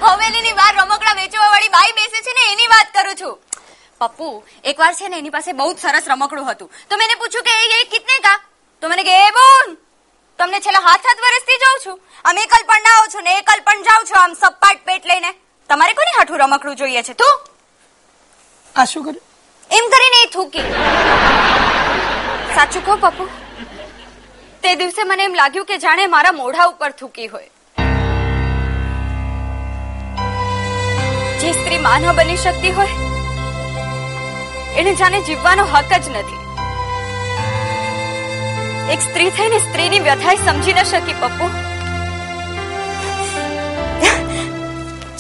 હવેલીની 0.08 0.56
બહાર 0.60 0.74
રમકડા 0.80 1.16
વેચવા 1.22 1.50
વાળી 1.54 1.74
બાઈ 1.78 1.96
બેસે 2.02 2.20
છે 2.26 2.34
ને 2.40 2.44
એની 2.52 2.70
વાત 2.74 2.88
કરું 2.98 3.16
છું. 3.22 3.36
પપ્પુ 4.02 4.28
એકવાર 4.72 4.94
છે 5.00 5.10
ને 5.10 5.18
એની 5.22 5.36
પાસે 5.38 5.52
બહુ 5.62 5.72
જ 5.74 5.80
સરસ 5.86 6.06
રમકડું 6.12 6.46
હતું. 6.52 6.70
તો 6.90 6.94
મેં 6.98 7.18
પૂછ્યું 7.24 7.46
કે 7.48 7.54
એ 7.80 7.86
કિતને 7.96 8.16
કા? 8.28 8.38
તો 8.82 8.90
મને 8.90 9.04
કે 9.08 9.14
એ 9.28 9.30
બોન 9.38 9.72
તમને 10.40 10.60
છેલ્લા 10.66 10.86
હાથ 10.88 11.08
હાથ 11.10 11.22
વર્ષથી 11.26 11.60
જાઉં 11.64 11.80
છું. 11.86 11.96
આમ 12.26 12.40
એકલ 12.44 12.64
પણ 12.72 12.84
ના 12.88 13.08
છો 13.14 13.24
ને 13.28 13.34
એકલ 13.40 13.64
પણ 13.70 13.82
જાઉં 13.88 14.06
છો 14.12 14.20
આમ 14.22 14.36
સપાટ 14.42 14.84
પેટ 14.90 15.10
લઈને. 15.12 15.32
તમારે 15.70 15.94
કોની 16.00 16.16
હાઠું 16.20 16.44
રમકડું 16.44 16.78
જોઈએ 16.82 17.04
છે? 17.10 17.16
તું. 17.22 17.34
આ 18.76 18.86
શું 18.94 19.04
કર્યું? 19.08 19.24
એમ 19.80 19.92
કરીને 19.96 20.18
એ 20.22 20.30
થૂકી. 20.38 20.68
સાચું 22.56 22.88
કહો 22.88 22.98
પપ્પુ. 23.06 23.30
તે 24.64 24.76
દિવસે 24.82 25.04
મને 25.04 25.30
એમ 25.30 25.38
લાગ્યું 25.42 25.70
કે 25.74 25.82
જાણે 25.86 26.08
મારા 26.16 26.38
મોઢા 26.42 26.72
ઉપર 26.74 26.92
થૂકી 27.04 27.30
હોય. 27.36 27.50
જે 31.44 31.54
સ્ત્રી 31.60 31.84
માનવ 31.88 32.10
બની 32.20 32.42
શકતી 32.48 32.76
હોય 32.82 32.96
એને 34.82 34.92
જાણે 35.02 35.20
જીવવાનો 35.30 35.72
હક 35.78 35.92
જ 36.06 36.20
નથી. 36.20 36.47
એક 38.94 39.02
સ્ત્રી 39.02 39.32
થઈને 39.38 39.58
સ્ત્રીની 39.60 40.00
વ્યથાએ 40.00 40.38
સમજી 40.38 40.74
ન 40.74 40.84
શકી, 40.90 41.16
પપ્પુ. 41.22 41.48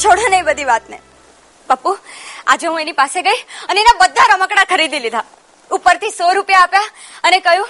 છોડો 0.01 0.27
ને 0.33 0.39
બધી 0.41 0.67
વાતને. 0.69 0.97
પપ્પુ, 1.69 1.91
આજે 2.47 2.67
હું 2.67 2.79
એની 2.81 2.97
પાસે 3.01 3.19
ગઈ 3.21 3.39
અને 3.69 3.79
એના 3.81 3.97
બધા 4.01 4.27
રમકડા 4.33 4.63
ખરીદી 4.63 4.99
લીધા. 4.99 5.25
ઉપરથી 5.71 6.09
સો 6.09 6.31
રૂપિયા 6.33 6.61
આપ્યા 6.61 6.89
અને 7.23 7.39
કહ્યું 7.39 7.69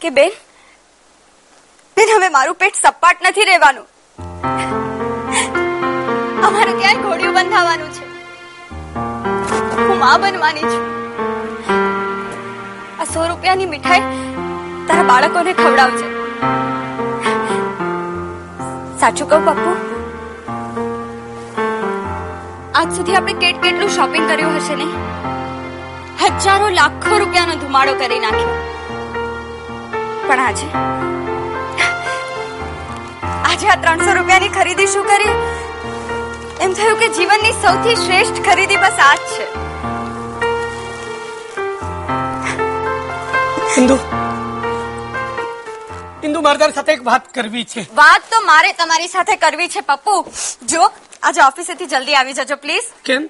કે, 0.00 0.08
બેન 0.10 0.32
બેન, 1.96 2.08
હવે 2.16 2.28
મારું 2.28 2.54
પેટ 2.54 2.74
સપાટ 2.82 3.18
નથી 3.22 3.44
રહેવાનું. 3.44 3.86
અમારે 6.46 6.72
ત્યાં 6.72 7.02
ઘોડિયું 7.02 7.34
બંધાવાનું 7.34 7.90
છે. 7.96 8.04
હું 9.86 9.98
માં 9.98 10.20
બનવાની 10.20 10.66
છું. 10.72 10.84
આ 13.00 13.04
સો 13.14 13.28
રૂપિયાની 13.28 13.66
મીઠાઈ 13.66 14.02
તારા 14.88 15.08
બાળકોને 15.10 15.52
ખવડાવજે. 15.52 16.06
સાચું 19.00 19.28
કહું 19.30 19.44
બાપુ 19.48 19.72
આજ 22.74 22.88
સુધી 22.96 23.16
આપણે 23.16 23.34
કેટ 23.42 23.60
કેટલું 23.62 23.90
શોપિંગ 23.90 24.28
કર્યું 24.28 24.56
હશે 24.56 24.74
ને? 24.74 24.88
હજારો 26.22 26.68
લાખો 26.78 27.18
રૂપિયાનો 27.18 27.54
ધુમાડો 27.54 27.94
કરી 27.94 28.18
નાખ્યો. 28.18 28.56
પણ 30.28 30.40
આજે 30.40 30.68
આજે 33.50 33.68
આ 33.68 33.76
ત્રણસો 33.76 34.10
રૂપિયાની 34.14 34.48
ખરીદી 34.48 34.86
શું 34.86 35.04
કરી? 35.04 35.36
એમ 36.60 36.72
થયું 36.72 36.98
કે 36.98 37.08
જીવનની 37.20 37.54
સૌથી 37.62 37.96
શ્રેષ્ઠ 37.96 38.42
ખરીદી 38.50 38.76
બસ 38.76 39.06
આ 39.10 39.14
જ 39.14 39.18
છે. 39.36 39.65
ઇન્દુ 46.36 46.48
મારદાર 46.48 46.70
સાથે 46.76 46.92
એક 46.92 47.02
વાત 47.08 47.24
કરવી 47.36 47.64
છે. 47.72 47.82
વાત 48.00 48.22
તો 48.30 48.38
મારે 48.50 48.70
તમારી 48.80 49.08
સાથે 49.08 49.34
કરવી 49.44 49.68
છે 49.74 49.80
પપ્પુ. 49.80 50.14
જો 50.72 50.82
આજે 51.22 51.40
ઓફિસેથી 51.50 51.88
જલ્દી 51.92 52.16
આવી 52.20 52.36
જજો 52.38 52.56
પ્લીઝ. 52.64 52.88
કેમ? 53.08 53.22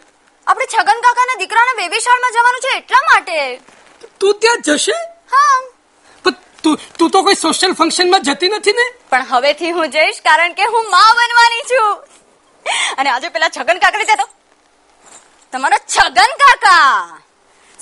આપણે 0.46 0.66
છગન 0.74 0.98
કાકાના 1.06 1.38
દીકરાના 1.42 1.76
બેબી 1.80 2.02
શાળમાં 2.06 2.32
જવાનું 2.36 2.64
છે 2.66 2.72
એટલા 2.78 3.02
માટે. 3.10 3.36
તું 4.20 4.40
ત્યાં 4.40 4.62
જશે? 4.62 4.96
હા. 5.34 5.58
પણ 6.24 6.34
તું 6.62 6.80
તું 6.98 7.10
તો 7.10 7.22
કોઈ 7.22 7.38
સોશિયલ 7.42 7.74
ફંક્શનમાં 7.74 8.22
જતી 8.22 8.48
નથી 8.48 8.76
ને? 8.80 8.86
પણ 9.10 9.28
હવેથી 9.30 9.70
હું 9.76 9.90
જઈશ 9.90 10.20
કારણ 10.30 10.58
કે 10.58 10.64
હું 10.74 10.90
માં 10.96 11.12
બનવાની 11.20 11.64
છું. 11.70 11.92
અને 12.98 13.10
આજે 13.10 13.28
પેલા 13.28 13.52
છગન 13.58 13.78
કાકા 13.84 14.04
ત્યાં 14.10 14.22
તો 14.22 14.28
તમારો 15.52 15.78
છગન 15.96 16.36
કાકા. 16.42 17.22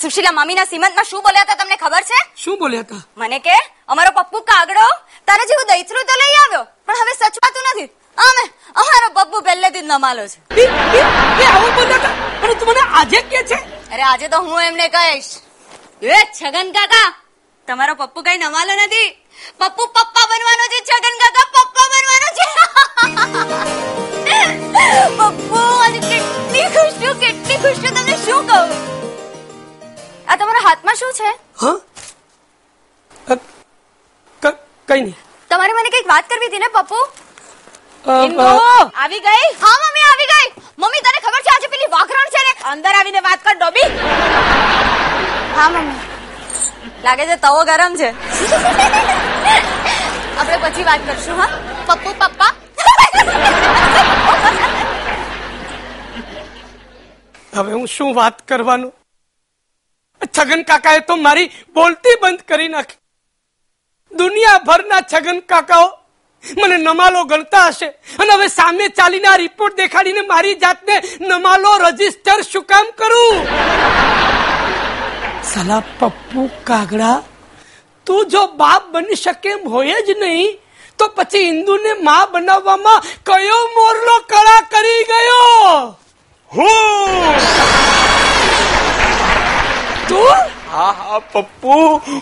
સુશીલા 0.02 0.32
મામીના 0.32 0.64
સીમંતમાં 0.64 1.10
શું 1.10 1.22
બોલ્યા 1.26 1.46
હતા 1.48 1.54
તમને 1.54 1.76
ખબર 1.76 2.02
છે? 2.10 2.20
શું 2.36 2.58
બોલ્યા 2.58 2.86
હતા? 2.86 3.02
મને 3.16 3.38
કે 3.38 3.56
અમારો 3.88 4.10
પપ્પુ 4.10 4.40
કાગડો 4.52 4.86
તારા 5.28 5.48
જેવું 5.50 5.66
દૈત્રું 5.72 6.06
તો 6.10 6.14
લઈ 6.22 6.34
આવ્યો 6.42 6.64
પણ 6.86 6.98
હવે 7.00 7.12
સચવાતું 7.20 7.64
નથી. 7.70 7.88
અમે 8.26 8.44
અમારો 8.80 9.08
બબ્બુ 9.16 9.38
પહેલેથી 9.46 9.82
જ 9.82 9.86
નમાલો 9.90 10.24
છે. 10.32 10.38
એ, 10.62 10.64
આવું 11.50 11.70
તું 11.76 12.68
મને 12.68 12.82
આજે 13.00 13.20
કે 13.32 13.40
છે? 13.50 13.58
અરે 13.92 14.02
આજે 14.10 14.26
તો 14.32 14.38
હું 14.46 14.62
એમને 14.68 14.86
કહીશ. 14.96 15.30
એ 16.14 16.18
છગન 16.38 16.68
કાકા 16.76 17.08
તમારો 17.68 17.94
પપ્પુ 18.00 18.20
કઈ 18.26 18.38
નમાલો 18.42 18.72
નથી? 18.80 19.10
પપ્પુ 19.60 19.82
પપ્પા 19.96 20.26
બનવાનો 20.30 20.64
છે 20.72 20.78
છગન 20.90 21.16
કાકા 21.22 21.46
પપ્પા 21.54 21.86
બનવાનો 21.92 22.28
છે. 22.38 22.46
પપ્પુ 25.18 25.58
આજે 25.84 26.00
કેટલી 26.10 26.68
ખુશ 26.74 26.96
છું 27.00 27.14
કેટલી 27.24 27.58
ખુશ 27.64 27.80
છું. 27.82 27.92
તમને 27.96 28.16
શું 28.26 28.42
કહું? 28.50 28.68
આ 30.28 30.36
તમારા 30.38 30.64
હાથમાં 30.68 30.96
શું 31.02 31.12
છે? 31.18 31.28
હા? 31.62 31.76
કઈ 34.88 35.00
નહીં. 35.02 35.16
તમારે 35.50 35.72
મને 35.76 35.90
કંઈક 35.90 36.08
વાત 36.12 36.26
કરવી 36.30 36.48
હતી 36.50 36.62
ને 36.64 36.68
પપ્પુ? 36.76 36.98
આવી 38.04 39.20
ગઈ? 39.26 39.44
હા 39.62 39.76
મમ્મી 39.82 40.04
આવી 40.10 40.28
ગઈ. 40.32 40.48
મમ્મી 40.78 41.02
તને 41.06 41.20
ખબર 41.26 41.42
છે 41.46 41.50
આજે 41.54 41.68
પેલી 41.74 41.90
વાઘરણ 41.96 42.30
છે 42.34 42.40
ને? 42.48 42.52
અંદર 42.72 42.92
આવીને 42.98 43.20
વાત 43.28 43.40
કર 43.46 43.54
ડોબી. 43.56 43.88
હા 45.56 45.68
મમ્મી. 45.70 46.00
લાગે 47.04 47.24
છે 47.30 47.36
તવો 47.46 47.60
ગરમ 47.70 47.92
છે. 48.00 48.08
આપણે 50.38 50.56
પછી 50.64 50.84
વાત 50.90 51.00
કરશું 51.08 51.36
હા? 51.40 51.50
પપ્પુ 51.88 52.10
પપ્પા? 52.20 52.52
હવે 57.54 57.72
હું 57.72 57.86
શું 57.88 58.10
વાત 58.18 58.36
કરવાનું? 58.48 58.92
છગન 60.34 60.62
કાકાએ 60.70 61.00
તો 61.08 61.16
મારી 61.18 61.48
બોલતી 61.74 62.16
બંધ 62.22 62.42
કરી 62.48 62.68
નાખી. 62.68 62.98
દુનિયાભરના 64.18 65.02
છગન 65.12 65.38
કાકાઓ 65.50 65.88
મને 66.44 66.76
નમાલો 66.78 67.20
ગણતા 67.24 67.68
હશે. 67.68 67.88
અને 68.20 68.32
હવે 68.32 68.48
સામે 68.48 68.88
ચાલીને 68.88 69.28
આ 69.28 69.36
રિપોર્ટ 69.36 69.76
દેખાડીને 69.76 70.22
મારી 70.22 70.54
જાતને 70.54 70.96
નમાલો 71.20 71.70
રજિસ્ટર 71.78 72.40
શું 72.42 72.64
કામ 72.64 72.86
કરું? 72.98 73.36
સલા 75.42 75.82
પપ્પુ 76.00 76.42
કાગડા 76.64 77.16
તું 78.06 78.28
જો 78.28 78.42
બાપ 78.60 78.92
બની 78.92 79.16
શકે 79.16 79.50
એમ 79.50 79.62
હોય 79.70 79.98
જ 80.06 80.18
નહીં 80.22 80.58
તો 80.98 81.08
પછી 81.16 81.44
હિન્દુને 81.44 81.92
માં 82.02 82.24
બનાવવામાં 82.32 83.00
કયો 83.26 83.62
મોરલો 83.76 84.16
કળા 84.32 84.60
કરી 84.72 85.02
ગયો? 85.04 85.96
હું! 86.50 87.38
તું? 90.08 90.53
હા 90.74 90.92
હા 91.00 91.18
પપ્પુ 91.32 91.74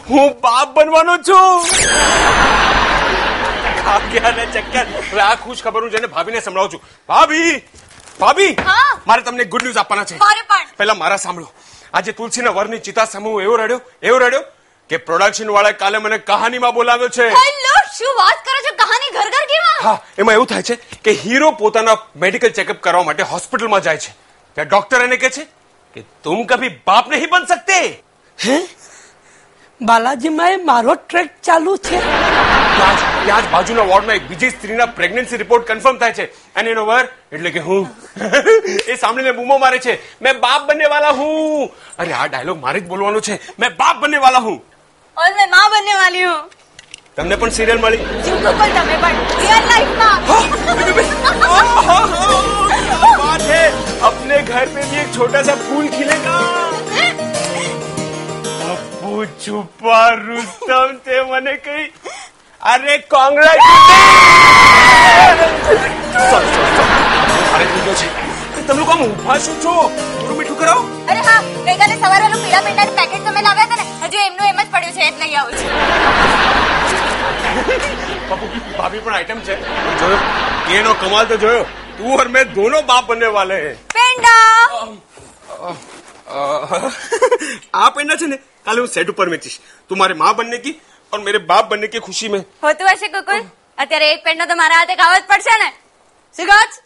હું 0.09 0.33
બાપ 0.45 0.75
બનવાનો 0.77 1.15
છું. 1.29 1.69
કાગ્યા 3.85 4.33
ને 4.39 4.45
ચક્કર. 4.57 4.87
હવે 5.11 5.23
આ 5.27 5.37
ખુશ 5.45 5.63
ખબર 5.65 5.83
હું 5.85 5.93
જેને 5.95 6.09
ભાભીને 6.17 6.41
સંભળાવું 6.41 6.73
છું. 6.75 6.83
ભાભી 7.09 7.55
ભાભી 8.21 8.51
હા? 8.67 8.91
મારે 9.07 9.23
તમને 9.29 9.45
ગુડ 9.55 9.65
ન્યૂઝ 9.67 9.81
આપવાના 9.85 10.05
છે. 10.05 10.19
પહેલા 10.81 10.99
મારા 11.05 11.21
સાંભળો. 11.27 11.49
આજે 11.95 12.13
તુલસીના 12.21 12.55
વરની 12.59 12.83
ચિતા 12.91 13.09
સમૂહ 13.15 13.39
એવો 13.47 13.57
રડ્યો 13.63 13.81
એવો 14.11 14.19
રડ્યો 14.19 14.45
કે 14.91 15.03
પ્રોડક્શન 15.09 15.55
વાળા 15.57 15.73
કાલે 15.83 15.99
મને 16.05 16.19
કહાનીમાં 16.31 16.75
બોલાવ્યો 16.75 17.09
છે. 17.09 17.31
હેલો 17.41 17.75
શું 17.97 18.15
વાત 18.21 18.39
કરો 18.47 18.61
છો? 18.69 18.77
કહાની 18.85 19.11
ઘર 19.17 19.29
ઘર 19.35 19.45
કેવા? 19.57 19.75
હા 19.89 19.99
એમાં 20.19 20.35
એવું 20.35 20.47
થાય 20.55 20.63
છે 20.63 20.77
કે 21.09 21.19
હીરો 21.25 21.51
પોતાના 21.65 21.99
મેડિકલ 22.27 22.57
ચેકઅપ 22.61 22.87
કરવા 22.87 23.03
માટે 23.11 23.23
હોસ્પિટલમાં 23.35 23.83
જાય 23.91 24.07
છે. 24.07 24.17
ત્યાં 24.57 24.69
ડોક્ટર 24.69 25.05
એને 25.11 25.17
કહે 25.27 25.31
છે 25.37 25.45
કે 25.97 26.09
તુમ 26.25 26.49
કભી 26.51 26.75
બાપ 26.87 27.09
નહીં 27.11 27.31
બન 27.31 27.45
સકતે 27.53 27.79
હે? 28.49 28.69
બાલાજીમાં 29.83 30.53
એ 30.53 30.57
મારો 30.57 30.95
ટ્રેક 30.95 31.41
ચાલુ 31.43 31.77
છે. 31.77 32.01
ત્યાં 33.25 33.49
જ 33.49 33.51
બાજુના 33.51 33.83
વોર્ડમાં 33.83 34.15
એક 34.15 34.29
બીજી 34.29 34.51
સ્ત્રીના 34.51 34.87
પ્રેગ્નન્સી 34.87 35.37
રિપોર્ટ 35.37 35.69
કન્ફર્મ 35.69 35.99
થાય 35.99 36.13
છે. 36.13 36.55
એન્ડ 36.55 36.69
એનો 36.69 36.99
એટલે 37.33 37.51
કે 37.51 37.59
હું. 37.59 37.89
એ 38.89 38.97
સાંભળીને 38.97 39.33
બૂમો 39.33 39.59
મારે 39.59 39.79
છે. 39.79 40.23
મેં 40.23 40.41
બાપ 40.41 40.63
બનને 40.63 40.85
હું. 41.11 41.71
અરે 41.99 42.13
આ 42.13 42.27
ડાયલોગ 42.27 42.61
મારે 42.61 42.81
જ 42.81 42.87
બોલવાનો 42.87 43.21
છે. 43.21 43.35
મેં 43.59 43.71
બાપ 43.71 43.97
બનને 43.97 44.17
હું. 44.17 44.65
ઓર 45.17 45.35
મેં 45.35 45.51
માં 45.51 45.71
બનને 45.71 46.25
તમને 47.17 47.37
પણ 47.37 47.51
સિરિયલ 47.51 47.79
મળી? 47.79 47.97
જીવતો 47.97 48.53
પણ 48.53 48.67
તમે 48.67 48.97
અપને 54.03 54.43
ઘર 54.43 54.67
પે 54.75 54.81
એક 54.81 55.13
છોટા 55.13 55.43
સા 55.43 55.55
ફૂલ 55.55 55.89
ખીલેગા. 55.89 56.41
તું 59.23 59.31
છુપા 59.39 60.11
રુસ્તમ 60.19 60.91
તે 61.01 61.19
મને 61.23 61.55
કહી 61.59 61.85
અરે 62.61 62.95
કોંગ્રેચ્યુલેશન 63.05 63.69
તમે 68.63 68.83
કોમ 68.83 69.01
ઊભા 69.03 69.39
શું 69.39 69.57
છો 69.59 69.75
થોડું 69.93 70.37
મીઠું 70.39 70.59
કરાવો 70.59 70.83
અરે 71.07 71.21
હા 71.21 71.41
ગઈકાલે 71.61 71.95
સવારે 71.97 72.25
ઓલું 72.25 72.41
પીળા 72.41 72.65
પેંડાનું 72.65 72.97
પેકેટ 72.97 73.23
તમે 73.25 73.41
લાવ્યા 73.43 73.69
હતા 73.69 73.81
ને 73.81 73.87
હજુ 74.05 74.19
એમનું 74.25 74.47
એમ 74.47 74.59
જ 74.59 74.67
પડ્યું 74.69 74.95
છે 74.95 75.03
એ 75.03 75.11
જ 75.11 75.17
લઈ 75.23 75.35
આવું 75.37 75.55
છું 75.57 75.71
ભાભી 78.77 79.01
પણ 79.01 79.15
આઈટમ 79.15 79.41
છે 79.43 79.55
જોયો 79.97 80.21
એનો 80.75 80.93
કમાલ 81.01 81.27
તો 81.27 81.37
જોયો 81.39 81.65
તું 81.97 82.09
ઓર 82.15 82.29
મેં 82.31 82.47
દોનો 82.55 82.79
બાપ 82.85 83.05
બનને 83.09 83.29
વાલે 83.33 83.57
હે 83.59 83.73
પેંડા 83.95 84.55
આ 87.75 87.89
પેંડા 87.93 88.19
છે 88.19 88.27
ને 88.27 88.39
કાલે 88.66 88.80
હું 88.80 88.90
સેટ 88.90 89.10
ઉપર 89.10 89.28
વેચીશ 89.30 89.58
તું 89.90 89.98
મારે 89.98 90.16
माँ 90.16 90.34
बनने 90.36 90.60
की 90.60 90.74
और 91.14 91.20
मेरे 91.22 91.40
बाप 91.46 91.70
बनने 91.70 91.88
की 91.90 92.00
खुशी 92.02 92.28
में 92.30 92.42
હોતું 92.64 92.92
હશે 92.92 93.08
કુકુલ 93.12 93.42
અત્યારે 93.78 94.08
એક 94.10 94.24
પેંડો 94.24 94.46
તો 94.46 94.58
મારા 94.58 94.80
હાથે 94.80 94.96
ખાવો 94.98 95.16
જ 95.18 95.26
પડશે 95.28 95.56
ને 95.58 95.70
શું 96.36 96.46
કહો 96.48 96.60
છો? 96.66 96.80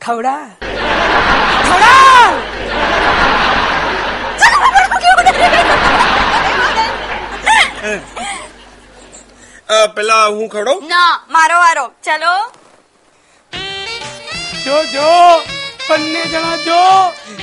ખવડા 0.00 0.42
ખવડા 1.64 2.24
અ, 9.68 9.88
પેલા 9.88 10.24
હું 10.28 10.48
ખડો 10.48 10.74
ના 10.86 11.10
મારો 11.28 11.56
વારો 11.58 11.84
ચલો 12.02 12.34
જો 14.64 14.76
જો 14.92 15.08
બંને 15.89 16.21
જણા 16.31 16.57
જો 16.65 16.79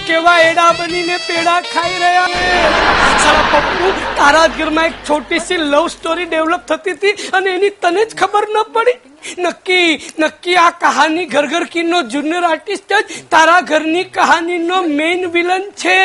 કેવા 0.07 0.39
એડા 0.49 0.73
બનીને 0.79 1.17
પેડા 1.27 1.61
ખાઈ 1.73 1.99
રહ્યા 2.03 2.29
છે. 2.35 2.45
સારા 3.25 3.47
પપ્પુ 3.53 3.89
તારા 4.19 4.49
ઘરમાં 4.59 4.89
એક 4.91 4.97
છોટી 5.09 5.41
સી 5.47 5.61
લવ 5.63 5.87
સ્ટોરી 5.95 6.29
ડેવલપ 6.31 6.63
થતી 6.71 6.95
હતી 6.97 7.15
અને 7.39 7.49
એની 7.57 7.75
તને 7.83 8.03
જ 8.09 8.11
ખબર 8.21 8.45
ન 8.55 8.57
પડી? 8.75 8.99
નક્કી 9.45 9.91
નક્કી 10.23 10.57
આ 10.65 10.71
કહાની 10.83 11.27
ઘર 11.35 11.47
ઘર 11.53 11.65
કીનો 11.73 11.99
જુનિયર 12.13 12.45
આર્ટિસ્ટ 12.51 12.93
જ 12.93 13.19
તારા 13.33 13.61
ઘરની 13.71 14.07
કહાનીનો 14.17 14.79
મેઇન 14.99 15.23
વિલન 15.35 15.65
છે. 15.83 15.99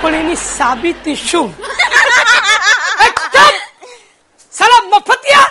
પણ 0.00 0.14
એની 0.20 0.40
સાબિતી 0.46 1.18
શું! 1.28 1.48
સાલા 4.52 4.82
મફતિયા! 4.90 5.50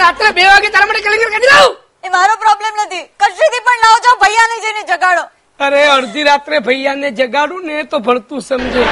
રાત્રે 0.00 0.30
બે 0.34 0.44
વાગે 0.44 0.68
તારા 0.72 0.88
માટે 0.88 1.02
કલિંગર 1.06 1.30
કાઢી 1.34 1.52
દઉં 1.52 1.72
એ 2.04 2.08
મારો 2.10 2.34
પ્રોબ્લેમ 2.44 2.72
નથી 2.80 3.04
કશેથી 3.20 3.62
પણ 3.66 3.84
લાવો 3.84 3.98
છો 4.06 4.12
ભૈયાને 4.22 4.56
જઈને 4.64 4.82
જગાડો 4.90 5.22
અરે, 5.60 5.82
અડધી 5.88 6.24
રાત્રે 6.24 6.60
ભૈયાને 6.60 7.10
જગાડું 7.12 7.66
ને 7.66 7.84
તો 7.84 7.98
ભળતું 8.00 8.40
સમજે. 8.40 8.82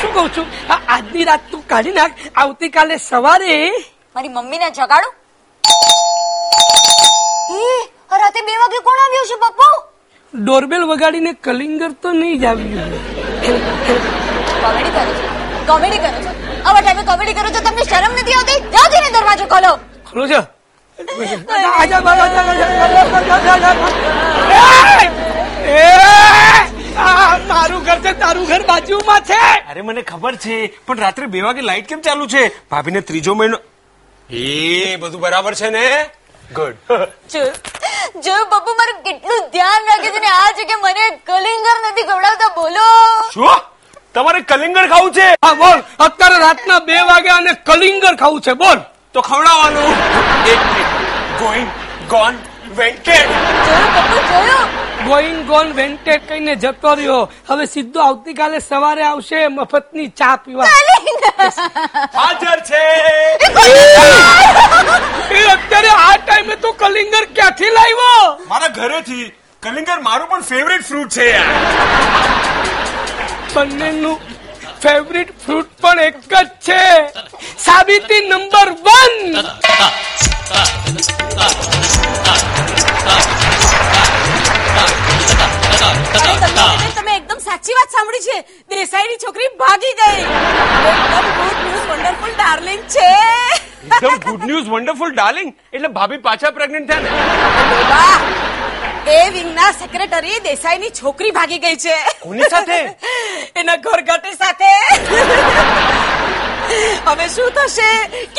શું 0.00 0.12
કઉ 0.14 0.22
છું? 0.34 0.46
આજની 0.88 1.24
રાત 1.24 1.42
તું 1.50 1.62
કાઢી 1.66 1.96
નાખ. 1.98 2.14
આવતીકાલે 2.36 2.96
સવારે 3.00 3.56
મારી 4.16 4.28
મમ્મીને 4.28 4.68
જગાડું? 4.70 5.12
રાતે 8.18 8.40
બે 8.48 8.54
વાગે 8.62 8.78
કોણ 8.86 9.00
આવ્યું 9.00 9.28
છે 9.30 9.36
પપ્પુ 9.42 9.68
ડોરબેલ 10.34 10.84
વગાડીને 10.86 11.32
કલિંગર 11.40 11.90
તો 12.02 12.12
નહીં 12.12 12.40
જ 12.40 12.44
આવ્યું 12.46 12.90
કોમેડી 14.62 14.92
કરો 14.94 15.02
છો 15.10 15.26
કોમેડી 15.68 16.00
કરો 16.00 16.18
છો 16.18 16.30
આવા 16.60 16.82
ટાઈમે 16.82 17.04
કોમેડી 17.04 17.36
કરો 17.38 17.48
છો 17.50 17.60
તમને 17.60 17.84
શરમ 17.84 18.12
નથી 18.14 18.36
આવતી 18.38 18.58
જાઓ 18.74 18.88
જઈને 18.94 19.10
દરવાજો 19.16 19.46
ખોલો 19.46 19.72
ખોલો 20.06 20.24
છો 20.28 20.40
આજા, 20.98 21.40
આજા, 21.72 22.00
આજા, 22.06 22.42
આજા, 22.42 23.06
આજા, 23.28 23.54
આજા. 23.54 23.74
એ! 24.52 25.74
એ! 25.74 25.86
આ 26.98 27.38
મારું 27.48 27.82
ઘર 27.82 27.98
છે 28.00 28.12
તારું 28.16 28.46
ઘર 28.46 28.62
બાજુમાં 28.66 29.22
છે 29.24 29.40
અરે 29.66 29.82
મને 29.82 30.02
ખબર 30.04 30.34
છે 30.38 30.56
પણ 30.86 30.98
રાત્રે 30.98 31.26
બે 31.28 31.40
વાગે 31.42 31.62
લાઈટ 31.62 31.88
કેમ 31.88 32.00
ચાલુ 32.00 32.26
છે 32.28 32.42
ભાભીને 32.70 33.00
ત્રીજો 33.02 33.34
મહિનો 33.34 33.58
એ 34.28 34.44
બધું 34.96 35.20
બરાબર 35.20 35.54
છે 35.54 35.70
ને 35.70 35.84
ગુડ 36.58 36.76
જોયું 37.32 38.22
જોયું 38.24 38.48
પપ્પુ 38.52 38.72
મારું 38.80 38.98
કેટલું 39.08 39.42
ધ્યાન 39.54 39.90
રાખે 39.90 40.08
છે 40.14 40.20
ને 40.24 40.30
આ 40.38 40.50
છે 40.58 40.64
કે 40.70 40.76
મને 40.84 41.04
કલિંગર 41.30 41.76
નથી 41.80 42.06
ખવડાવતા 42.10 42.50
બોલો. 42.58 42.86
શું? 43.34 43.58
તમારે 44.14 44.40
કલિંગર 44.52 44.84
ખાવું 44.92 45.12
છે? 45.18 45.26
હા 45.46 45.54
બોલ. 45.64 45.78
અત્યારે 46.06 46.38
રાતના 46.46 46.80
બે 46.88 46.96
વાગે 47.10 47.30
અને 47.38 47.52
કલિંગર 47.70 48.14
ખાવું 48.22 48.40
છે 48.48 48.54
બોલ. 48.64 48.78
તો 49.14 49.20
ખવડાવવાનું. 49.30 49.92
એક 50.52 50.60
મિનિટ 50.68 50.90
ગોઈંગ 51.42 51.70
ગોન 52.14 52.34
વેન્ટેડ 52.78 53.28
જોયું 53.66 53.90
પપ્પુ 53.96 54.18
જોયું. 54.30 54.68
ગોઈંગ 55.08 55.40
ગોન 55.50 55.68
વેન્ટેડ 55.78 56.22
કહીને 56.28 56.54
જતો 56.64 56.90
રહ્યો. 56.98 57.22
હવે 57.50 57.64
સીધો 57.74 57.98
આવતીકાલે 58.08 58.58
સવારે 58.68 59.02
આવશે 59.10 59.38
મફતની 59.56 60.10
ચા 60.20 60.36
પીવા. 60.44 60.70
હાજર 62.18 62.58
છે 62.68 62.82
એ 65.38 65.40
અત્યારે 65.54 65.90
આ 65.94 66.16
ટાઈમે 66.18 66.51
તો 66.62 66.72
કલિંગર 66.72 67.24
ક્યાંથી 67.36 67.70
લાવ્યો? 67.76 68.26
મારા 68.48 68.68
ઘરેથી. 68.78 69.26
કલિંગર 69.62 69.98
મારું 70.00 70.28
પણ 70.28 70.42
ફેવરેટ 70.42 70.84
ફ્રૂટ 70.88 71.10
છે 71.16 71.26
યાર. 71.30 71.48
બંનેનું 73.54 74.18
ફેવરિટ 74.82 75.30
ફ્રૂટ 75.44 75.68
પણ 75.80 76.00
એક 76.00 76.16
જ 76.34 76.46
છે. 76.68 76.82
સાબિતી 77.64 78.22
નંબર 78.28 78.68
વન 78.86 79.12
સાચી 87.52 87.74
વાત 87.78 87.90
સાંભળી 87.94 88.24
છે. 88.26 88.36
દેસાઈની 88.74 89.18
છોકરી 89.24 89.48
ભાગી 89.62 89.94
ગઈ. 90.00 90.20
એકદમ 90.90 91.26
ગુડ 91.38 91.58
ન્યૂઝ 91.64 91.88
વન્ડરફુલ 91.90 92.32
ડાર્લિંગ 92.38 92.84
છે. 92.94 93.08
એકદમ 93.96 94.14
ગુડ 94.26 94.46
ન્યૂઝ 94.50 94.70
વન્ડરફુલ 94.74 95.12
ડાર્લિંગ 95.16 95.50
એટલે 95.72 95.90
ભાભી 95.98 96.20
પાછા 96.28 96.52
પ્રેગ્નન્ટ 96.58 96.86
થયા 96.92 97.02
ને? 97.02 97.10
એ 99.16 99.18
વિંગના 99.36 99.68
સેક્રેટરી 99.82 100.38
દેસાઈની 100.48 100.92
છોકરી 101.00 101.34
ભાગી 101.40 101.60
ગઈ 101.66 101.76
છે. 101.84 101.98
કોની 102.22 102.50
સાથે? 102.54 102.78
એના 103.64 103.76
ઘરઘટી 103.88 104.34
સાથે. 104.44 104.72
હવે 107.10 107.28
શું 107.36 107.52
થશે? 107.60 107.90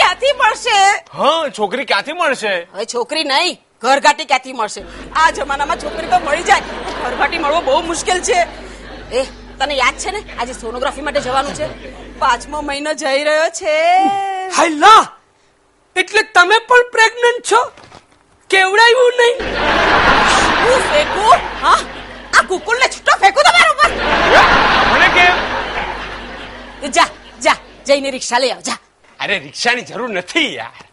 ક્યાંથી 0.02 0.34
મળશે? 0.42 0.80
હા 1.20 1.40
છોકરી 1.60 1.88
ક્યાંથી 1.94 2.20
મળશે? 2.24 2.58
હવે 2.74 2.90
છોકરી 2.98 3.30
નહીં 3.36 3.64
ઘરઘાટી 3.88 4.30
ક્યાંથી 4.34 4.60
મળશે? 4.60 4.82
આ 5.22 5.32
જમાનામાં 5.40 5.88
છોકરી 5.88 6.14
તો 6.18 6.24
મળી 6.28 6.52
જાય. 6.52 6.64
ઘરઘાટી 7.02 7.48
મળવો 7.48 7.66
બહુ 7.72 7.82
મુશ્કેલ 7.94 8.20
છે. 8.30 8.44
એ 9.14 9.24
તને 9.60 9.76
યાદ 9.76 9.98
છે 9.98 10.12
ને? 10.12 10.22
આજે 10.40 10.54
સોનોગ્રાફી 10.54 11.02
માટે 11.02 11.22
જવાનું 11.22 11.56
છે. 11.56 11.68
પાંચમો 12.20 12.62
મહિનો 12.62 12.94
જઈ 12.94 13.24
રહ્યો 13.24 13.50
છે. 13.50 13.74
હાયલા! 14.58 15.04
એટલે 15.96 16.22
તમે 16.22 16.58
પણ 16.68 16.90
પ્રેગ્નન્ટ 16.92 17.52
છો? 17.52 17.72
કેવડાયું 18.50 19.14
નહીં? 19.20 19.36
હું 20.64 20.80
ફેંકું? 20.92 21.38
હા? 21.62 21.80
આ 22.40 22.44
કુકુલને 22.48 22.88
છૂટો 22.88 23.12
ફેંકું 23.20 23.44
તમારા 23.44 23.72
ઉપર? 23.72 23.92
મને 24.94 25.08
કેમ 25.08 26.92
જા 26.92 27.10
જા 27.42 27.58
જઈને 27.86 28.12
રિક્ષા 28.12 28.40
લઈ 28.40 28.52
આવ 28.52 28.62
જા. 28.62 28.80
અરે 29.20 29.40
રિક્ષાની 29.40 29.82
જરૂર 29.82 30.10
નથી 30.10 30.56
યાર. 30.56 30.86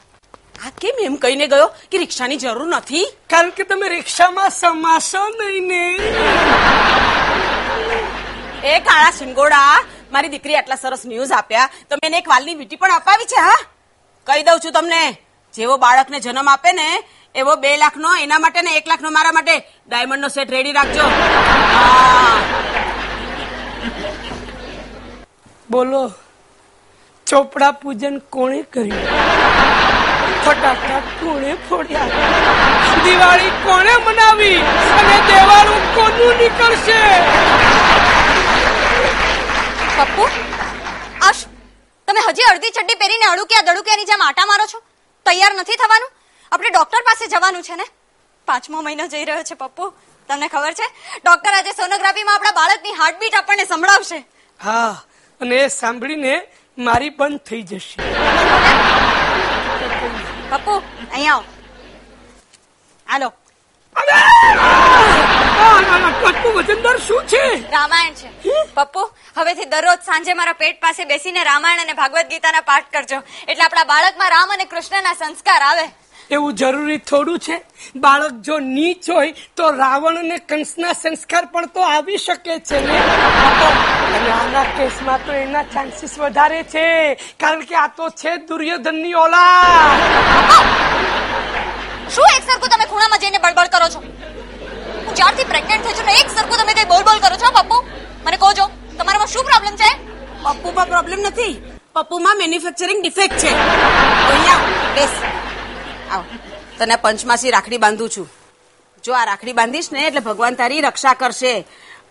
આ 0.67 0.71
કેમ 0.81 1.05
એમ 1.05 1.17
કહીને 1.17 1.47
ગયો 1.47 1.69
કે 1.91 1.99
રિક્ષાની 1.99 2.37
જરૂર 2.37 2.69
નથી? 2.77 3.07
કારણ 3.31 3.51
કે 3.51 3.63
તમે 3.63 3.89
રિક્ષામાં 3.89 4.51
સમાશો 4.51 5.29
નહીં 5.29 5.67
ને. 5.67 5.85
એ 8.65 8.81
કાળા 8.81 9.11
શિંગોડા 9.11 9.85
મારી 10.13 10.29
દીકરી 10.29 10.57
આટલા 10.57 10.75
સરસ 10.75 11.03
ન્યૂઝ 11.07 11.33
આપ્યા. 11.33 11.69
તો 11.91 11.97
મેં 11.97 12.15
એક 12.15 12.29
વાલની 12.29 12.55
વીટી 12.55 12.77
પણ 12.77 12.93
અપાવી 12.93 13.25
છે, 13.25 13.41
હા? 13.41 13.59
કહી 14.27 14.43
દઉં 14.43 14.61
છું 14.61 14.73
તમને, 14.73 15.17
જેવો 15.55 15.77
બાળકને 15.77 16.21
જન્મ 16.21 16.49
આપે 16.49 16.73
ને, 16.73 17.03
એવો 17.35 17.57
બે 17.57 17.77
લાખનો, 17.77 18.17
એના 18.17 18.39
માટે 18.39 18.63
ને 18.63 18.77
એક 18.77 18.89
લાખનો, 18.89 19.11
મારા 19.11 19.33
માટે 19.33 19.59
ડાયમંડનો 19.89 20.29
સેટ 20.29 20.51
રેડી 20.51 20.73
રાખજો. 20.73 21.03
બોલો, 25.71 26.13
ચોપડા 27.27 27.73
પૂજન 27.73 28.19
કોણે 28.19 28.63
કર્યું? 28.63 29.07
ફટાકડા 30.45 31.01
કોણે 31.01 31.55
ફોડ્યા? 31.55 32.07
દિવાળી 33.05 33.51
કોણે 33.51 33.97
મનાવી? 33.97 34.57
અને 35.01 35.21
દેવાળું 35.27 35.95
કોનું 35.95 36.37
નીકળશે? 36.37 37.70
પપ્પુ 40.01 40.25
આશ 41.29 41.41
તમે 42.09 42.21
હજી 42.27 42.47
અડધી 42.51 42.75
ચડ્ડી 42.77 42.99
પહેરીને 43.01 43.27
અડુક્યા 43.31 43.65
દડુક્યાની 43.69 44.07
જેમ 44.11 44.23
આટા 44.27 44.47
મારો 44.51 44.67
છો? 44.73 44.79
તૈયાર 45.27 45.53
નથી 45.57 45.79
થવાનું? 45.83 46.11
આપણે 46.53 46.71
ડોક્ટર 46.75 47.03
પાસે 47.09 47.25
જવાનું 47.35 47.67
છે 47.67 47.77
ને? 47.81 47.87
પાંચમો 48.49 48.79
મહિનો 48.87 49.05
જઈ 49.15 49.25
રહ્યો 49.31 49.45
છે 49.51 49.57
પપ્પુ. 49.63 49.85
તમને 50.29 50.49
ખબર 50.55 50.75
છે? 50.81 50.87
ડોક્ટર 51.25 51.53
આજે 51.59 51.73
સોનોગ્રાફીમાં 51.81 52.37
આપણા 52.39 52.57
બાળકની 52.61 52.97
હાર્ટબીટ 53.01 53.37
આપણને 53.41 53.65
સંભળાવશે. 53.73 54.19
હા 54.61 54.95
અને 55.41 55.57
એ 55.65 55.69
સાંભળીને 55.77 56.35
મારી 56.89 57.13
પણ 57.21 57.39
થઈ 57.51 57.63
જશે. 57.63 57.97
પપ્પુ 60.53 60.75
અહીંયા 61.13 61.37
આવો. 61.37 61.45
હાલો. 63.13 63.29
શું 67.07 67.23
છે? 67.27 67.45
રામાયણ 67.73 68.15
છે. 68.15 68.29
પપ્પુ 68.75 69.03
હવેથી 69.37 69.69
દરરોજ 69.73 70.01
સાંજે 70.09 70.33
મારા 70.41 70.59
પેટ 70.63 70.77
પાસે 70.81 71.03
બેસીને 71.13 71.43
રામાયણ 71.45 71.83
અને 71.85 71.95
ભાગવત 72.01 72.27
ગીતાના 72.33 72.69
પાઠ 72.71 72.89
કરજો. 72.95 73.19
એટલે 73.49 73.65
આપણા 73.65 73.89
બાળકમાં 73.93 74.31
રામ 74.35 74.53
અને 74.57 74.65
કૃષ્ણના 74.65 75.15
સંસ્કાર 75.21 75.63
આવે. 75.63 75.87
એવું 76.31 76.53
જરૂરી 76.61 76.99
થોડું 77.11 77.39
છે? 77.47 77.57
બાળક 78.05 78.35
જો 78.49 78.59
નીચ 78.67 79.11
હોય 79.11 79.33
તો 79.57 79.65
રાવણ 79.83 80.21
અને 80.23 80.39
કંસના 80.51 80.95
સંસ્કાર 81.03 81.45
પણ 81.53 81.67
તો 81.75 81.81
આવી 81.89 82.21
શકે 82.27 82.55
છે 82.71 82.79
ને? 82.87 82.99
આના 84.39 84.67
કેસમાં 84.77 85.21
તો 85.27 85.33
એના 85.43 85.67
ચાન્સીસ 85.75 86.15
વધારે 86.19 86.61
છે. 86.75 86.87
કારણ 87.41 87.67
કે 87.69 87.75
આ 87.85 87.89
તો 87.99 88.05
છે 88.23 88.37
દુર્યોધનની 88.49 89.15
ઓલા 89.25 89.49
શું 92.15 92.27
એક 92.37 92.43
સરખું 92.49 92.69
તમે 92.71 92.87
ખૂણામાં 92.93 93.21
જઈને 93.21 93.39
બળબળ 93.39 93.71
કરો 93.75 93.89
છો? 93.95 94.01
હું 95.11 95.17
જ્યારથી 95.17 95.45
પ્રેગ્નન્ટ 95.45 95.87
થઈ 95.87 95.95
છું 95.99 96.07
ને 96.07 96.13
એક 96.21 96.29
સરખું 96.31 96.59
તમે 96.59 96.75
કઈ 96.79 96.85
બોલ 96.85 97.03
બોલ 97.03 97.19
કરો 97.19 97.37
છો 97.37 97.49
પપ્પુ? 97.53 97.77
મને 98.25 98.37
કહો 98.37 98.51
છો 98.59 98.65
તમારામાં 98.99 99.27
શું 99.27 99.45
પ્રોબ્લેમ 99.45 99.75
છે? 99.77 99.91
પપ્પુમાં 100.43 100.87
પ્રોબ્લેમ 100.87 101.21
નથી. 101.21 101.55
પપ્પુમાં 101.95 102.37
મેન્યુફેક્ચરિંગ 102.39 103.01
ડિફેક્ટ 103.03 103.39
છે. 103.39 103.51
અહીંયા 104.31 104.61
બેસ. 104.95 105.11
આવ. 106.13 106.23
તને 106.79 106.97
પંચમાસી 106.97 107.51
રાખડી 107.51 107.79
બાંધું 107.79 108.11
છું. 108.17 108.29
જો 109.05 109.13
આ 109.15 109.25
રાખડી 109.25 109.53
બાંધીશ 109.53 109.89
ને 109.93 110.07
એટલે 110.07 110.21
ભગવાન 110.21 110.55
તારી 110.55 110.81
રક્ષા 110.81 111.15
કરશે. 111.15 111.55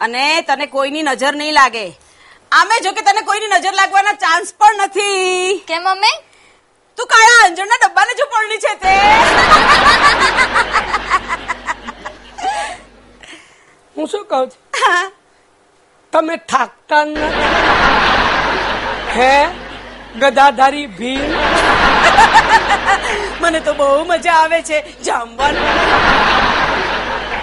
અને 0.02 0.24
તને 0.41 0.66
કોઈની 0.66 1.04
નજર 1.04 1.34
નહીં 1.36 1.54
લાગે. 1.54 1.86
આમે 2.52 2.76
જો 2.84 2.91
કે 2.91 3.02
તને 3.02 3.22
કોઈની 3.22 3.47
નજર 3.47 3.74
લાગવાના 3.74 4.18
ચાન્સ 4.26 4.54
પણ 4.60 4.84
નથી. 4.86 5.64
કેમ 5.68 5.84
મમ્મી 5.84 6.18
તું 6.97 7.08
કાળા 7.08 7.39
અંજણના 7.47 7.80
ડબ્બાને 7.86 8.14
જો 8.20 8.26
પડની 8.34 8.58
છે 8.58 8.74
તે? 8.84 8.93
હું 14.00 14.08
શું 14.08 14.26
કહું 14.26 14.50
છું? 14.50 15.12
તમે 16.12 16.36
થાકતા 16.38 17.02
હે? 19.16 19.47
ગદાધારી 20.20 20.88
ભીમ? 20.88 21.34
મને 23.41 23.60
તો 23.60 23.74
બહુ 23.74 24.04
મજા 24.04 24.32
આવે 24.34 24.62
છે. 24.62 25.02
જામવાનું. 25.04 25.68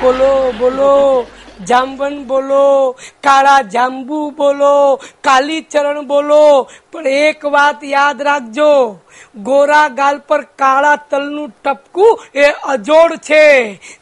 બોલો 0.01 0.55
બોલો. 0.59 1.27
જામવન 1.71 2.17
બોલો 2.25 2.67
કાળા 3.23 3.63
જાંબુ 3.75 4.19
બોલો 4.31 5.01
કાલીચરણ 5.25 6.01
બોલો 6.07 6.43
પણ 6.93 7.07
એક 7.07 7.45
વાત 7.55 7.85
યાદ 7.85 8.23
રાખજો 8.29 8.73
ગોરા 9.49 9.89
ગાલ 9.89 10.19
પર 10.29 10.43
કાળા 10.63 10.97
તલનું 11.11 11.51
ટપકું 11.65 12.13
એ 12.35 12.47
અજોડ 12.73 13.13
છે. 13.29 13.45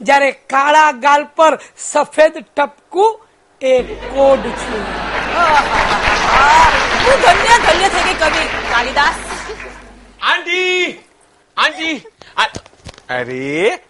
જ્યારે 0.01 0.31
કાળા 0.33 0.91
ગાલ 1.05 1.23
પર 1.37 1.53
સફેદ 1.77 2.35
ટપકું 2.57 3.21
એ 3.61 3.75
કોડ 3.83 4.45
છે. 4.61 4.79
હું 7.05 7.17
ધન્ય 7.25 7.57
ધન્ય 7.67 7.89
થઈ 7.95 8.05
ગઈ 8.07 8.19
કવિ 8.21 8.43
કાલિદાસ. 8.73 9.17
આંટી 10.21 10.85
આંટી 11.57 11.97
અરે 13.10 13.40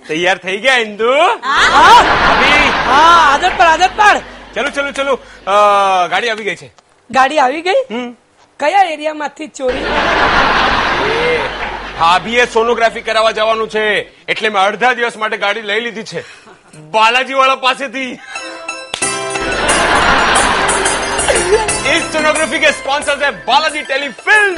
તૈયાર 0.07 0.37
થઈ 0.39 0.57
ગયા 0.59 0.81
ઇન્દુ 0.81 1.09
હા 1.45 1.63
ભાભી 2.11 2.59
હા 2.83 3.07
આદત 3.23 3.47
પર 3.57 3.67
આદત 3.67 3.95
પર 3.97 4.15
ચલો 4.55 4.69
ચલો 4.71 4.91
ચલો 4.93 5.13
અ, 5.47 5.55
ગાડી 6.09 6.31
આવી 6.31 6.45
ગઈ 6.45 6.57
છે 6.57 6.69
ગાડી 7.09 7.39
આવી 7.39 7.63
ગઈ 7.63 7.81
કયા 8.59 8.85
એરિયામાંથી 8.93 9.49
ચોરી 9.51 9.85
એ 11.15 11.25
ભાભીએ 11.99 12.45
સોનોગ્રાફી 12.49 13.03
કરાવવા 13.03 13.33
જવાનું 13.33 13.69
છે 13.69 13.83
એટલે 14.27 14.49
મેં 14.49 14.61
અડધા 14.63 14.93
દિવસ 14.95 15.17
માટે 15.17 15.37
ગાડી 15.39 15.65
લઈ 15.65 15.81
લીધી 15.81 16.07
છે 16.11 16.25
બાલાજી 16.93 17.35
વાળા 17.35 17.59
પાસેથી 17.59 18.11
इस 21.89 22.03
सोनोग्राफी 22.13 22.57
के 22.59 22.71
स्पॉन्सर 22.73 23.15
है 23.19 23.29
बालाजी 23.45 23.81
टेलीफिल्म 23.83 24.55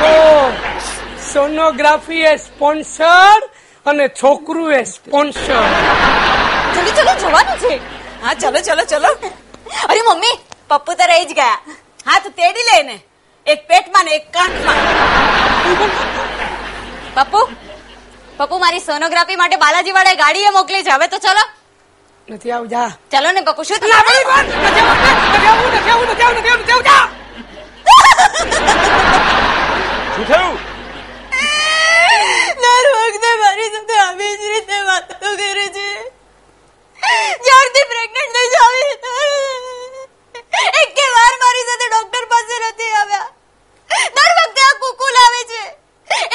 બોલો 0.00 0.14
સોનોગ્રાફી 1.33 2.25
એ 2.25 2.37
સ્પોન્સર 2.39 3.39
અને 3.85 4.05
છોકરું 4.11 4.73
એ 4.73 4.81
સ્પોન્સર 4.85 5.63
ચલો 6.75 6.91
ચલો 6.97 7.13
જવાનું 7.21 7.57
છે 7.59 7.73
હા 8.23 8.35
ચલો 8.35 8.59
ચલો 8.61 8.83
ચલો 8.91 9.11
અરે 9.89 10.01
મમ્મી 10.03 10.35
પપ્પુ 10.69 10.91
તો 10.95 11.03
રહી 11.05 11.25
જ 11.25 11.33
ગયા 11.33 11.59
હા 12.05 12.19
તો 12.19 12.29
તેડી 12.31 12.67
લે 12.69 12.77
ને 12.83 12.97
એક 13.45 13.59
પેટમાં 13.67 14.05
ને 14.05 14.15
એક 14.15 14.25
કાંઠમાં 14.31 14.79
પપ્પુ 17.17 17.41
પપ્પુ 18.39 18.55
મારી 18.59 18.81
સોનોગ્રાફી 18.81 19.37
માટે 19.37 19.57
બાલાજી 19.57 19.93
વાળા 19.93 20.15
ગાડીએ 20.15 20.51
મોકલી 20.51 20.83
છે 20.83 20.91
હવે 20.91 21.07
તો 21.09 21.19
ચલો 21.19 21.43
નથી 22.27 22.51
આવું 22.51 22.69
જા 22.69 22.89
ચલો 23.11 23.29
ને 23.31 23.41
પપ્પુ 23.43 23.63
શું 23.63 23.77
ના, 23.83 24.01
થયું? 24.01 24.05
વળી 24.07 24.27
વાત. 24.31 24.45
નથી 24.61 24.83
આવું, 24.83 24.97
નથી 25.29 25.49
આવું, 25.49 25.69
નથી 25.71 25.91
આવું, 25.91 26.07
નથી 26.07 26.23
આવું, 26.23 26.37
નથી 26.37 26.51
આવું, 26.51 26.61
નથી 26.61 26.73
આવું, 26.73 26.85
જા. 26.85 27.05
શું 30.15 30.25
થયું 30.25 30.55
દર 32.63 32.87
વખતે 32.95 33.29
મારી 33.41 33.69
સાથે 33.75 33.95
આવી 34.05 34.33
જ 34.39 34.41
રીતે 34.53 34.77
વાતો 34.87 35.15
કરે 35.41 35.65
છે. 35.75 35.87
જ્યારથી 37.45 37.85
પ્રેગ્નન્ટ 37.91 38.31
થઈ 38.35 38.49
જાવી 38.55 38.95
એકે 40.81 41.05
વાર 41.15 41.33
મારી 41.43 41.65
સાથે 41.69 41.87
ડોક્ટર 41.91 42.25
પાસે 42.33 42.55
નથી 42.59 42.93
આવ્યા. 43.01 43.27
દર 44.15 44.31
વખતે 44.39 44.61
આ 44.67 44.75
કુકુલ 44.83 45.15
આવે 45.23 45.41
છે. 45.51 45.61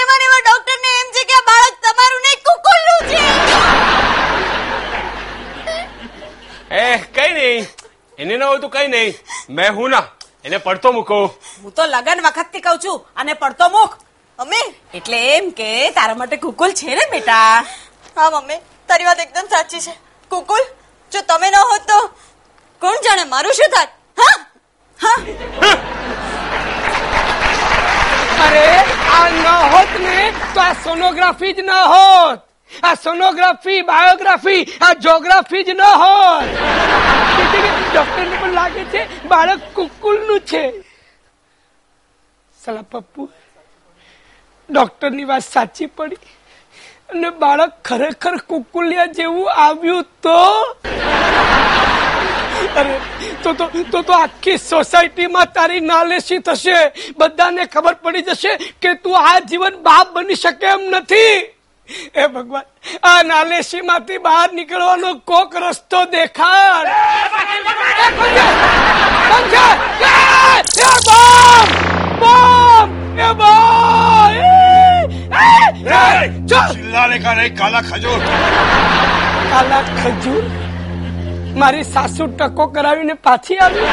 એમાં 0.03 0.19
ને 0.23 0.27
ડોક્ટર 0.47 0.79
ને 0.85 0.91
એમ 1.01 1.09
છે 1.17 1.23
કે 1.31 1.35
આ 1.39 1.47
બાળક 1.51 1.77
તમારું 1.87 2.23
નહીં 2.27 2.41
કુકુલનું 2.49 3.03
છે. 3.11 3.23
એ 6.83 6.85
કઈ 7.19 7.33
નહીં. 7.39 7.63
એને 8.19 8.35
ના 8.37 8.49
હોય 8.53 8.61
તો 8.65 8.69
કઈ 8.79 8.89
નહીં. 8.95 9.13
મેં 9.59 9.71
હું 9.81 9.89
ના 9.97 10.07
એને 10.45 10.59
પડતો 10.69 10.89
મૂકો. 10.97 11.19
હું 11.63 11.73
તો 11.77 11.83
લગન 11.95 12.21
વખતથી 12.29 12.65
કઉ 12.67 12.75
છું 12.87 12.99
અને 13.17 13.33
પડતો 13.45 13.67
મુખ 13.77 13.95
મમ્મી? 14.39 14.69
એટલે 14.99 15.19
એમ 15.37 15.51
કે 15.59 15.67
તારા 15.97 16.19
માટે 16.21 16.37
કુકુલ 16.45 16.73
છે 16.79 16.95
ને 16.99 17.05
બેટા? 17.11 17.65
હા 18.17 18.31
મમ્મી. 18.31 18.61
તારી 18.89 19.07
વાત 19.09 19.21
એકદમ 19.25 19.51
સાચી 19.53 19.83
છે. 19.87 19.93
કુકુલ 20.31 20.65
જો 21.13 21.21
તમે 21.29 21.51
ન 21.51 21.57
હોત 21.71 21.85
તો 21.91 21.99
કોણ 22.83 22.99
જાણે 23.05 23.25
મારું 23.35 23.55
શું 23.59 23.71
થાત? 23.75 23.91
હા? 24.21 24.37
હા? 25.01 25.19
અરે 28.47 28.65
આ 29.19 29.29
ન 29.29 29.47
હોત 29.75 29.93
ને 30.07 30.17
તો 30.55 30.61
આ 30.65 30.75
સોનોગ્રાફી 30.85 31.53
જ 31.55 31.61
ન 31.63 31.71
હોત. 31.93 32.43
આ 32.83 32.95
સોનોગ્રાફી 33.05 33.81
બાયોગ્રાફી 33.93 34.63
આ 34.81 34.95
જોગ્રાફી 35.07 35.65
જ 35.69 35.79
ન 35.79 35.85
હોત. 36.03 36.49
ડોક્ટર 37.93 38.27
ને 38.31 38.37
પણ 38.43 38.55
લાગે 38.59 38.85
છે 38.93 39.07
બાળક 39.31 39.63
કુકુલનું 39.79 40.41
છે. 40.51 40.65
સલા 42.59 42.87
પપ્પુ 42.93 43.31
ડોક્ટરની 44.71 45.25
વાત 45.25 45.43
સાચી 45.43 45.87
પડી. 45.87 46.17
અને 47.11 47.31
બાળક 47.31 47.73
ખરેખર 47.85 48.37
કુકુલિયા 48.37 49.07
જેવું 49.07 49.53
આવ્યું 49.53 50.05
તો? 50.23 50.63
અરે 52.77 53.01
તો 53.43 53.53
તો 53.53 53.85
તો 53.93 54.03
તો 54.03 54.13
આખી 54.13 54.57
સોસાયટીમાં 54.57 55.53
તારી 55.53 55.81
નાલેશી 55.81 56.39
થશે. 56.39 56.93
બધાને 57.19 57.65
ખબર 57.67 57.95
પડી 57.95 58.23
જશે 58.23 58.57
કે 58.57 58.95
તું 58.95 59.19
આ 59.19 59.39
જીવન 59.39 59.77
બાપ 59.83 60.09
બની 60.13 60.35
શકે 60.35 60.67
એમ 60.67 60.81
નથી. 60.81 61.37
એ 62.15 62.27
ભગવાન 62.27 62.65
આ 63.03 63.23
નાલેશી 63.23 63.81
માંથી 63.81 64.19
બહાર 64.19 64.53
નીકળવાનો 64.53 65.15
કોક 65.15 65.57
રસ્તો 65.57 66.05
દેખાડ. 66.05 66.87
એ! 66.87 66.91
બોમ્બ! 72.21 73.19
એ 73.19 73.33
બોમ્બ! 73.33 74.54
એ! 75.34 75.48
એ! 75.82 76.32
ચલ! 76.46 76.68
चिल्लाने 76.74 77.18
का 77.20 77.32
नहीं 77.34 77.52
काला 77.56 77.82
खजूर 77.90 78.20
કાલા 79.52 79.80
ખજૂર 80.00 80.44
મારી 81.56 81.84
સાસુ 81.94 82.24
ટકો 82.32 82.66
કરાવીને 82.76 83.16
પાછી 83.26 83.56
આવી 83.58 83.86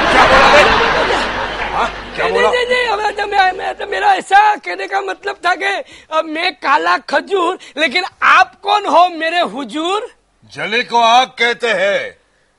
हाँ, 1.76 1.88
क्या 2.16 2.26
नहीं, 2.26 2.34
बोला 2.34 2.50
नहीं, 2.50 2.66
नहीं, 2.68 2.86
अब 2.88 3.00
तो 3.16 3.24
मैं, 3.26 3.52
मैं 3.52 3.74
तो 3.74 3.86
मेरा 3.86 4.12
ऐसा 4.14 4.38
कहने 4.56 4.86
का 4.86 5.00
मतलब 5.02 5.36
था 5.46 5.54
कि 5.54 5.72
अब 6.10 6.24
मैं 6.36 6.52
काला 6.56 6.96
खजूर 7.10 7.58
लेकिन 7.78 8.04
आप 8.34 8.54
कौन 8.62 8.86
हो 8.86 9.02
मेरे 9.16 9.40
हुजूर 9.54 10.06
जले 10.52 10.82
को 10.84 10.98
आग 10.98 11.28
कहते 11.38 11.72
हैं 11.80 12.00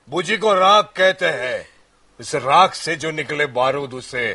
बुझी 0.07 0.38
को 0.38 0.53
राख 0.55 0.91
कहते 0.97 1.30
हैं 1.41 1.57
इस 2.19 2.36
राख 2.43 2.73
से 2.75 2.95
जो 2.95 3.11
निकले 3.11 3.45
बारूद 3.57 3.93
उसे 3.93 4.25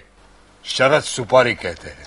शरद 0.64 1.02
सुपारी 1.12 1.54
कहते 1.56 1.90
हैं 1.90 2.06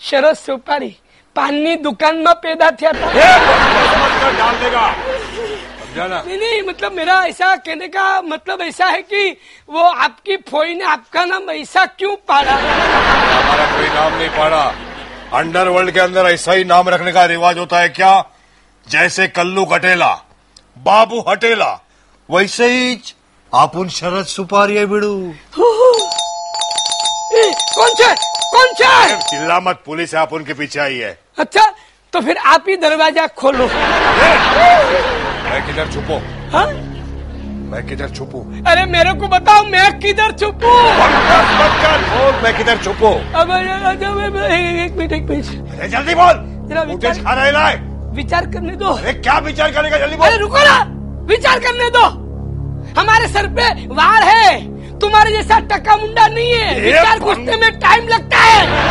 शरद 0.00 0.36
सुपारी 0.38 0.92
पानी 1.35 1.75
दुकान 1.75 2.15
में 2.17 2.33
पैदा 2.35 2.69
था। 2.71 2.91
डाल 2.91 4.55
देगा। 4.55 4.91
समझा 4.91 6.07
नहीं 6.07 6.37
नहीं 6.37 6.61
मतलब 6.67 6.91
मेरा 6.91 7.15
ऐसा 7.25 7.55
कहने 7.55 7.87
का 7.87 8.21
मतलब 8.21 8.61
ऐसा 8.61 8.85
है 8.85 9.01
कि 9.01 9.29
वो 9.69 9.81
आपकी 9.81 10.37
फोई 10.49 10.73
ने 10.75 10.85
आपका 10.85 11.25
नाम 11.25 11.49
ऐसा 11.51 11.85
क्यों 11.85 12.15
पाड़ा? 12.27 12.51
हमारा 12.51 13.65
कोई 13.71 13.87
नाम 13.89 14.13
नहीं 14.13 14.29
पड़ा। 14.29 14.63
अंडरवर्ल्ड 15.33 15.91
के 15.91 15.99
अंदर 15.99 16.29
ऐसा 16.29 16.51
ही 16.51 16.63
नाम 16.63 16.89
रखने 16.89 17.11
का 17.11 17.25
रिवाज 17.25 17.57
होता 17.57 17.79
है 17.79 17.89
क्या? 17.89 18.23
जैसे 18.87 19.27
कल्लू 19.27 19.65
कटेला 19.65 20.13
बाबू 20.77 21.19
हटेला 21.29 21.71
वैसे 22.29 22.65
ही 22.67 22.95
ज 22.95 23.13
आपुन 23.51 23.89
शरद 23.89 24.25
सुपारी 24.25 24.75
है 24.75 24.85
बिड़ू। 24.85 25.15
कौन 27.75 27.93
से 27.95 28.13
कौन 28.51 28.73
से 28.73 29.17
चिल्ला 29.21 29.59
मत 29.59 29.81
पुलिस 29.85 30.13
है 30.13 30.19
आपुन 30.21 30.43
के 30.43 30.53
पीछे 30.53 30.79
आई 30.79 30.97
है। 30.97 31.22
अच्छा 31.39 31.73
तो 32.13 32.21
फिर 32.21 32.37
आप 32.37 32.65
ही 32.69 32.75
दरवाज़ा 32.75 33.27
खोलो। 33.27 33.65
मैं 33.67 35.65
किधर 35.67 35.87
छुपो? 35.87 36.21
हाँ? 36.57 36.65
मैं 37.71 37.87
किधर 37.87 38.09
छुपू? 38.09 38.63
अरे 38.67 38.85
मेरे 38.85 39.13
को 39.13 39.27
बताओ 39.27 39.63
मैं 39.63 39.99
किधर 39.99 40.31
छुपू? 40.31 40.67
बोल 40.67 42.43
मैं 42.43 42.57
किधर 42.57 42.77
छुपो? 42.77 43.07
अब 43.35 43.51
एक 43.51 44.93
मिनट 44.97 45.13
एक 45.13 45.23
मिनट। 45.23 45.79
अरे 45.79 45.89
जल्दी 45.89 46.15
बोल। 46.15 46.53
विचार- 46.87 47.17
खा 47.17 47.33
रहे 47.33 47.75
विचार 48.15 48.45
करने 48.45 48.75
दो। 48.75 48.85
अरे 48.85 49.13
क्या 49.13 49.37
विचार 49.37 49.71
करेगा? 49.71 49.97
जल्दी 49.97 50.15
बोल। 50.15 50.27
अरे 50.27 50.37
रुको 50.37 50.57
ना। 50.57 50.85
विचार 51.25 51.59
करने 51.59 51.89
दो। 51.89 52.05
हमारे 53.01 53.27
सर 53.27 53.47
पे 53.47 53.87
वार 53.87 54.23
है। 54.23 54.73
तुम्हारे 54.99 55.31
जैसा 55.31 55.59
टक्का 55.59 55.95
मुंडा 55.95 56.27
नहीं 56.27 56.53
है। 56.53 56.79
विचार 56.79 57.19
घुसने 57.19 57.57
में 57.57 57.79
टाइम 57.79 58.07
लगता 58.07 58.37
है। 58.37 58.83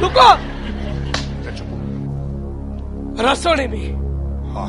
रुको। 0.00 0.28
रसोड़े 3.22 3.66
में। 3.68 3.86
हाँ। 4.54 4.68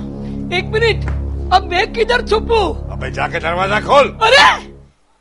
एक 0.57 0.65
मिनट। 0.73 1.05
अब 1.53 1.67
मैं 1.71 1.91
किधर 1.93 2.21
छुपू? 2.27 2.61
अबे 2.93 3.11
जाके 3.11 3.39
दरवाज़ा 3.39 3.79
खोल। 3.81 4.07
अरे! 4.23 4.47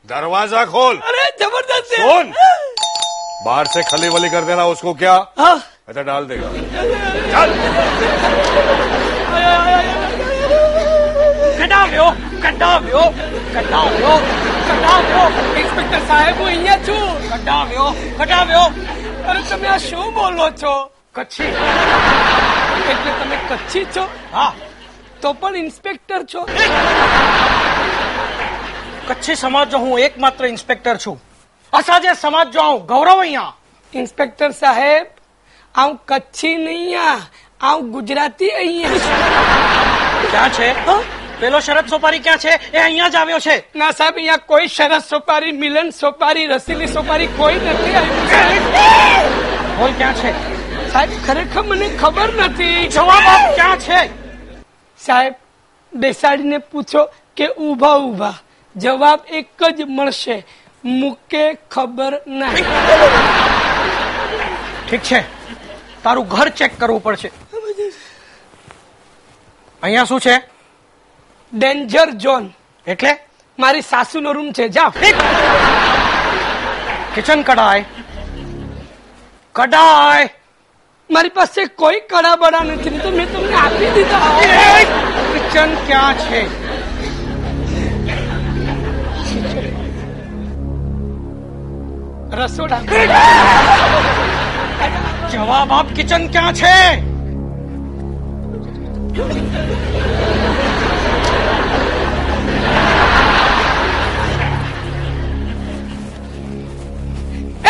दरवाज़ा 0.09 0.63
खोल। 0.65 0.95
अरे 1.09 1.25
ज़बरदस्त 1.41 1.93
सुन। 1.95 2.31
बाहर 3.45 3.65
से 3.73 3.83
खली 3.83 4.09
वली 4.09 4.29
कर 4.29 4.43
देना 4.45 4.65
उसको 4.67 4.93
क्या? 4.93 5.13
हाँ। 5.39 5.55
अच्छा 5.89 6.01
डाल 6.03 6.25
देगा। 6.25 6.49
चल। 7.31 7.53
कटा 11.59 11.81
हो 11.83 12.09
कटा 12.43 12.71
हो 12.73 13.03
कटा 13.55 13.77
हो 13.77 14.17
कटा 14.69 14.93
हो। 15.09 15.23
इंस्पेक्टर 15.59 15.99
साहब 16.07 16.41
वो 16.41 16.49
इया 16.49 16.75
छू। 16.85 16.97
कटा 17.29 17.57
हो 17.71 17.91
कटा 18.19 18.39
हो। 18.53 18.67
અરે 19.29 19.41
તમે 19.41 19.67
આ 19.67 19.77
શું 19.77 20.13
બોલો 20.13 20.49
છો? 20.63 20.91
કચ્છી. 21.13 21.43
એટલે 22.91 23.11
તમે 23.19 23.37
કચ્છી 23.49 23.85
છો? 23.85 24.07
હા. 24.33 24.53
તો 25.21 25.33
પણ 25.33 25.55
ઇન્સ્પેક્ટર 25.55 26.23
છો? 26.23 26.47
કચ્છી 29.07 29.35
સમાજ 29.35 29.73
હું 29.73 29.99
એકમાત્ર 29.99 30.45
ઇન્સ્પેક્ટર 30.45 30.97
છું. 30.97 31.21
અસાજે 31.73 32.13
સમાજ 32.13 32.47
જો 32.47 32.61
હું 32.61 32.85
ગૌરવ 32.85 33.19
અહીંયા. 33.19 33.53
ઇન્સ્પેક્ટર 33.93 34.51
સાહેબ 34.51 35.07
આવું 35.75 35.99
કચ્છી 36.05 36.55
નહીં 36.55 36.99
આવું 37.61 37.91
ગુજરાતી 37.91 38.49
અહીંયા. 38.49 38.91
ક્યાં 40.31 40.49
છે? 40.49 40.85
હા? 40.85 41.18
પેલો 41.39 41.59
શરદ 41.65 41.87
સોપારી 41.89 42.19
ક્યાં 42.25 42.39
છે? 42.43 42.53
એ 42.73 42.79
અહીંયા 42.85 43.09
જ 43.13 43.15
આવ્યો 43.15 43.39
છે. 43.47 43.55
ના 43.75 43.91
સાહેબ 43.91 44.15
અહીંયા 44.17 44.47
કોઈ 44.51 44.67
શરદ 44.77 45.03
સોપારી 45.11 45.53
મિલન 45.63 45.89
સોપારી 46.01 46.47
રસીલી 46.53 46.91
સોપારી 46.97 47.29
કોઈ 47.39 47.59
નથી 47.65 47.93
કોઈ 47.95 48.59
બોલ 49.79 49.93
ક્યાં 49.99 50.15
છે? 50.21 50.31
સાહેબ 50.93 51.11
ખરેખર 51.27 51.63
મને 51.69 51.87
ખબર 52.01 52.29
નથી. 52.45 52.87
જવાબ 52.97 53.25
આપ 53.33 53.45
ક્યાં 53.55 53.79
છે? 53.87 53.99
સાહેબ 54.99 55.33
બેસાડીને 55.93 56.59
પૂછો 56.71 57.01
કે 57.37 57.45
ઊભા 57.65 57.97
ઊભા. 58.05 58.37
જવાબ 58.75 59.19
એક 59.39 59.59
જ 59.77 59.79
મળશે. 59.97 60.37
મુકે 60.83 61.43
ખબર 61.73 62.13
નહીં 62.27 62.65
ઠીક 64.87 65.03
છે. 65.09 65.19
તારું 66.03 66.25
ઘર 66.33 66.49
ચેક 66.59 66.71
કરવું 66.79 67.03
પડશે. 67.03 67.29
અહીંયા 69.83 70.09
શું 70.11 70.19
છે? 70.25 70.35
ડેન્જર 71.53 72.09
ઝોન 72.23 72.43
એટલે? 72.87 73.13
મારી 73.57 73.81
સાસુનો 73.81 74.33
રૂમ 74.33 74.49
છે 74.53 74.65
જા 74.69 74.89
કિચન 77.15 77.41
કડાય 77.43 77.83
કડાય 79.55 80.27
મારી 81.09 81.35
પાસે 81.37 81.61
કોઈ 81.81 82.01
કડા 82.11 82.35
બડા 82.41 82.63
નથી 82.63 82.99
તો 83.03 83.09
મેં 83.11 83.27
તમને 83.33 83.55
આપી 83.61 83.89
દીધા. 83.95 84.29
કિચન 85.33 85.71
ક્યાં 85.87 86.15
છે? 86.23 86.41
રસોડા. 92.39 92.81
જવાબ 95.31 95.69
આપ 95.71 95.87
કિચન 95.95 96.23
ક્યાં 96.27 96.53
છે? 96.53 96.75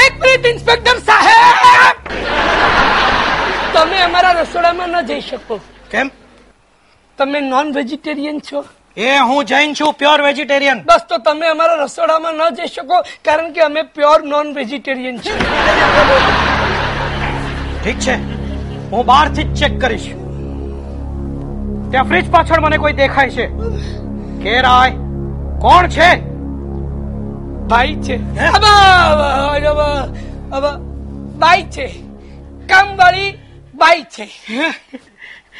એક 0.05 0.13
મિનિટ 0.21 0.45
ઇન્સ્પેક્ટર 0.47 0.97
સાહેબ! 0.97 1.95
તમે 3.73 3.97
અમારા 3.99 4.31
રસોડામાં 4.31 4.89
ન 4.89 5.01
જઈ 5.01 5.21
શકો. 5.21 5.59
કેમ? 5.91 6.11
તમે 7.17 7.39
નોન 7.39 7.73
વેજીટેરિયન 7.73 8.39
છો. 8.39 8.65
એ 8.97 9.17
હું 9.17 9.45
જૈન 9.45 9.73
છું 9.73 9.93
પ્યોર 9.93 10.21
વેજીટેરિયન 10.21 10.83
બસ 10.85 11.01
તો 11.09 11.17
તમે 11.17 11.47
અમારા 11.47 11.73
રસોડામાં 11.73 12.33
ન 12.33 12.49
જઈ 12.49 12.67
શકો 12.67 13.01
કારણ 13.25 13.51
કે 13.51 13.61
અમે 13.61 13.81
પ્યોર 13.81 14.23
નોન 14.23 14.53
વેજીટેરિયન 14.53 15.17
છીએ. 15.17 15.33
ઠીક 17.83 17.99
છે. 17.99 18.15
હું 18.89 19.05
બહારથી 19.05 19.43
જ 19.43 19.59
ચેક 19.59 19.81
કરીશ. 19.81 20.05
ત્યાં 21.91 22.03
ફ્રીજ 22.03 22.31
પાછળ 22.31 22.59
મને 22.59 22.77
કોઈ 22.77 22.93
દેખાય 22.93 23.29
છે. 23.29 23.47
કે 24.43 24.61
રાય 24.61 24.91
કોણ 25.61 25.87
છે? 25.87 26.28
ભાઈ 27.69 27.95
છે 27.95 28.17
બાઈ 31.39 31.63
છે 31.63 31.85
કામ 32.69 32.87
વાળી 32.97 33.29
બાઈ 33.73 34.03
છે 34.03 34.25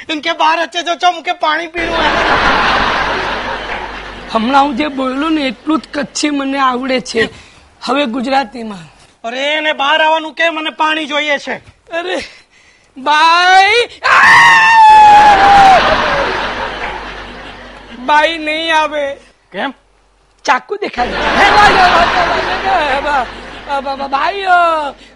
ઇનકે 0.09 0.33
બહાર 0.33 0.57
અચ્છે 0.59 0.81
જો 0.83 0.95
છો 0.95 1.11
મુકે 1.11 1.33
પાણી 1.33 1.67
પીવું 1.67 2.05
હમણાં 4.33 4.63
હું 4.65 4.75
જે 4.75 4.87
બોલ્યું 4.87 5.33
ને 5.33 5.47
એટલું 5.47 5.79
જ 5.79 5.87
કચ્છી 5.93 6.29
મને 6.29 6.59
આવડે 6.59 6.99
છે. 6.99 7.29
હવે 7.83 8.05
ગુજરાતીમાં. 8.05 8.85
અરે 9.23 9.39
એને 9.53 9.73
બહાર 9.73 10.01
આવવાનું 10.01 10.33
કે 10.33 10.49
મને 10.49 10.69
પાણી 10.69 11.05
જોઈએ 11.05 11.37
છે? 11.37 11.55
અરે 11.91 12.17
બાઈ. 12.97 13.81
બાઈ 18.05 18.37
નહીં 18.37 18.75
આવે. 18.75 19.13
કેમ? 19.51 19.73
ચાકુ 20.45 20.73
દેખાય 20.77 21.15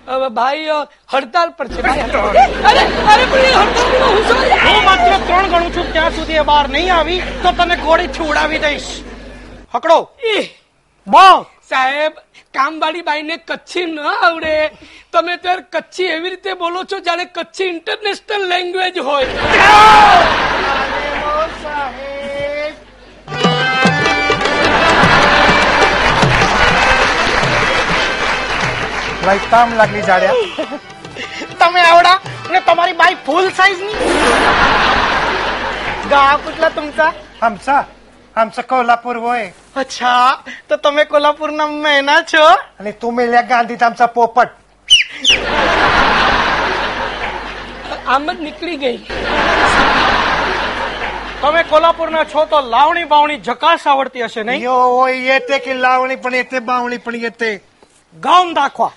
અ, 0.05 0.29
ભાઈ 0.31 0.67
હડતાલ 1.11 1.49
પર 1.53 1.67
છે 1.67 1.81
ભાઈ 1.81 2.03
હું 4.65 4.83
માત્ર 4.85 5.13
ત્રણ 5.21 5.47
ગણું 5.49 5.71
છું 5.73 5.87
ત્યાં 5.93 6.13
સુધી 6.13 6.37
એ 6.37 6.45
બહાર 6.45 6.65
નહીં 6.69 6.91
આવી 6.91 7.21
તો 7.43 7.49
તને 7.53 7.75
ઘોડી 7.77 8.25
ઉડાવી 8.25 8.61
દઈશ 8.61 8.91
હકડો 9.73 9.97
એ, 10.27 10.37
બો 11.07 11.25
સાહેબ 11.69 12.13
કામવાળી 12.53 13.03
બાઈને 13.03 13.37
કચ્છી 13.43 13.85
ન 13.87 13.97
આવડે 14.07 14.53
તમે 15.11 15.37
ત્યારે 15.39 15.63
કચ્છી 15.71 16.09
એવી 16.11 16.29
રીતે 16.29 16.51
બોલો 16.57 16.85
છો 16.85 16.97
જાણે 17.01 17.25
કચ્છી 17.31 17.69
ઇન્ટરનેશનલ 17.69 18.43
લેંગ્વેજ 18.47 18.95
હોય 19.01 19.27
लाईक 29.25 29.43
ताम 29.51 29.67
लागली 29.79 30.01
जाड्या 30.07 30.31
તમે 31.59 31.81
આવડા 31.89 32.13
ને 32.53 32.59
તમારી 32.69 32.95
બાઈક 33.01 33.19
ફૂલ 33.25 33.45
સાઈઝની 33.57 33.93
ગાવ 36.13 36.37
કુટલા 36.45 36.69
तुमचा 36.77 37.07
आमचा 37.47 37.77
आमचं 38.35 38.61
કોલ્હાપુર 38.71 39.15
હોય. 39.25 39.47
અચ્છા 39.81 40.11
તો 40.69 40.75
તમે 40.85 41.03
કોલ્હાપુરના 41.13 41.67
મહેના 41.73 42.17
છો? 42.33 42.45
અને 42.79 42.91
तू 43.01 43.07
मेल्या 43.17 43.41
गांधीत 43.51 43.81
आमचा 43.89 44.05
पोपट 44.17 44.49
આમ 48.13 48.25
જ 48.31 48.37
નીકળી 48.45 48.77
ગઈ. 48.85 48.97
તમે 51.43 51.61
કોલ્હાપુરના 51.73 52.23
છો 52.33 52.41
તો 52.53 52.57
લાવણી 52.73 53.05
બાવણી 53.13 53.37
જકાસ 53.49 53.83
આવડતી 53.91 54.25
હશે 54.25 54.41
નહીં? 54.49 54.59
यो 54.69 54.75
होय 54.95 55.13
येते 55.27 55.57
की 55.67 55.73
लावणी 55.85 56.15
पण 56.25 56.35
બાવણી 56.71 56.97
પણ 57.07 57.29
એ 57.29 57.31
તે. 57.43 57.51
ગામ 58.19 58.55
રાખવા 58.55 58.91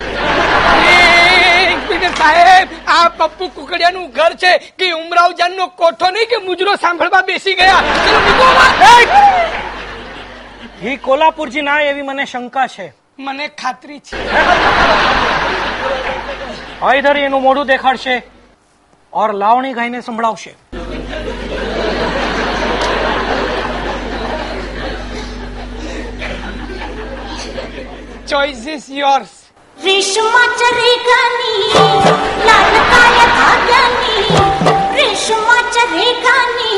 સાહેબ 2.19 2.69
આ 2.87 3.09
પપ્પુ 3.09 3.49
કુકડિયા 3.49 3.91
નું 3.91 4.11
ઘર 4.11 4.33
છે. 4.35 4.59
કે 4.79 4.91
ઉમરાવજાન 4.91 5.57
નો 5.57 5.67
કોઠો 5.67 6.11
નહીં 6.11 6.29
કે 6.29 6.37
મુજરો 6.37 6.77
સાંભળવા 6.77 7.21
બેસી 7.21 7.55
ગયા? 7.55 7.81
ચલો 8.05 8.21
મૂકો 8.21 8.45
વાત. 8.45 8.75
ઘી 10.83 10.97
કોલ્હાપુરજી 10.97 11.61
ના 11.61 11.81
એવી 11.81 12.03
મને 12.03 12.25
શંકા 12.25 12.67
છે. 12.67 12.93
મને 13.19 13.49
ખાતરી 13.49 13.99
છે. 13.99 14.17
હૈધરી 16.83 17.21
એનું 17.21 17.43
મોઢું 17.43 17.67
દેખાડશે 17.67 18.23
ઓર 19.13 19.33
લાવણી 19.33 19.73
ગાઈને 19.73 20.01
સંભળાવશે. 20.01 20.55
choice 28.27 28.67
is 28.67 28.89
yours. 28.91 29.31
Rishma 29.85 30.45
chare 30.59 30.93
lal 32.49 32.75
kaya 32.93 33.27
thagani. 33.39 34.17
Rishma 34.97 35.59
chare 35.75 36.09
gani, 36.25 36.73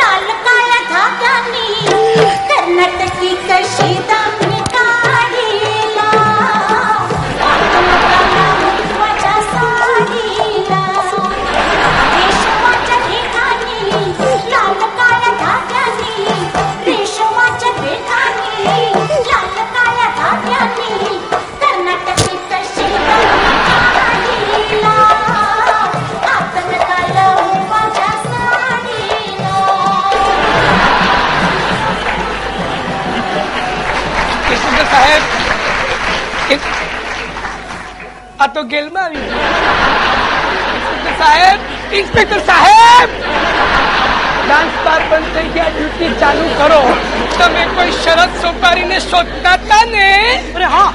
lal 0.00 0.26
kaya 0.46 0.80
thagani. 0.92 1.66
Karnataki 2.48 3.30
kashidani. 3.48 4.47
આ 38.48 38.52
તો 38.54 38.62
ગેલમાં 38.64 39.12
આવી 39.14 39.28
સાહેબ 41.18 41.60
ઇન્સ્પેક્ટર 41.92 42.40
સાહેબ 42.46 43.10
ડાન્સ 44.44 44.74
બાર 44.84 45.02
બંધ 45.10 45.34
થઈ 45.34 45.50
ગયા 45.56 45.72
ડ્યુટી 45.72 46.12
ચાલુ 46.22 46.46
કરો 46.60 46.80
તમે 47.34 47.64
કોઈ 47.74 47.92
શરત 47.98 48.32
સોપારીને 48.42 49.00
શોધતા 49.00 49.54
હતા 49.56 49.84
ને 49.86 50.06
અરે 50.56 50.70
હા 50.76 50.92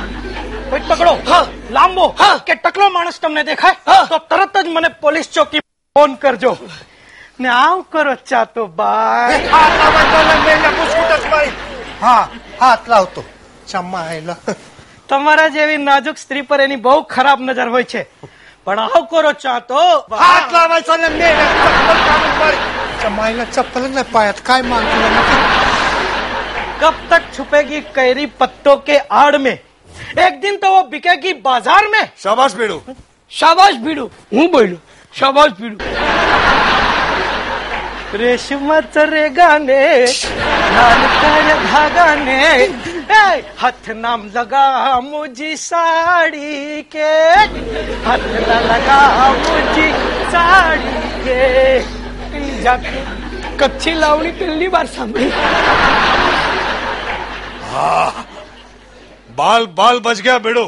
કોઈ 0.69 0.81
તગડો 0.81 1.13
હા. 1.25 1.45
લાંબો. 1.69 2.05
હા. 2.17 2.39
કે 2.39 2.55
ટકલો 2.55 2.89
માણસ 2.89 3.19
તમને 3.19 3.45
દેખાય? 3.45 3.77
હા. 3.85 4.03
તો 4.07 4.19
તરત 4.29 4.55
જ 4.65 4.67
મને 4.69 4.89
પોલીસ 5.01 5.27
ચોકી 5.29 5.61
ફોન 5.95 6.17
કરજો. 6.17 6.57
ને 7.39 7.49
આવ 7.51 7.79
કરો 7.91 8.15
ચાતો 8.25 8.67
બાય. 8.69 9.39
હા 12.01 12.23
હા 12.59 12.75
લાવતો. 12.87 13.21
ચમાયેલા 13.67 14.39
તમારા 15.09 15.48
જેવી 15.50 15.78
નાજુક 15.80 16.18
સ્ત્રી 16.18 16.44
પર 16.44 16.61
એની 16.62 16.82
બહુ 16.82 16.98
ખરાબ 17.09 17.40
નજર 17.42 17.68
હોય 17.68 17.86
છે 17.86 18.02
પણ 18.66 18.80
આવ 18.80 19.04
કરો 19.11 19.32
ચાતો 19.38 19.84
હાથ 20.18 20.52
લાવાય 20.52 20.88
તો 20.88 20.96
ને 20.98 21.09
મેલ્યા 21.14 21.54
ચપ્પલ 21.62 22.02
કાઢી 22.02 22.34
મારી 22.38 22.64
ચમાયેલા 23.02 23.48
ચપ્પલ 23.52 23.88
ને 23.92 24.04
પાયત 24.12 24.44
કાંઈ 24.44 24.70
માંગતું 24.70 25.09
નથી 25.16 25.66
कब 26.80 26.98
तक 27.11 27.22
छुपेगी 27.32 27.80
कैरी 27.92 28.26
पत्तों 28.40 28.76
के 28.80 28.96
आड़ 29.12 29.38
में 29.38 29.54
एक 30.18 30.40
दिन 30.40 30.56
तो 30.59 30.70
वो 30.72 30.82
बिकेगी 30.90 31.32
बाजार 31.42 31.88
में 31.88 32.02
શાબાશ 32.18 32.54
બેડું 32.54 33.00
શાબાશ 33.32 33.80
ભીડું 33.80 34.12
હું 34.32 34.46
બોલ્યો 34.48 34.78
શાબાશ 35.12 35.56
ભીડું 35.56 36.81
रेशमाचं 38.20 39.04
रेगाने 39.14 39.82
लाल 40.76 41.02
काळ्या 41.22 41.56
धागाने 41.64 42.38
ए, 43.18 43.42
हाथ 43.61 43.84
नाम 44.04 44.20
लगा 44.36 44.64
मुझी 45.11 45.50
साड़ी 45.68 46.82
के 46.94 47.11
हाथ 48.06 48.24
ना 48.48 48.59
लगा 48.70 49.00
मुझी 49.44 49.88
साड़ी 50.32 50.92
के 51.26 51.38
એની 52.36 52.50
જાતે 52.64 52.98
કચ્છી 53.61 53.92
લાવણી 54.02 54.30
પહેલી 54.40 54.68
વાર 54.74 54.86
સાંભળી 54.96 55.30
બાલ 59.38 59.66
બાલ 59.78 59.96
બચ 60.06 60.18
ગયા 60.26 60.38
બેડો 60.46 60.64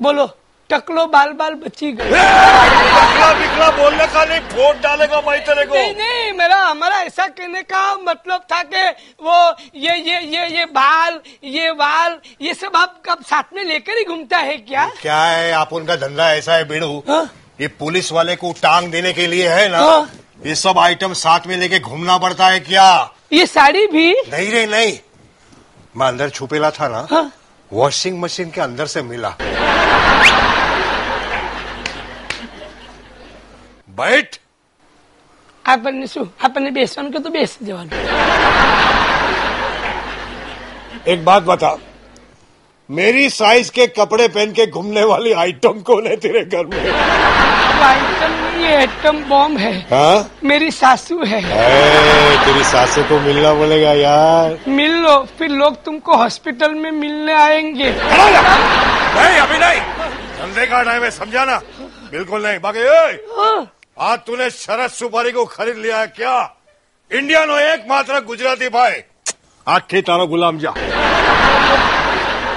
બોલો 0.00 0.26
टकलो 0.71 1.05
बाल 1.13 1.31
बाल 1.39 1.53
बची 1.63 1.91
गए 1.91 2.09
बिकला 2.09 3.31
बिकला 3.39 3.69
बोलने 3.77 4.05
का 4.13 4.23
नहीं 4.25 4.39
फोट 4.51 4.81
डालेगा 4.83 5.19
भाई 5.21 5.39
तेरे 5.49 5.65
को 5.65 5.75
नहीं 5.75 5.93
नहीं 5.95 6.31
मेरा 6.37 6.57
हमारा 6.63 6.99
ऐसा 7.03 7.27
कहने 7.39 7.61
का 7.73 7.81
मतलब 8.07 8.45
था 8.51 8.61
कि 8.73 8.83
वो 9.25 9.37
ये 9.85 9.95
ये 10.09 10.19
ये 10.35 10.47
ये 10.57 10.65
बाल 10.77 11.19
ये 11.57 11.71
बाल 11.83 12.17
ये 12.41 12.53
सब 12.53 12.75
आप 12.75 13.01
कब 13.09 13.23
साथ 13.29 13.53
में 13.55 13.63
लेकर 13.63 13.97
ही 13.97 14.03
घूमता 14.05 14.37
है 14.37 14.57
क्या? 14.57 14.85
क्या 15.01 15.21
है 15.23 15.51
आप 15.61 15.73
उनका 15.73 15.95
धंधा 16.05 16.31
ऐसा 16.33 16.55
है 16.55 16.67
बेड़ू? 16.67 16.97
हाँ? 17.09 17.23
ये 17.61 17.67
पुलिस 17.79 18.11
वाले 18.11 18.35
को 18.35 18.51
टांग 18.61 18.91
देने 18.91 19.13
के 19.13 19.27
लिए 19.27 19.49
है 19.49 19.67
ना? 19.71 19.79
हाँ। 19.79 20.09
ये 20.45 20.55
सब 20.55 20.79
आइटम 20.79 21.13
साथ 21.13 21.47
में 21.47 21.55
लेके 21.57 21.79
घूमना 21.79 22.17
पड़ता 22.17 22.47
है 22.47 22.59
क्या? 22.59 22.87
ये 23.33 23.45
साड़ी 23.45 23.85
भी? 23.87 24.11
नहीं 24.31 24.49
रे 24.51 24.65
नहीं। 24.67 24.97
मैं 25.97 26.07
अंदर 26.07 26.29
छुपेला 26.29 26.69
था 26.79 26.87
ना 26.87 27.07
हाँ? 27.11 27.31
वॉशिंग 27.71 28.19
मशीन 28.21 28.49
के 28.55 28.61
अंदर 28.61 28.85
से 28.93 29.01
मिला। 29.01 29.35
बैठ 33.96 34.38
આપણને 35.64 36.06
શું 36.14 36.26
આપણને 36.40 36.70
બેસવાનું 36.78 37.12
કે 37.12 37.20
તો 37.20 37.30
બેસી 37.38 37.58
જવાનું 37.68 37.92
एक 41.06 41.20
बात 41.24 41.42
बता 41.44 41.68
मेरी 42.90 43.28
साइज 43.30 43.68
के 43.70 43.84
कपड़े 43.98 44.26
पहन 44.28 44.52
के 44.52 44.64
घूमने 44.68 45.04
वाली 45.04 45.32
आइटम 45.42 45.80
कौन 45.82 46.06
है 46.06 46.16
तेरे 46.24 46.42
घर 46.46 46.64
में 46.66 46.78
वो 46.78 47.84
आइटम 47.84 48.32
नहीं 48.34 48.64
ये 48.64 48.72
एटम 48.82 49.16
बॉम्ब 49.28 49.58
है 49.58 49.72
हाँ 49.92 50.16
मेरी 50.44 50.70
सासू 50.72 51.18
है 51.32 51.40
ए, 51.40 52.36
तेरी 52.44 52.64
सासू 52.72 53.02
को 53.10 53.18
मिलना 53.20 53.52
बोलेगा 53.60 53.92
यार 54.00 54.58
मिल 54.80 54.94
लो 55.04 55.14
फिर 55.38 55.50
लोग 55.62 55.76
तुमको 55.84 56.16
हॉस्पिटल 56.22 56.74
में 56.82 56.90
मिलने 56.98 57.34
आएंगे 57.42 57.90
नहीं 57.92 59.38
अभी 59.46 59.58
नहीं 59.58 59.80
धंधे 60.40 60.66
का 60.66 60.82
टाइम 60.90 61.02
है 61.04 61.10
समझा 61.12 61.44
ना 61.52 61.60
बिल्कुल 62.12 62.46
नहीं 62.46 62.58
बाकी 62.66 62.88
ए, 64.00 64.00
हाँ, 64.00 64.08
आज 64.08 64.18
तूने 64.20 64.46
शरद 64.52 64.90
सुपारी 64.92 65.30
को 65.32 65.44
खरीद 65.46 65.76
लिया 65.78 65.98
है 65.98 66.06
क्या 66.10 66.34
इंडिया 67.10 67.44
नो 67.46 67.56
एकमात्र 67.66 68.20
गुजराती 68.22 68.68
भाई 68.70 68.96
આખી 69.66 70.02
તારો 70.02 70.26
ગુલામ 70.28 70.58
જા 70.58 70.72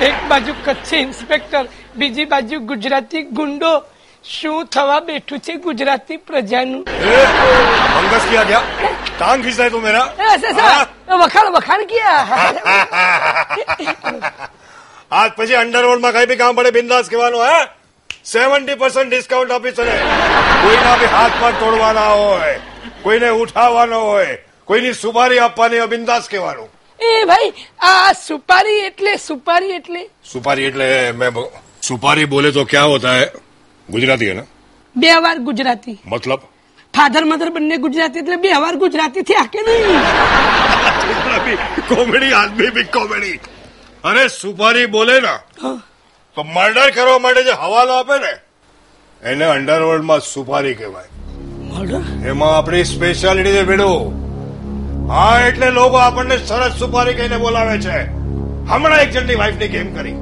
એક 0.01 0.17
બાજુ 0.30 0.53
કચ્છી 0.65 0.99
ઇન્સ્પેક્ટર 1.01 1.63
બીજી 1.95 2.25
બાજુ 2.25 2.59
ગુજરાતી 2.63 3.23
ગુંડો 3.32 3.71
શું 4.25 4.67
થવા 4.67 4.99
બેઠું 5.01 5.39
છે 5.41 5.53
ગુજરાતી 5.59 6.17
પ્રજાનું 6.19 6.84
ए, 6.88 7.23
फंगस 7.95 8.23
किया 8.30 8.43
क्या 8.43 8.61
टांग 9.19 9.43
खींचता 9.43 9.63
है 9.63 9.69
तू 9.69 9.80
मेरा 9.80 10.03
એ, 10.19 10.30
સર, 10.38 10.53
સર, 10.59 10.86
વખાણ 11.23 11.49
વખાણ 11.55 11.88
કિયા 11.91 12.15
આજ 15.11 15.30
પછી 15.32 15.55
અંડરવર્લ્ડ 15.55 16.01
માં 16.01 16.13
કઈ 16.13 16.27
બી 16.27 16.38
કામ 16.38 16.55
પડે 16.55 16.71
બિંદાસ 16.71 17.07
કહેવાનું 17.09 17.45
હે 17.47 17.59
સેવન્ટી 18.24 18.76
પર્સન્ટ 18.76 19.08
ડિસ્કાઉન્ટ 19.08 19.52
આપીશું 19.52 19.86
ને 19.86 19.96
કોઈના 20.62 20.96
બી 21.00 21.10
હાથ 21.14 21.34
પર 21.40 21.52
તોડવાના 21.60 22.08
હોય 22.10 22.54
કોઈને 23.02 23.30
ઉઠાવવાનો 23.42 24.00
હોય 24.00 24.36
કોઈની 24.68 24.94
સુપારી 24.94 25.38
આપવાની 25.38 25.78
હોય 25.78 26.28
કહેવાનું. 26.28 26.68
એ 27.00 27.26
ભાઈ 27.26 27.52
આ 27.80 28.14
સુપારી 28.14 28.80
એટલે 28.86 29.18
સુપારી 29.18 29.72
એટલે? 29.72 30.02
સુપારી 30.32 30.66
એટલે 30.66 31.12
મેં 31.12 31.34
સુપારી 31.80 32.26
બોલે 32.26 32.52
તો 32.52 32.64
ક્યાં 32.64 32.90
હોતા 32.90 33.14
હે? 33.14 33.26
ગુજરાતી 33.88 34.28
હે 34.28 34.34
ને? 34.34 34.44
બે 34.96 35.14
વાર 35.20 35.38
ગુજરાતી. 35.40 35.98
મતલબ? 36.06 36.40
ફાધર 36.94 37.24
મધર 37.24 37.50
બંને 37.50 37.78
ગુજરાતી 37.78 38.18
એટલે 38.18 38.36
બે 38.38 38.48
વાર 38.58 38.76
ગુજરાતી 38.76 39.22
થયા 39.22 39.48
કે 39.48 39.60
નહીં? 39.62 40.00
કોમેડી 41.90 42.32
આદમી 42.34 42.70
બી 42.70 42.84
કોમેડી. 42.84 43.40
અરે 44.04 44.28
સુપારી 44.30 44.86
બોલે 44.86 45.20
ના 45.20 45.40
તો 46.37 46.43
મર્ડર 46.45 46.91
કરવા 46.91 47.18
માટે 47.18 47.43
જે 47.45 47.55
હવાલો 47.62 47.93
આપે 47.99 48.16
ને 48.24 48.32
એને 49.22 49.45
અંડરવર્લ્ડમાં 49.45 50.20
સુપારી 50.20 50.74
કહેવાય? 50.74 51.09
એમાં 52.30 52.57
આપણી 52.57 52.85
સ્પેશિયાલિટી 52.85 53.53
છે 53.53 53.62
બેડો 53.62 53.89
હા 55.09 55.35
એટલે 55.49 55.70
લોકો 55.70 55.97
આપણને 55.97 56.37
સરસ 56.39 56.78
સુપારી 56.78 57.14
કહીને 57.14 57.39
બોલાવે 57.39 57.76
છે. 57.80 57.99
હમણાં 58.70 59.01
એક 59.01 59.11
જણની 59.11 59.39
વાઈફની 59.43 59.68
ગેમ 59.68 59.89
કરી. 59.97 60.16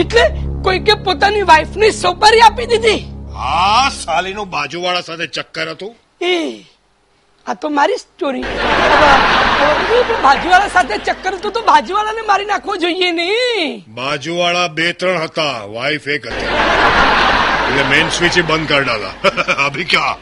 એટલે 0.00 0.24
કોઈકે 0.64 0.94
પોતાની 1.06 1.46
વાઈફની 1.52 1.92
સુપારી 1.92 2.40
આપી 2.48 2.66
દીધી? 2.72 3.00
હા 3.36 3.90
સાલીનું 3.90 4.50
બાજુવાળા 4.50 5.00
સાથે 5.00 5.26
ચક્કર 5.26 5.68
હતું. 5.70 5.96
એ 6.20 6.34
આ 7.46 7.54
તો 7.54 7.68
મારી 7.68 7.96
સ્ટોરી 7.96 8.44
બાજુવાળા 10.22 10.68
સાથે 10.68 10.98
ચક્કર 10.98 11.34
હતું 11.34 11.52
તો 11.52 11.60
બાજુવાળાને 11.60 12.22
મારી 12.22 12.44
નાખવો 12.44 12.76
જોઈએ 12.76 13.10
નહીં. 13.10 13.84
બાજુવાળા 13.88 14.68
બે 14.68 14.92
ત્રણ 14.92 15.22
હતા 15.22 15.64
વાઈફ 15.64 16.08
એક 16.08 16.26
હતી. 16.26 16.46
એટલે 17.68 17.82
મેઇન 17.82 18.08
સ્વિચ 18.08 18.38
બંધ 18.38 18.68
કરી 18.68 18.84
ડાલા. 18.84 19.14
અભી 19.66 19.84
ક્યાં? 19.84 20.18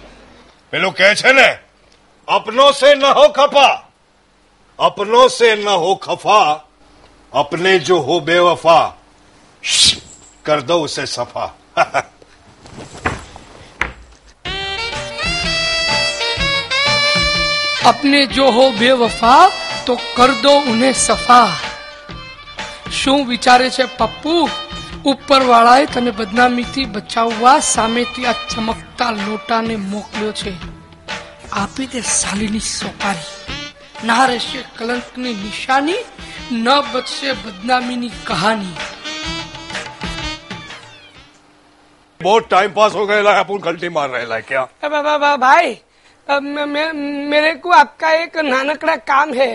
પેલો 0.71 0.91
કે 0.91 1.14
છે 1.14 1.33
ને, 1.33 1.59
અપનો 2.29 2.73
સે 2.73 2.95
ન 2.95 3.05
હો 3.05 3.29
ખફા. 3.29 3.77
અપનો 4.79 5.29
સે 5.29 5.55
ન 5.55 5.68
હો 5.68 5.95
ખફા, 5.95 6.61
અપને 7.33 7.79
જો 7.79 7.97
હો 7.97 8.21
બેવફા. 8.21 8.93
કર 10.45 10.61
દો 10.61 10.79
ઉસે 10.79 11.05
સફા. 11.05 11.51
अपने 17.86 18.26
जो 18.28 18.51
हो 18.51 18.72
बेवफा 18.80 19.36
તો 19.86 19.95
કર 20.16 20.30
દો 20.43 20.53
ઉને 20.68 20.91
સફા 20.93 21.49
શું 22.91 23.28
વિચારે 23.28 23.70
છે 23.70 23.86
પપ્પુ 23.97 24.49
ઉપરવાળાએ 25.05 25.86
તને 25.86 26.11
બદનામીથી 26.11 26.86
બચાવવા 26.86 27.59
સામેથી 27.59 28.26
આ 28.26 28.34
ચમકતા 28.34 29.11
લોટાને 29.11 29.78
મોકલ્યો 29.78 30.32
છે 30.32 30.53
આપી 31.53 31.88
દે 31.88 32.01
સાલીની 32.01 32.59
સોપારી 32.59 33.32
ના 34.05 34.26
રહેશે 34.26 34.61
કલંકની 34.78 35.34
નિશાની 35.34 36.01
ન 36.53 36.68
બચશે 36.93 37.34
બદનામીની 37.34 38.13
કહાની 38.26 38.76
बहुत 42.20 42.45
टाइम 42.49 42.72
पास 42.72 42.95
हो 42.95 43.05
गया 43.07 43.32
है 43.32 43.39
अपन 43.39 43.57
गलती 43.59 43.89
मार 43.89 44.09
रहे 44.09 44.26
हैं 44.26 44.41
क्या 44.43 44.61
अब- 44.84 44.95
अब- 44.95 45.07
अब- 45.07 45.26
अब 45.26 45.39
भाई 45.39 45.68
अब 45.68 45.72
मैं- 45.72 45.74
मैं- 45.74 45.88
मेरे 46.30 47.53
को 47.55 47.72
आपका 47.74 48.11
एक 48.13 48.38
नानकड़ा 48.45 48.95
काम 49.05 49.34
है 49.36 49.49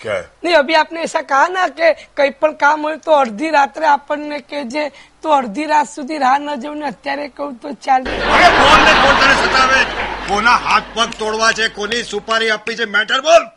क्या 0.00 0.14
है 0.14 0.24
नहीं 0.40 0.54
अभी 0.54 0.74
आपने 0.76 1.00
ऐसा 1.02 1.20
कहा 1.24 1.48
ना 1.48 1.68
कि 1.70 1.94
કઈ 2.16 2.30
પણ 2.32 2.56
કામ 2.56 2.82
હોય 2.82 2.98
તો 2.98 3.14
અડધી 3.16 3.50
રાત્રે 3.50 3.86
આપણને 3.86 4.40
કહેજે 4.44 4.84
તો 5.22 5.32
અડધી 5.32 5.66
રાત 5.66 5.88
સુધી 5.88 6.18
રાહ 6.18 6.36
ન 6.38 6.50
જવું 6.56 6.78
ને 6.78 6.88
અત્યારે 6.88 7.30
કહું 7.32 7.56
તો 7.58 7.74
ચાલે 7.78 8.10
અરે 8.32 8.50
બોલ 8.58 8.78
ને 8.80 8.92
કોણ 8.98 9.16
તને 9.16 9.32
સતાવે 9.40 9.80
કોના 10.28 10.58
હાથ 10.58 10.92
પગ 10.92 11.08
તોડવા 11.14 11.52
છે 11.52 11.70
કોની 11.70 12.04
સુપારી 12.04 12.50
આપવી 12.50 12.76
છે 12.76 12.86
મેટર 12.88 13.20
બોલ 13.22 13.48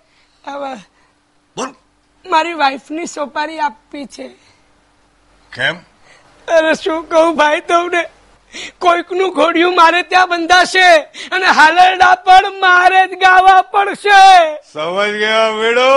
હવે 0.43 0.74
બોલ 1.58 1.70
મારી 2.26 2.56
વાઈફની 2.56 3.08
સોપારી 3.10 3.62
આપવી 3.62 4.08
છે 4.10 4.32
કેમ 5.52 5.86
અરે 6.47 6.76
શું 6.78 7.06
કહું 7.08 7.36
ભાઈ 7.36 7.64
તમને 7.68 8.04
કોઈકનું 8.82 9.34
ઘોડિયું 9.34 9.76
મારે 9.76 10.04
ત્યાં 10.06 10.30
બંધાશે 10.30 10.88
અને 11.32 11.47
હાલરડા 11.58 12.14
પણ 12.26 12.62
મારે 12.62 13.02
જ 13.04 13.20
ગાવા 13.20 13.58
પડશે 13.74 14.22
સમજ 14.70 15.20
ગયા 15.20 15.52
બેડો 15.58 15.91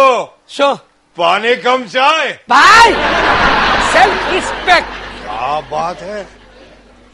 શું 0.48 0.74
पानी 1.16 1.54
कम 1.58 1.84
चाय 1.88 2.30
ભાઈ 2.48 2.94
સેલ્ફ 3.90 4.30
રિસ્પેક્ટ 4.30 4.94
क्या 5.18 5.50
बात 5.68 6.02
है 6.04 6.22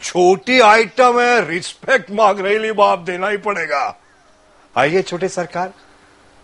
छोटी 0.03 0.61
आइटम 0.63 1.19
है 1.21 1.33
रिस्पेक्ट 1.47 2.11
मांग 2.13 2.41
रही 2.41 2.73
बाप 2.75 2.99
देना 3.07 3.29
ही 3.29 3.37
पड़ेगा 3.41 3.83
आइए 4.77 5.03
छोटे 5.05 5.29
सरकार 5.31 5.69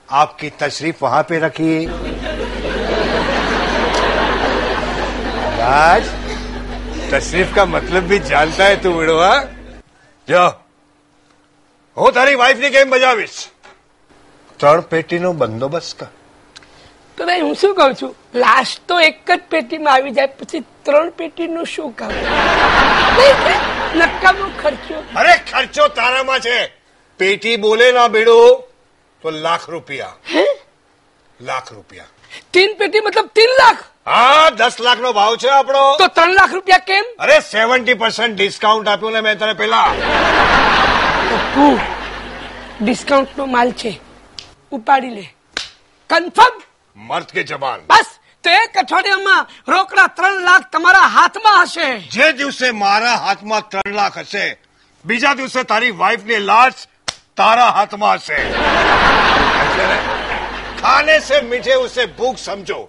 आपकी 0.09 0.51
तशरीफ 0.61 1.03
वहां 1.03 1.23
पे 1.23 1.39
रखिए 1.41 1.79
राज 5.59 6.11
तशरीफ 7.11 7.55
का 7.55 7.65
मतलब 7.69 8.03
भी 8.05 8.19
जानता 8.27 8.65
है 8.65 8.77
तू 8.79 8.93
विड़वा 8.93 9.33
જો 10.29 10.45
હું 11.97 12.13
તારી 12.13 12.37
વાઈફની 12.37 12.71
ગેમ 12.71 12.91
બજાવીશ 12.91 13.41
ત્રણ 14.61 14.87
પેટીનો 14.91 15.33
બંદોબસ્ત 15.35 15.99
કર 15.99 16.09
તો 17.19 17.25
ભાઈ 17.25 17.41
હું 17.41 17.55
શું 17.57 17.75
કઉ 17.75 17.89
છું 17.95 18.15
લાસ્ટ 18.37 18.81
તો 18.87 18.99
એક 19.01 19.19
જ 19.27 19.39
પેટીમાં 19.49 19.95
આવી 19.95 20.15
જાય 20.15 20.33
પછી 20.35 20.63
ત્રણ 20.85 21.13
પેટીનું 21.15 21.67
શું 21.67 21.95
કામ 21.95 22.13
નકામો 23.97 24.47
ખર્ચો 24.59 25.03
અરે 25.17 25.35
ખર્ચો 25.45 25.89
તારામાં 25.95 26.41
છે 26.41 26.57
પેટી 27.21 27.57
બોલે 27.59 27.87
ના 27.93 28.09
બેડો 28.11 28.37
તો 29.25 29.35
લાખ 29.41 29.69
રૂપિયા 29.69 30.47
લાખ 31.41 31.69
રૂપિયા 31.71 32.13
તીન 32.53 32.77
પેટી 32.77 33.03
મતલબ 33.03 33.29
તીન 33.35 33.53
લાખ 33.61 33.83
હા 34.08 34.50
દસ 34.60 34.76
લાખ 34.86 35.00
નો 35.00 35.12
ભાવ 35.14 35.36
છે 35.42 35.50
આપણો. 35.50 35.82
તો 35.98 36.08
ત્રણ 36.18 36.34
લાખ 36.40 36.54
રૂપિયા 36.58 36.86
કેમ? 36.86 37.06
અરે 37.24 37.36
સેવન્ટી 37.50 37.98
પર્સન્ટ 38.04 38.36
ડિસ્કાઉન્ટ 38.38 38.88
આપ્યું 38.88 39.14
ને 39.14 39.22
મેં 39.22 39.38
તને 39.40 39.54
પેલા. 39.54 39.90
ડિસ્કાઉન્ટ 42.82 43.38
નો 43.38 43.46
માલ 43.56 43.70
છે 43.82 43.92
ઉપાડી 44.78 45.14
લે. 45.18 45.26
કન્ફર્મ 46.10 46.56
મર્દ 46.98 47.30
કે 47.36 47.42
જબાન 47.50 47.80
બસ 47.92 48.10
તો 48.44 48.50
એક 48.62 48.80
અઠવાડિયામાં 48.84 49.44
રોકડા 49.74 50.08
ત્રણ 50.18 50.40
લાખ 50.50 50.66
તમારા 50.72 51.08
હાથમાં 51.18 51.60
હશે. 51.64 51.90
જે 52.16 52.28
દિવસે 52.40 52.68
મારા 52.84 53.18
હાથમાં 53.26 53.64
ત્રણ 53.72 53.96
લાખ 54.00 54.18
હશે 54.24 54.46
બીજા 55.06 55.36
દિવસે 55.42 55.62
તારી 55.74 55.94
વાઈફની 56.02 56.42
લાશ 56.52 56.80
તારા 57.42 57.72
હાથમાં 57.78 58.18
હશે. 58.18 58.40
ખાને 60.82 61.16
સે 61.28 61.42
મીઠે 61.52 61.76
ઉસે 61.86 62.04
ભૂખ 62.18 62.40
સમજો. 62.48 62.80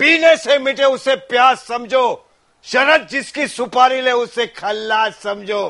पीने 0.00 0.36
से 0.36 0.58
मिटे 0.58 0.84
उसे 0.84 1.14
प्यास 1.30 1.66
समझो। 1.68 2.24
शरद 2.64 3.06
जिसकी 3.10 3.46
सुपारी 3.48 4.00
ले 4.00 4.12
उसे 4.12 4.46
खल्लास 4.46 5.18
समझो। 5.22 5.64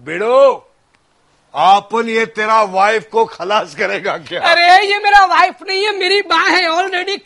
बिड़ो 0.00 0.68
आपन 1.54 2.08
ये 2.08 2.26
तेरा 2.26 2.62
वाइफ 2.72 3.08
को 3.12 3.24
खलास 3.24 3.74
करेगा 3.74 4.16
क्या? 4.18 4.40
अरे 4.50 4.86
ये 4.86 4.98
मेरा 4.98 5.24
वाइफ 5.26 5.62
नहीं 5.68 5.84
है 5.84 5.96
मेरी 5.98 6.20
माँ 6.30 6.48
है 6.48 6.66
ऑलरेडी 6.68 7.16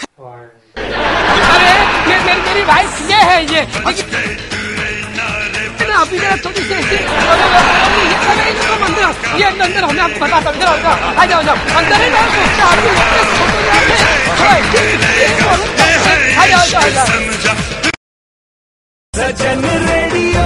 अरे 1.47 1.75
ये 2.11 2.19
मेरी 2.25 2.41
मेरी 2.41 2.63
वाइफ 2.65 3.11
ये 3.11 3.23
है 3.31 3.39
ये। 3.55 4.46
लेकिन 5.96 5.96
अभी 6.02 6.18
जरा 6.20 6.36
थोड़ी 6.46 6.62
सी 6.62 6.74
ऐसी- 6.74 7.00
अरे, 7.32 7.46
अरे, 7.52 8.02
ये 8.08 8.16
अरे, 8.32 8.46
इसको 8.52 8.74
अंदर 8.86 9.38
ये 9.39 9.46
अंदर 9.50 9.64
अंदर 9.66 9.84
हमें 9.89 10.02
आपको 10.04 10.26
बताता 10.26 10.50
हूँ 10.50 10.54
अंदर 10.54 10.68
अंदर 10.68 11.20
आ 11.20 11.26
जाओ 11.26 11.39
आ 11.39 11.44
जाओ 11.48 11.58
अंदर 11.82 12.04
ही 12.04 12.10
ना 12.16 12.22
सोचते 12.36 12.62
आदमी 12.72 12.92
इतने 12.92 13.22
छोटे 13.38 13.60
जाते 13.68 13.94
हैं। 14.02 14.10
ओए, 14.42 14.60
ये 15.22 15.30
बोलो, 15.42 15.66
आ 16.42 16.46
जाओ 16.48 16.60
आ 16.60 16.68
जाओ 16.68 16.82
आ 16.82 16.89
जाओ 16.96 17.10
सजन 19.14 19.66
रेडियो 19.88 20.46